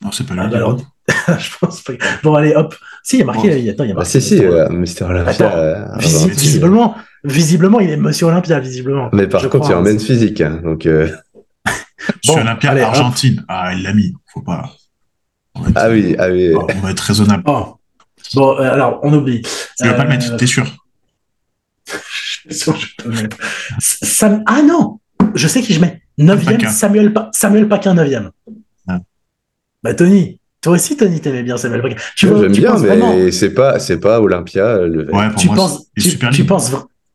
[0.00, 0.40] Non, c'est pas lui.
[0.44, 0.80] Ah, bah, alors,
[1.38, 1.94] je pense pas.
[2.22, 2.76] Bon, allez, hop.
[3.08, 3.40] Si, il y a marqué.
[3.40, 3.70] Oh.
[3.70, 4.00] Attends, il y a marqué.
[4.00, 5.56] Ah, si, si, euh, Mister Olympia.
[5.56, 6.94] Euh, Visi visiblement,
[7.24, 9.08] visiblement, il est Monsieur Olympia, visiblement.
[9.14, 10.42] Mais par je contre, il emmène hein, physique.
[10.42, 10.84] Hein, donc.
[10.84, 11.08] Euh...
[11.64, 13.38] Monsieur bon, Olympia, allez, Argentine.
[13.38, 13.44] Hop.
[13.48, 14.12] Ah, il l'a mis.
[14.26, 14.74] Faut pas.
[15.56, 15.72] Être...
[15.76, 16.52] ah oui, ah oui.
[16.54, 17.44] On va être raisonnable.
[17.46, 17.78] Oh.
[18.34, 19.40] Bon, euh, alors, on oublie.
[19.40, 20.66] Tu veux pas le mettre, t'es sûr?
[21.86, 21.94] Je
[22.50, 23.38] suis sûr que je peux le mettre.
[23.78, 24.42] Sam...
[24.44, 25.00] Ah non
[25.34, 26.02] Je sais qui je mets.
[26.18, 27.30] 9e, Samuel, pa...
[27.32, 28.32] Samuel Paquin, 9e.
[28.86, 28.98] Ah.
[29.82, 31.96] Bah, Tony, toi aussi, Tony, t'aimais bien Samuel Paquin.
[32.16, 34.78] Tu vois, J'aime bien, mais c'est pas, c'est pas Olympia.
[34.78, 35.14] Le...
[35.14, 36.72] Ouais, pour tu moi, penses, tu, super tu penses,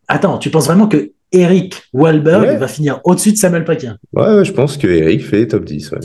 [0.08, 2.58] attends, tu penses vraiment que Eric Wahlberg ouais.
[2.58, 5.92] va finir au-dessus de Samuel Paquin ouais, ouais, je pense que Eric fait top 10.
[5.92, 6.00] Ouais.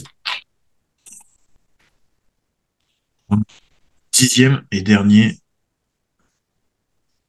[4.12, 5.36] Dixième et dernier.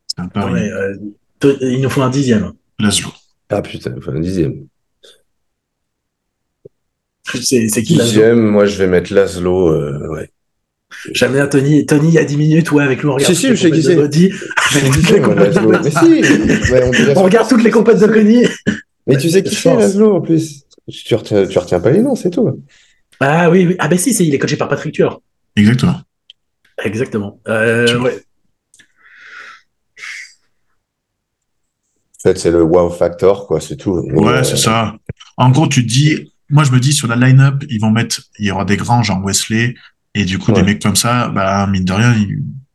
[0.08, 0.70] C'est un pari.
[0.70, 0.96] Euh,
[1.62, 2.54] il nous faut un dixième.
[2.80, 3.12] Laszlo.
[3.50, 4.68] Ah putain, il faut un dixième.
[7.42, 9.70] C'est qui Dixième, moi je vais mettre Laszlo.
[9.70, 10.30] Euh, ouais.
[11.12, 11.86] J'aime bien Tony.
[11.86, 13.34] Tony, il y a 10 minutes, ouais, avec nous, on regarde.
[13.34, 13.96] Si, si, je sais qui c'est.
[17.16, 18.46] on, regarde toutes les compètes de Connie.
[19.08, 20.64] Mais tu sais qui c'est, Laszlo, en plus?
[20.88, 22.64] Tu retiens, tu retiens pas les noms, c'est tout.
[23.20, 23.76] Ah oui, oui.
[23.80, 25.22] Ah ben si, il est coaché par Patrick Tueur.
[25.56, 26.02] Exactement.
[26.84, 27.40] Exactement.
[27.48, 28.24] Euh, ouais.
[32.18, 33.92] En fait, c'est le wow factor, quoi, c'est tout.
[33.92, 34.44] Ouais, euh...
[34.44, 34.96] c'est ça.
[35.38, 38.22] En gros, tu te dis, moi, je me dis, sur la line-up, ils vont mettre,
[38.40, 39.76] il y aura des grands, genre Wesley,
[40.16, 40.62] et du coup, ouais.
[40.62, 42.16] des mecs comme ça, bah, mine de rien,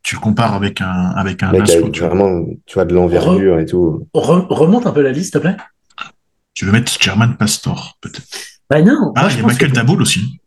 [0.02, 3.58] tu le compares avec un, avec un Mec, avec, tu vraiment, tu vois, de l'envergure
[3.58, 4.06] et tout.
[4.14, 5.56] Re remonte un peu la liste, s'il te plaît.
[6.52, 8.22] Tu veux mettre German Pastor, peut-être.
[8.70, 9.12] Bah non.
[9.16, 9.74] Ah, il y a Michael que...
[9.74, 10.40] Daboul aussi.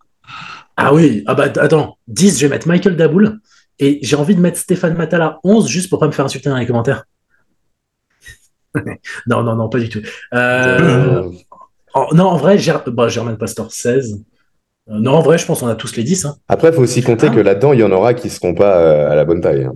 [0.78, 3.39] Ah oui, ah bah attends, 10, je vais mettre Michael Daboul,
[3.80, 6.57] et j'ai envie de mettre Stéphane Matala 11 juste pour pas me faire insulter dans
[6.57, 7.05] les commentaires.
[9.28, 10.01] non, non, non, pas du tout.
[10.34, 11.30] Euh...
[11.97, 12.77] Oh, non, en vrai, Ger...
[12.87, 14.23] bah, Germaine Pastor 16.
[14.89, 16.25] Euh, non, en vrai, je pense qu'on a tous les 10.
[16.25, 16.35] Hein.
[16.47, 17.35] Après, il faut aussi compter ah.
[17.35, 19.63] que là-dedans, il y en aura qui ne seront pas euh, à la bonne taille.
[19.63, 19.75] Hein.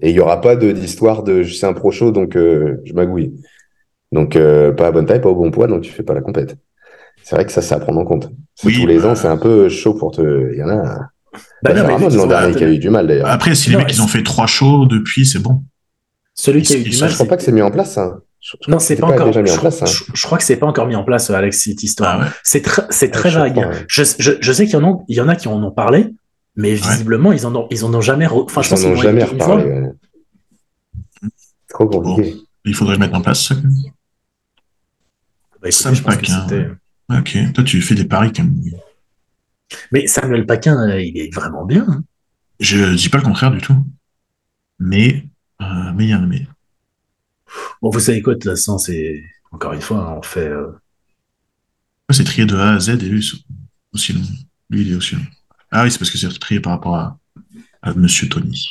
[0.00, 2.80] Et il n'y aura pas d'histoire de, de je suis un pro show, donc euh,
[2.84, 3.34] je magouille.
[4.10, 6.22] Donc, euh, pas à bonne taille, pas au bon poids, donc tu fais pas la
[6.22, 6.56] compète.
[7.22, 8.30] C'est vrai que ça, c'est à prendre en compte.
[8.64, 9.10] Oui, tous les bah...
[9.10, 10.52] ans, c'est un peu chaud pour te.
[10.52, 11.08] Il y en a.
[11.62, 13.28] Bah, non, mais l'an dernier qui a eu du mal d'ailleurs.
[13.28, 15.62] Après, si les mecs ils ont fait trois shows depuis, c'est bon.
[16.34, 17.08] Celui qui a eu du mal.
[17.08, 17.96] Je crois pas que c'est mis en place.
[17.98, 18.20] Hein.
[18.42, 19.82] Je, non, c'est pas, pas, encore déjà mis en place.
[19.82, 19.86] Hein.
[19.86, 22.20] Je, je, crois que c'est pas encore mis en place, Alex, cette histoire.
[22.20, 22.30] Ah ouais.
[22.42, 23.54] C'est très, c'est très vague.
[23.54, 23.84] Pas, ouais.
[23.88, 26.08] je, je, sais qu'il y en a, il y en a qui en ont parlé,
[26.56, 28.26] mais visiblement ils en ont, ils en ont jamais.
[28.26, 28.44] Re...
[28.44, 29.64] Enfin, ils je pense en ont jamais reparlé.
[29.64, 29.92] Ouais.
[31.68, 32.32] Trop compliqué.
[32.32, 33.54] Bon, il faudrait mettre en place ça.
[35.62, 36.68] Bah, écoutez, je c'était.
[37.16, 38.60] Ok, toi tu fais des paris quand même.
[39.92, 41.86] Mais Samuel Paquin, euh, il est vraiment bien.
[41.88, 42.02] Hein.
[42.58, 43.76] Je dis pas le contraire du tout.
[44.80, 45.24] Mais,
[45.60, 46.46] euh, mais il y a un mais.
[47.80, 49.24] Bon, vous savez quoi, de toute façon, c'est.
[49.50, 50.48] Encore une fois, on fait.
[50.48, 50.72] Euh...
[52.10, 53.24] C'est trié de A à Z et lui
[53.92, 54.22] aussi long.
[54.70, 55.26] Lui, il est aussi long.
[55.70, 57.18] Ah oui, c'est parce que c'est trié par rapport à,
[57.80, 58.68] à Monsieur Tony.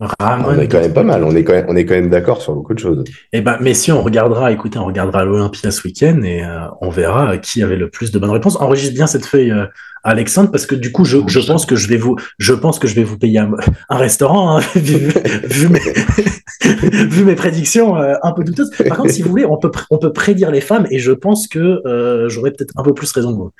[0.00, 2.10] Ramon, on est quand même pas mal, on est quand même, on est quand même
[2.10, 3.04] d'accord sur beaucoup de choses.
[3.32, 6.90] Eh ben, mais si on regardera, écoutez, on regardera l'Olympia ce week-end et euh, on
[6.90, 8.56] verra qui avait le plus de bonnes réponses.
[8.56, 9.66] Enregistre bien cette feuille, euh,
[10.04, 12.86] Alexandre, parce que du coup, je, je, pense que je vais vous, je pense que
[12.86, 13.50] je vais vous payer un,
[13.88, 15.12] un restaurant, hein, vu,
[15.44, 15.80] vu, mes,
[17.06, 18.70] vu, mes, prédictions euh, un peu douteuses.
[18.86, 21.48] Par contre, si vous voulez, on peut, on peut prédire les femmes et je pense
[21.48, 23.50] que euh, j'aurais peut-être un peu plus raison que vous.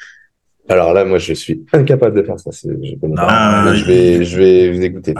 [0.68, 2.51] Alors là, moi, je suis incapable de faire ça.
[2.53, 5.15] Je, non, je, vais, je vais vous écouter.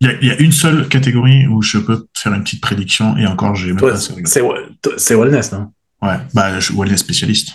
[0.00, 2.60] Il y, a, il y, a, une seule catégorie où je peux faire une petite
[2.60, 5.72] prédiction et encore, j'ai même C'est wellness, non?
[6.00, 7.50] Ouais, bah, je, wellness spécialiste.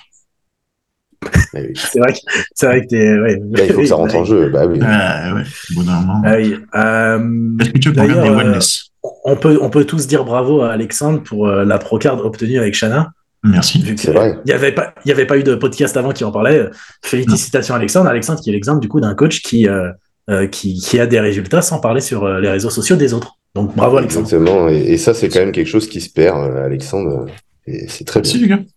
[1.53, 2.19] c'est vrai que
[2.53, 3.17] c'est vrai que t'es.
[3.17, 3.39] Ouais.
[3.51, 4.49] Là, il faut que ça rentre en jeu.
[4.49, 4.77] Bah oui.
[4.81, 5.43] Euh, ouais,
[5.73, 6.57] bon, ah oui.
[6.75, 8.91] euh, Est-ce que tu veux qu'on regarde les wellness?
[9.25, 12.73] on peut, on peut tous dire bravo à Alexandre pour euh, la procard obtenue avec
[12.73, 13.11] Shana.
[13.43, 13.83] Merci.
[13.97, 14.37] C'est vrai.
[14.45, 16.69] Il n'y avait, pas, il y avait pas eu de podcast avant qui en parlait.
[17.03, 18.09] Félicitations, Alexandre.
[18.09, 19.91] Alexandre, qui est l'exemple du coup d'un coach qui, euh,
[20.29, 23.37] euh, qui, qui, a des résultats sans parler sur euh, les réseaux sociaux des autres.
[23.55, 24.25] Donc bravo, Alexandre.
[24.25, 24.69] Exactement.
[24.69, 27.25] Et, et ça, c'est quand même quelque chose qui se perd, euh, Alexandre.
[27.87, 28.57] C'est très Merci, bien.
[28.57, 28.69] les gars.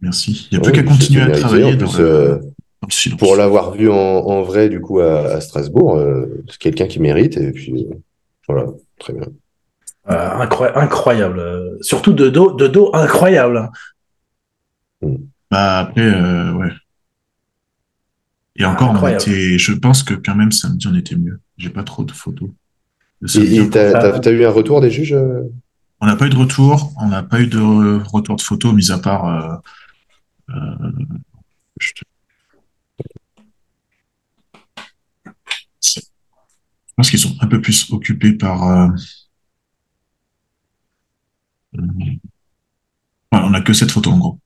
[0.00, 0.48] Merci.
[0.50, 1.76] Il n'y a plus qu'à continuer à travailler.
[1.76, 2.40] Plus, dans le...
[2.82, 6.00] dans pour l'avoir vu en, en, vrai, du coup, à, à Strasbourg,
[6.48, 7.36] c'est quelqu'un qui mérite.
[7.36, 7.86] Et puis,
[8.48, 8.66] voilà,
[8.98, 9.26] très bien.
[10.06, 11.78] Incroy incroyable.
[11.80, 13.70] Surtout de dos, de dos incroyable.
[15.50, 16.68] Bah après, euh, ouais.
[18.58, 21.40] Et encore, on était, je pense que quand même samedi, on était mieux.
[21.58, 22.50] J'ai pas trop de photos.
[23.36, 25.44] Et t'as as, eu un retour des juges euh
[26.00, 26.92] On n'a pas eu de retour.
[27.00, 29.26] On n'a pas eu de retour de photos, mis à part.
[29.26, 29.56] Euh,
[30.50, 30.92] euh,
[31.78, 32.00] je, te...
[35.80, 36.00] je
[36.96, 38.68] pense qu'ils sont un peu plus occupés par.
[38.68, 38.88] Euh...
[41.74, 42.18] Ouais,
[43.32, 44.40] on n'a que cette photo en gros.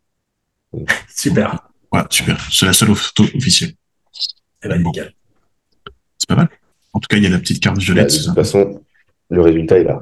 [1.08, 1.70] Super.
[1.92, 2.38] Ouais, super.
[2.50, 3.74] C'est la seule photo officielle.
[4.64, 4.90] Eh ben, bon.
[4.90, 5.12] nickel.
[6.18, 6.48] C'est pas mal.
[6.92, 8.10] En tout cas, il y a la petite carte violette.
[8.10, 8.80] Bah, de toute façon,
[9.30, 10.00] le résultat est là.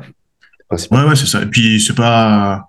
[0.71, 1.43] Ouais, ouais, c'est ça.
[1.43, 2.69] Et puis, c'est pas.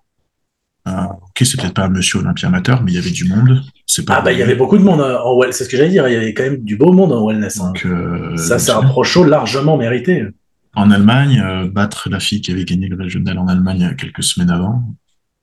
[0.85, 3.61] ok, c'est peut-être pas un monsieur Olympia amateur, mais il y avait du monde.
[3.85, 5.77] C'est pas ah bah il y avait beaucoup de monde en wellness, c'est ce que
[5.77, 6.07] j'allais dire.
[6.07, 7.59] Il y avait quand même du beau monde en wellness.
[7.59, 7.73] Hein.
[7.73, 10.26] Donc, ça, c'est un pro largement mérité.
[10.73, 14.84] En Allemagne, battre la fille qui avait gagné le régional en Allemagne quelques semaines avant,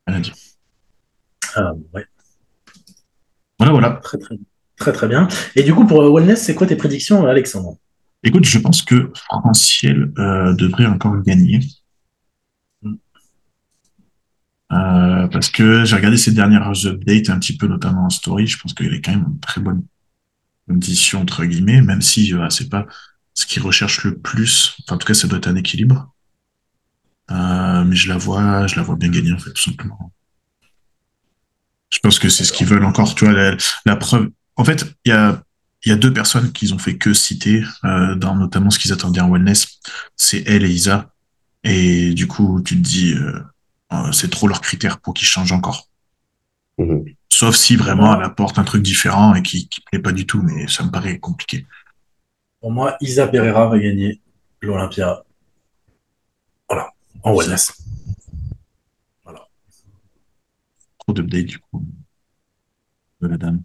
[0.06, 0.32] elle a dit.
[1.54, 2.04] Ah ouais.
[3.58, 3.90] Voilà, voilà.
[4.02, 4.36] Très, très,
[4.78, 5.28] très, très bien.
[5.56, 7.76] Et du coup, pour Wellness, c'est quoi tes prédictions, Alexandre?
[8.24, 11.60] Écoute, je pense que Franciel euh, devrait encore gagner.
[14.70, 18.46] Euh, parce que j'ai regardé ses dernières updates un petit peu, notamment en story.
[18.46, 19.84] Je pense qu'il est quand même une très bonne
[20.68, 22.86] condition, entre guillemets, même si euh, c'est pas
[23.34, 24.76] ce qu'il recherche le plus.
[24.82, 26.12] Enfin, en tout cas, ça doit être un équilibre.
[27.30, 30.12] mais je la vois, je la vois bien gagner, en fait, tout simplement.
[31.90, 33.14] Je pense que c'est ce qu'ils veulent encore.
[33.14, 33.34] Tu vois,
[33.86, 34.30] la, preuve.
[34.58, 35.42] En fait, il y a,
[35.86, 39.20] y a deux personnes qu'ils ont fait que citer, euh, dans notamment ce qu'ils attendaient
[39.20, 39.78] en wellness.
[40.16, 41.10] C'est elle et Isa.
[41.64, 43.40] Et du coup, tu te dis, euh,
[43.92, 45.88] euh, c'est trop leur critère pour qu'ils changent encore.
[46.76, 47.04] Mhm.
[47.30, 50.42] Sauf si vraiment elle apporte un truc différent et qui, qui plaît pas du tout,
[50.42, 51.66] mais ça me paraît compliqué.
[52.60, 54.20] Pour moi, Isa Pereira va gagner
[54.60, 55.22] l'Olympia.
[56.68, 56.90] Voilà,
[57.22, 57.72] en wellness.
[61.12, 61.82] d'update du coup
[63.20, 63.62] de la dame.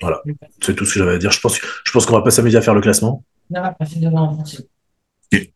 [0.00, 0.20] Voilà,
[0.60, 1.30] c'est tout ce que j'avais à dire.
[1.30, 3.24] Je pense, je pense qu'on va pas s'amuser à faire le classement.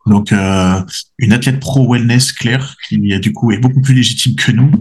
[0.07, 0.81] Donc, euh,
[1.19, 4.73] une athlète pro wellness claire, qui du coup est beaucoup plus légitime que nous,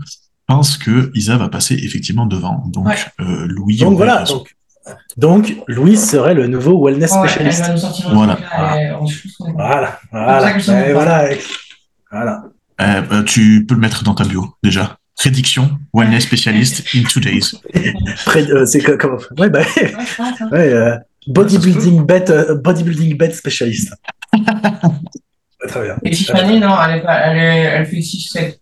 [0.50, 2.64] pense que Isa va passer effectivement devant.
[2.68, 2.88] Donc,
[3.22, 3.78] euh, Louis.
[3.78, 4.24] Donc voilà.
[4.24, 4.56] Donc,
[5.18, 7.72] donc, Louis serait le nouveau wellness spécialiste.
[8.12, 8.40] Voilà.
[9.56, 10.00] Voilà.
[10.12, 11.30] Voilà.
[12.12, 12.44] Voilà.
[12.82, 14.98] Euh, euh, tu peux le mettre dans ta bio, déjà.
[15.20, 17.54] Prédiction, wellness spécialiste in two days.
[18.36, 19.64] Euh, c'est comment Ouais, bah.
[20.52, 20.98] ouais,
[21.28, 22.26] bodybuilding bet,
[22.64, 23.94] bodybuilding bet spécialiste.
[25.68, 25.98] très bien.
[26.04, 28.60] Et Tiffany, non, elle, elle, elle fait 6-7.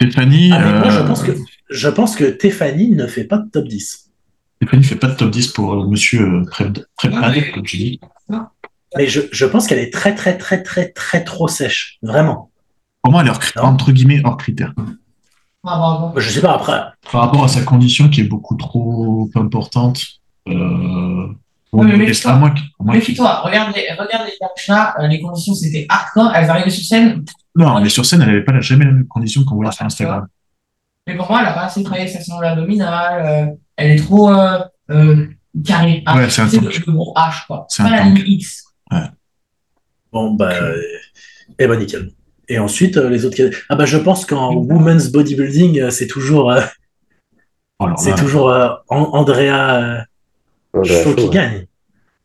[0.00, 0.50] Tiffany.
[0.52, 1.32] Ah, moi, je pense que
[1.70, 4.10] je pense que Tiffany ne fait pas de top 10.
[4.56, 8.00] Stéphanie ne fait pas de top 10 pour euh, monsieur euh, Prépadé, comme tu dis.
[8.96, 11.98] Mais je, je pense qu'elle est très, très, très, très, très trop sèche.
[12.02, 12.50] Vraiment.
[13.02, 14.74] Pour moi, elle est entre guillemets hors critère.
[15.64, 16.80] Je sais pas après.
[17.12, 20.02] Par rapport à sa condition qui est beaucoup trop importante.
[20.48, 21.26] Euh,
[21.72, 23.40] oui, mais méfie-toi, méfie-toi.
[23.42, 27.24] Regarde les, regarde les euh, les conditions c'était hardcore, elles arrivaient sur scène.
[27.54, 30.26] Non, mais sur scène, elle n'avait pas jamais la même condition qu'on voit sur Instagram.
[31.06, 34.32] Mais pour moi, elle n'a pas assez travaillé sa cellule abdominale, euh, elle est trop
[34.32, 34.60] euh,
[34.90, 35.26] euh,
[35.64, 36.02] carrée.
[36.06, 37.66] Ah, ouais, c'est un le, le gros H, quoi.
[37.68, 38.64] C'est pas la ligne X.
[38.90, 39.08] Ouais.
[40.12, 40.52] Bon, bah,
[41.58, 42.10] eh ben nickel.
[42.50, 43.36] Et ensuite, les autres.
[43.68, 46.52] Ah, bah, je pense qu'en women's bodybuilding, c'est toujours.
[47.78, 48.52] Oh, c'est toujours
[48.88, 50.04] Andrea,
[50.84, 51.66] Shaw qui gagne.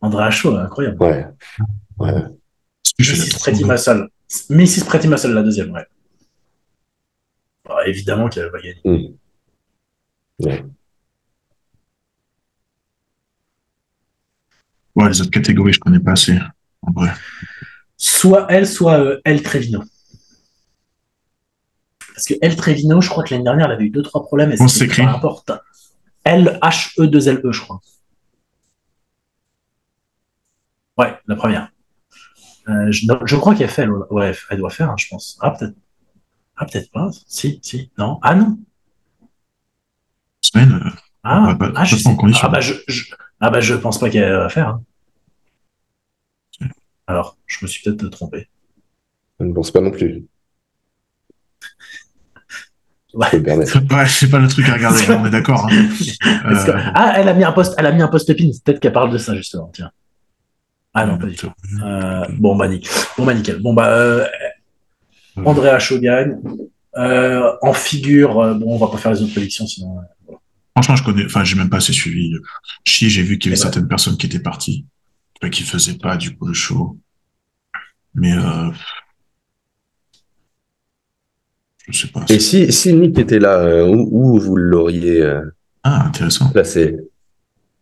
[0.02, 0.98] Andrea Shaw, incroyable.
[1.02, 1.28] Ouais.
[2.00, 2.24] ouais.
[3.00, 3.40] Mrs.
[3.40, 4.10] Pretty Muscle.
[4.50, 4.86] Mrs.
[4.86, 5.86] Pretty Muscle, la deuxième, ouais.
[7.66, 8.82] Bah, évidemment qu'elle va gagner.
[8.84, 9.14] Mm.
[10.40, 10.66] Ouais.
[15.08, 16.38] les autres catégories, je connais pas assez,
[16.82, 17.12] en vrai.
[17.98, 19.84] Soit elle, soit euh, elle Trevino.
[22.16, 24.56] Parce que elle Trevino, je crois que l'année dernière, elle avait eu deux, trois problèmes.
[24.60, 25.04] On s'écrit.
[26.24, 27.82] L H E 2 L E, je crois.
[30.98, 31.72] Ouais, la première.
[32.70, 33.86] Euh, je, crois qu'elle fait.
[34.10, 35.38] Ouais, elle doit faire, hein, je pense.
[35.42, 35.76] Ah, peut-être.
[36.56, 37.10] Ah, peut-être pas.
[37.28, 38.18] Si, si, non.
[38.24, 38.58] Ah, non.
[40.42, 40.82] Semaine.
[40.86, 40.90] Euh,
[41.24, 42.10] ah, ah, je sais.
[42.42, 42.74] ah, bah, je,
[43.42, 44.70] ah, bah, je pense pas qu'elle va faire.
[44.70, 44.84] Hein.
[47.08, 48.48] Alors, je me suis peut-être trompé.
[49.40, 50.26] Je ne pense pas non plus.
[53.16, 54.06] Ouais.
[54.08, 55.68] c'est pas le truc à regarder, on est d'accord.
[55.72, 55.88] Hein.
[56.46, 58.52] Euh, ah, elle a mis un post, elle a mis un post pépine.
[58.64, 59.72] Peut-être qu'elle parle de ça justement.
[59.74, 59.92] Tiens.
[60.94, 61.52] Ah non, pas du tout.
[61.84, 62.92] Euh, bon bah nickel.
[63.18, 63.62] Bon bah nickel.
[63.62, 64.28] Bon bah
[65.38, 66.38] Andrea Shogun.
[66.98, 70.00] Euh, en figure, euh, bon, on va pas faire les autres prédictions, sinon.
[70.00, 70.36] Euh,
[70.76, 72.34] Franchement, je connais, enfin, j'ai même pas assez suivi.
[72.86, 74.86] Si, j'ai vu qu'il y avait certaines personnes qui étaient parties,
[75.52, 76.98] qui faisaient pas du coup le show.
[78.14, 78.72] Mais euh,
[81.90, 82.26] je sais pas.
[82.30, 85.24] Et si, si Nick était là, où, vous l'auriez
[85.84, 86.50] Ah, intéressant.
[86.50, 86.98] Placé?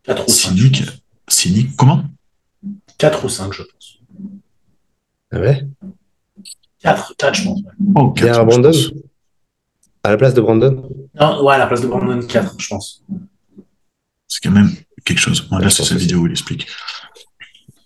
[0.04, 0.58] 4 ou 5.
[1.28, 2.04] Si Nick, comment?
[2.98, 4.00] 4 ou 5, je pense.
[5.32, 5.66] Ah ouais?
[6.80, 7.62] 4, 4 je pense.
[7.96, 8.72] Oh, 4, à Brandon?
[10.04, 10.90] À la place de Brandon?
[11.20, 13.04] Non, ouais, à la place de Brandon, 4, je pense.
[14.28, 14.72] C'est quand même
[15.06, 15.48] quelque chose.
[15.50, 16.68] Moi, là, c'est sa vidéo où il explique.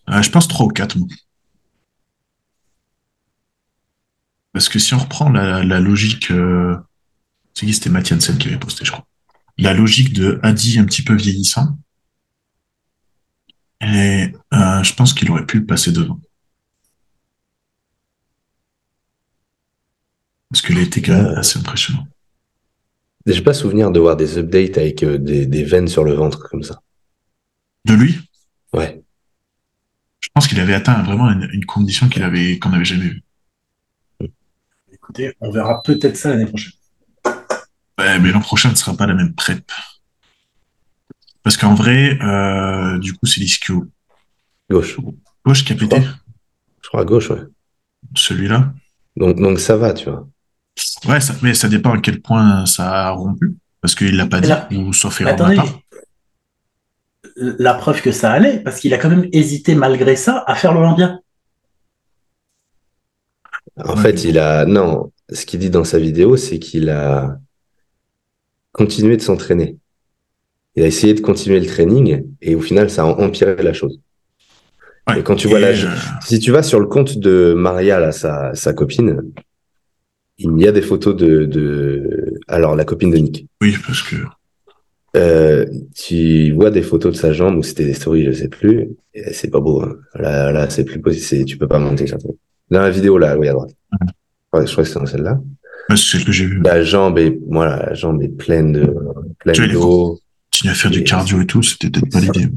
[0.10, 1.08] Euh, je pense 3 ou 4, moi.
[4.58, 6.76] Parce que si on reprend la, logique, euh,
[7.54, 7.92] c'est qui c'était
[8.40, 9.06] qui avait posté, je crois.
[9.60, 11.78] La logique de Adi un petit peu vieillissant.
[13.82, 16.20] Et euh, je pense qu'il aurait pu passer devant.
[20.50, 22.08] Parce qu'il a été quand même assez impressionnant.
[23.28, 26.64] J'ai pas souvenir de voir des updates avec euh, des, veines sur le ventre comme
[26.64, 26.82] ça.
[27.86, 28.18] De lui?
[28.74, 29.04] Ouais.
[30.20, 32.22] Je pense qu'il avait atteint vraiment une, une condition qu'on
[32.72, 33.24] n'avait jamais vue.
[35.08, 36.74] Écoutez, on verra peut-être ça l'année prochaine.
[37.98, 39.72] Ouais, mais l'an prochain ne sera pas la même prep.
[41.44, 43.88] Parce qu'en vrai, euh, du coup, c'est l'ischio.
[44.70, 44.98] Gauche.
[45.46, 46.02] Gauche qui a pété
[46.84, 47.42] Je crois à gauche, ouais.
[48.16, 48.74] Celui-là
[49.16, 50.28] donc, donc ça va, tu vois.
[51.06, 53.56] Ouais, ça, mais ça dépend à quel point ça a rompu.
[53.82, 55.62] Parce qu'il l'a pas dit, ou sauf erreur Attendez,
[57.38, 60.74] la preuve que ça allait, parce qu'il a quand même hésité malgré ça à faire
[60.74, 61.20] l'Olympia.
[63.78, 64.66] En fait, il a.
[64.66, 67.40] Non, ce qu'il dit dans sa vidéo, c'est qu'il a
[68.72, 69.78] continué de s'entraîner.
[70.76, 74.00] Il a essayé de continuer le training et au final, ça a empiré la chose.
[75.16, 75.76] et quand tu vois euh,
[76.22, 79.22] si tu vas sur le compte de Maria, là, sa, sa copine,
[80.38, 83.48] il y a des photos de, de, alors la copine de Nick.
[83.60, 84.18] Oui, parce que
[85.16, 85.66] euh,
[85.96, 88.90] tu vois des photos de sa jambe ou c'était des stories, je sais plus.
[89.32, 89.82] C'est pas beau.
[89.82, 89.96] Hein.
[90.14, 91.46] Là, là, c'est plus possible.
[91.46, 92.06] Tu peux pas monter.
[92.70, 93.72] Dans la vidéo là, oui à droite.
[94.54, 95.40] Ouais, je crois que c'est dans celle-là.
[95.90, 96.62] c'est celle que j'ai vue.
[96.62, 98.94] La jambe est, voilà, la jambe est pleine de,
[99.40, 100.20] pleine d'eau.
[100.52, 102.50] Continuer à faire du cardio et tout, c'était peut-être pas l'idée.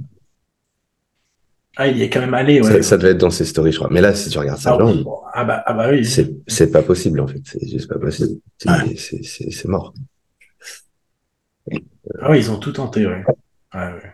[1.76, 2.82] Ah, il y est quand même allé, ouais.
[2.82, 3.88] Ça, devait être dans ses stories, je crois.
[3.90, 6.04] Mais là, si tu regardes sa ah, jambe, ah, bah, ah bah oui.
[6.04, 7.40] C'est pas possible, en fait.
[7.44, 8.40] C'est juste pas possible.
[8.58, 9.94] C'est mort.
[12.20, 13.24] Ah oui, ils ont tout tenté, ouais.
[13.74, 14.12] Ouais, ouais.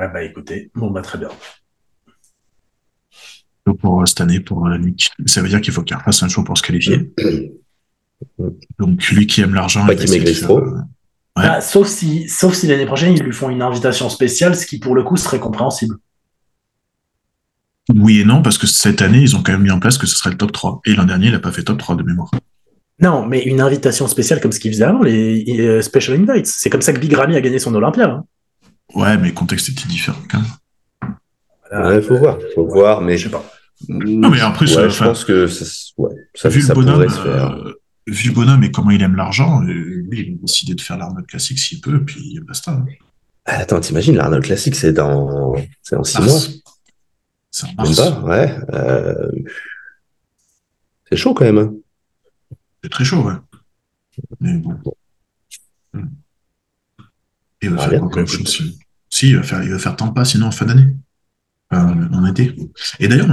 [0.00, 1.28] Ah bah écoutez, bon bah très bien.
[3.74, 4.92] Pour euh, cette année, pour la euh,
[5.26, 7.12] ça veut dire qu'il faut qu'il refasse un show pour se qualifier.
[8.78, 10.62] Donc lui qui aime l'argent, il trop.
[11.36, 14.80] Bah, sauf si, sauf si l'année prochaine ils lui font une invitation spéciale, ce qui
[14.80, 15.96] pour le coup serait compréhensible.
[17.94, 20.06] Oui et non, parce que cette année, ils ont quand même mis en place que
[20.06, 20.80] ce serait le top 3.
[20.84, 22.30] Et l'an dernier, il n'a pas fait top 3 de mémoire.
[23.00, 26.46] Non, mais une invitation spéciale comme ce qu'il faisait avant, les, euh, Special Invites.
[26.46, 28.10] C'est comme ça que Big Ramy a gagné son Olympia.
[28.10, 28.24] Hein.
[28.94, 31.96] Ouais, mais le contexte était différent quand même.
[31.96, 33.44] Il faut voir, faut voir, mais je sais pas.
[33.88, 37.72] Non, mais après, je pense que ça, vu, le bonhomme, euh,
[38.06, 40.98] vu le bonhomme et comment il aime l'argent, euh, lui, il a décidé de faire
[40.98, 42.72] l'Arnold classique s'il peut, puis basta.
[42.72, 42.86] Hein.
[43.44, 46.40] Ah, attends, t'imagines, l'Arnold classique, c'est dans, c'est dans six mois.
[47.50, 48.22] C'est en mars.
[48.24, 48.56] ouais.
[51.08, 51.58] C'est chaud quand même.
[51.58, 51.74] Hein.
[52.82, 53.34] C'est très chaud, ouais.
[54.40, 54.76] Mais bon.
[57.62, 58.78] Il va faire quoi si...
[59.08, 60.94] si, il va faire, il va faire pas sinon en fin d'année.
[61.70, 62.54] En été.
[62.98, 63.28] Et d'ailleurs,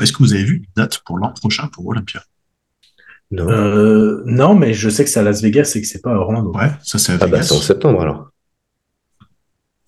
[0.00, 2.22] est-ce que vous avez vu une date pour l'an prochain pour Olympia?
[3.30, 3.48] Non.
[3.48, 6.16] Euh, non, mais je sais que c'est à Las Vegas et que c'est pas à
[6.16, 6.52] Orlando.
[6.52, 7.26] Ouais, ça c'est à Vegas.
[7.26, 8.30] Ah bah c'est en septembre alors.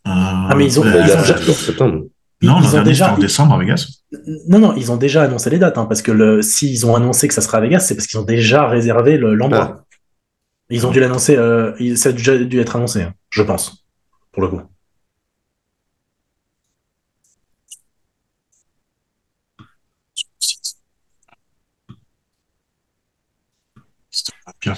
[0.07, 1.53] Euh, ah mais ils ont, ils ont...
[1.53, 2.07] septembre.
[2.43, 4.03] Non, ils ont déjà en décembre à Vegas.
[4.49, 6.43] Non, non, ils ont déjà annoncé les dates, hein, parce que le...
[6.43, 9.79] s'ils ont annoncé que ça sera à Vegas, c'est parce qu'ils ont déjà réservé l'endroit.
[9.81, 9.85] Ah.
[10.71, 13.85] Ils ont dû l'annoncer, euh, ça a déjà dû être annoncé, hein, je pense,
[14.33, 14.61] pour le coup.
[24.61, 24.75] Bien.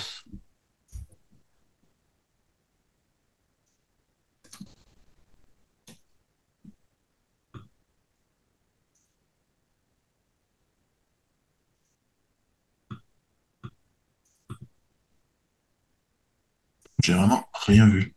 [17.03, 18.15] J'ai vraiment rien vu.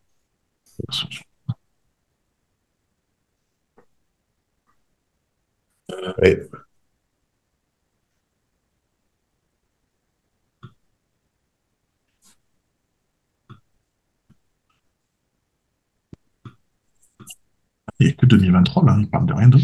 [18.03, 19.63] Il n'y a que 2023, là, il parle de rien d'autre.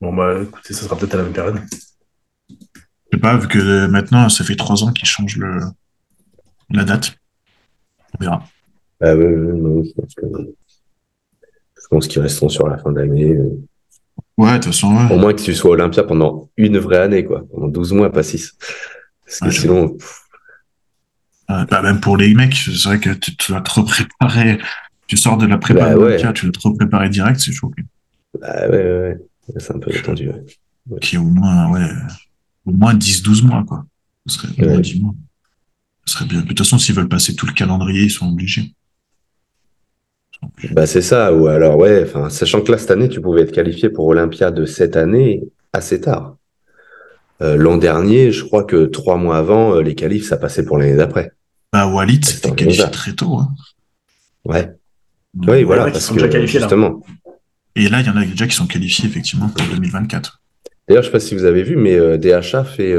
[0.00, 1.60] Bon, bah écoutez, ça sera peut-être à la même période.
[2.48, 2.54] Je
[3.12, 5.60] sais pas, vu que maintenant, ça fait trois ans qu'ils changent le...
[6.70, 7.16] la date.
[8.14, 8.42] On verra.
[9.00, 9.82] Ah je
[11.90, 13.36] pense, qu'ils resteront sur la fin d'année.
[14.36, 17.44] Ouais, de toute façon, Au moins que tu sois Olympia pendant une vraie année, quoi.
[17.50, 18.56] Pendant 12 mois, pas 6.
[19.24, 19.96] Parce que sinon.
[21.48, 24.58] bah, même pour les mecs, c'est vrai que tu, dois te repréparer.
[25.08, 27.72] Tu sors de la prépa bah, tu dois te repréparer direct, c'est chaud.
[28.40, 29.18] Bah ouais, ouais, ouais.
[29.58, 30.98] C'est un peu attendu, ouais.
[31.00, 31.88] Qui au moins, ouais,
[32.66, 33.84] au moins 10-12 mois, quoi.
[34.26, 35.14] Ce serait au moins 10 mois
[36.08, 36.40] serait bien.
[36.40, 38.72] De toute façon, s'ils veulent passer tout le calendrier, ils sont obligés.
[40.70, 43.50] Bah c'est ça, ou alors ouais, enfin, sachant que là cette année tu pouvais être
[43.50, 46.36] qualifié pour Olympia de cette année assez tard.
[47.42, 50.78] Euh, l'an dernier, je crois que trois mois avant, euh, les qualifs ça passait pour
[50.78, 51.32] l'année d'après.
[51.72, 53.38] Bah Walid c'était qualifié très tôt.
[53.38, 53.48] Hein.
[54.44, 54.77] Ouais.
[55.34, 57.04] Oui, voilà, parce que justement.
[57.76, 60.40] Et là, il y en a déjà qui sont qualifiés effectivement pour 2024.
[60.88, 62.94] D'ailleurs, je sais pas si vous avez vu, mais euh, DHA fait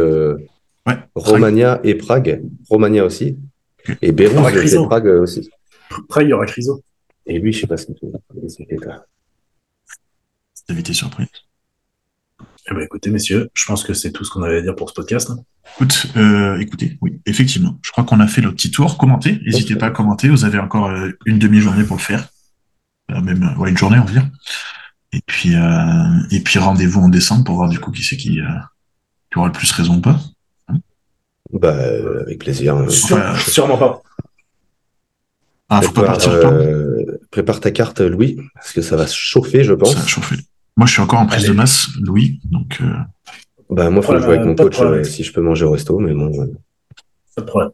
[1.15, 2.41] Romania et Prague.
[2.69, 3.37] Romania aussi.
[4.01, 5.49] Et Beyrouth, c'est Prague aussi.
[6.07, 6.81] Prague, il y aura Criso.
[7.25, 8.07] Et lui, je sais pas ce qu'il fait.
[10.53, 11.27] C'est évité surprise.
[12.69, 14.89] Eh ben, écoutez, messieurs, je pense que c'est tout ce qu'on avait à dire pour
[14.89, 15.31] ce podcast.
[15.75, 17.79] Écoute, euh, écoutez, oui, effectivement.
[17.81, 18.97] Je crois qu'on a fait le petit tour.
[18.97, 19.39] Commentez.
[19.45, 20.29] N'hésitez pas à commenter.
[20.29, 22.27] Vous avez encore euh, une demi-journée pour le faire.
[23.11, 24.27] Euh, même une journée, on va dire.
[25.11, 25.53] Et puis,
[26.29, 28.39] et puis rendez-vous en décembre pour voir du coup qui c'est qui,
[29.35, 30.19] aura le plus raison ou pas.
[31.51, 31.75] bah,
[32.21, 32.85] avec plaisir.
[32.91, 34.03] sûrement pas.
[35.69, 36.31] Ah, faut pas partir
[37.31, 39.93] prépare ta carte, Louis, parce que ça va se chauffer, je pense.
[39.93, 40.35] Ça va chauffer.
[40.79, 42.77] Moi, je suis encore en prise de masse, Louis, donc.
[42.79, 42.93] Euh...
[43.69, 45.65] Bah, moi, il faut que je joue avec mon coach euh, si je peux manger
[45.65, 46.31] au resto, mais bon.
[47.35, 47.71] Pas de problème.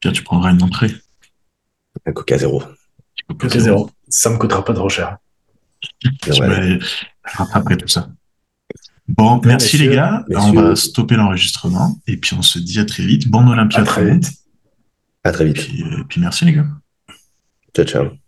[0.00, 0.90] Tiens, tu prendras une entrée.
[2.06, 2.62] Un Coca Zéro.
[3.38, 3.90] Coca, Zéro.
[4.08, 5.18] Ça me coûtera pas trop cher.
[6.02, 6.78] Je vais
[7.22, 8.08] rattraper tout ça.
[9.06, 10.24] Bon, merci les gars.
[10.34, 13.28] On va stopper l'enregistrement et puis on se dit à très vite.
[13.28, 13.80] Bon Olympia.
[13.80, 14.32] À très vite.
[15.22, 15.58] À très vite.
[15.58, 16.66] Et puis, et puis merci les gars.
[17.76, 18.27] Ciao, ciao.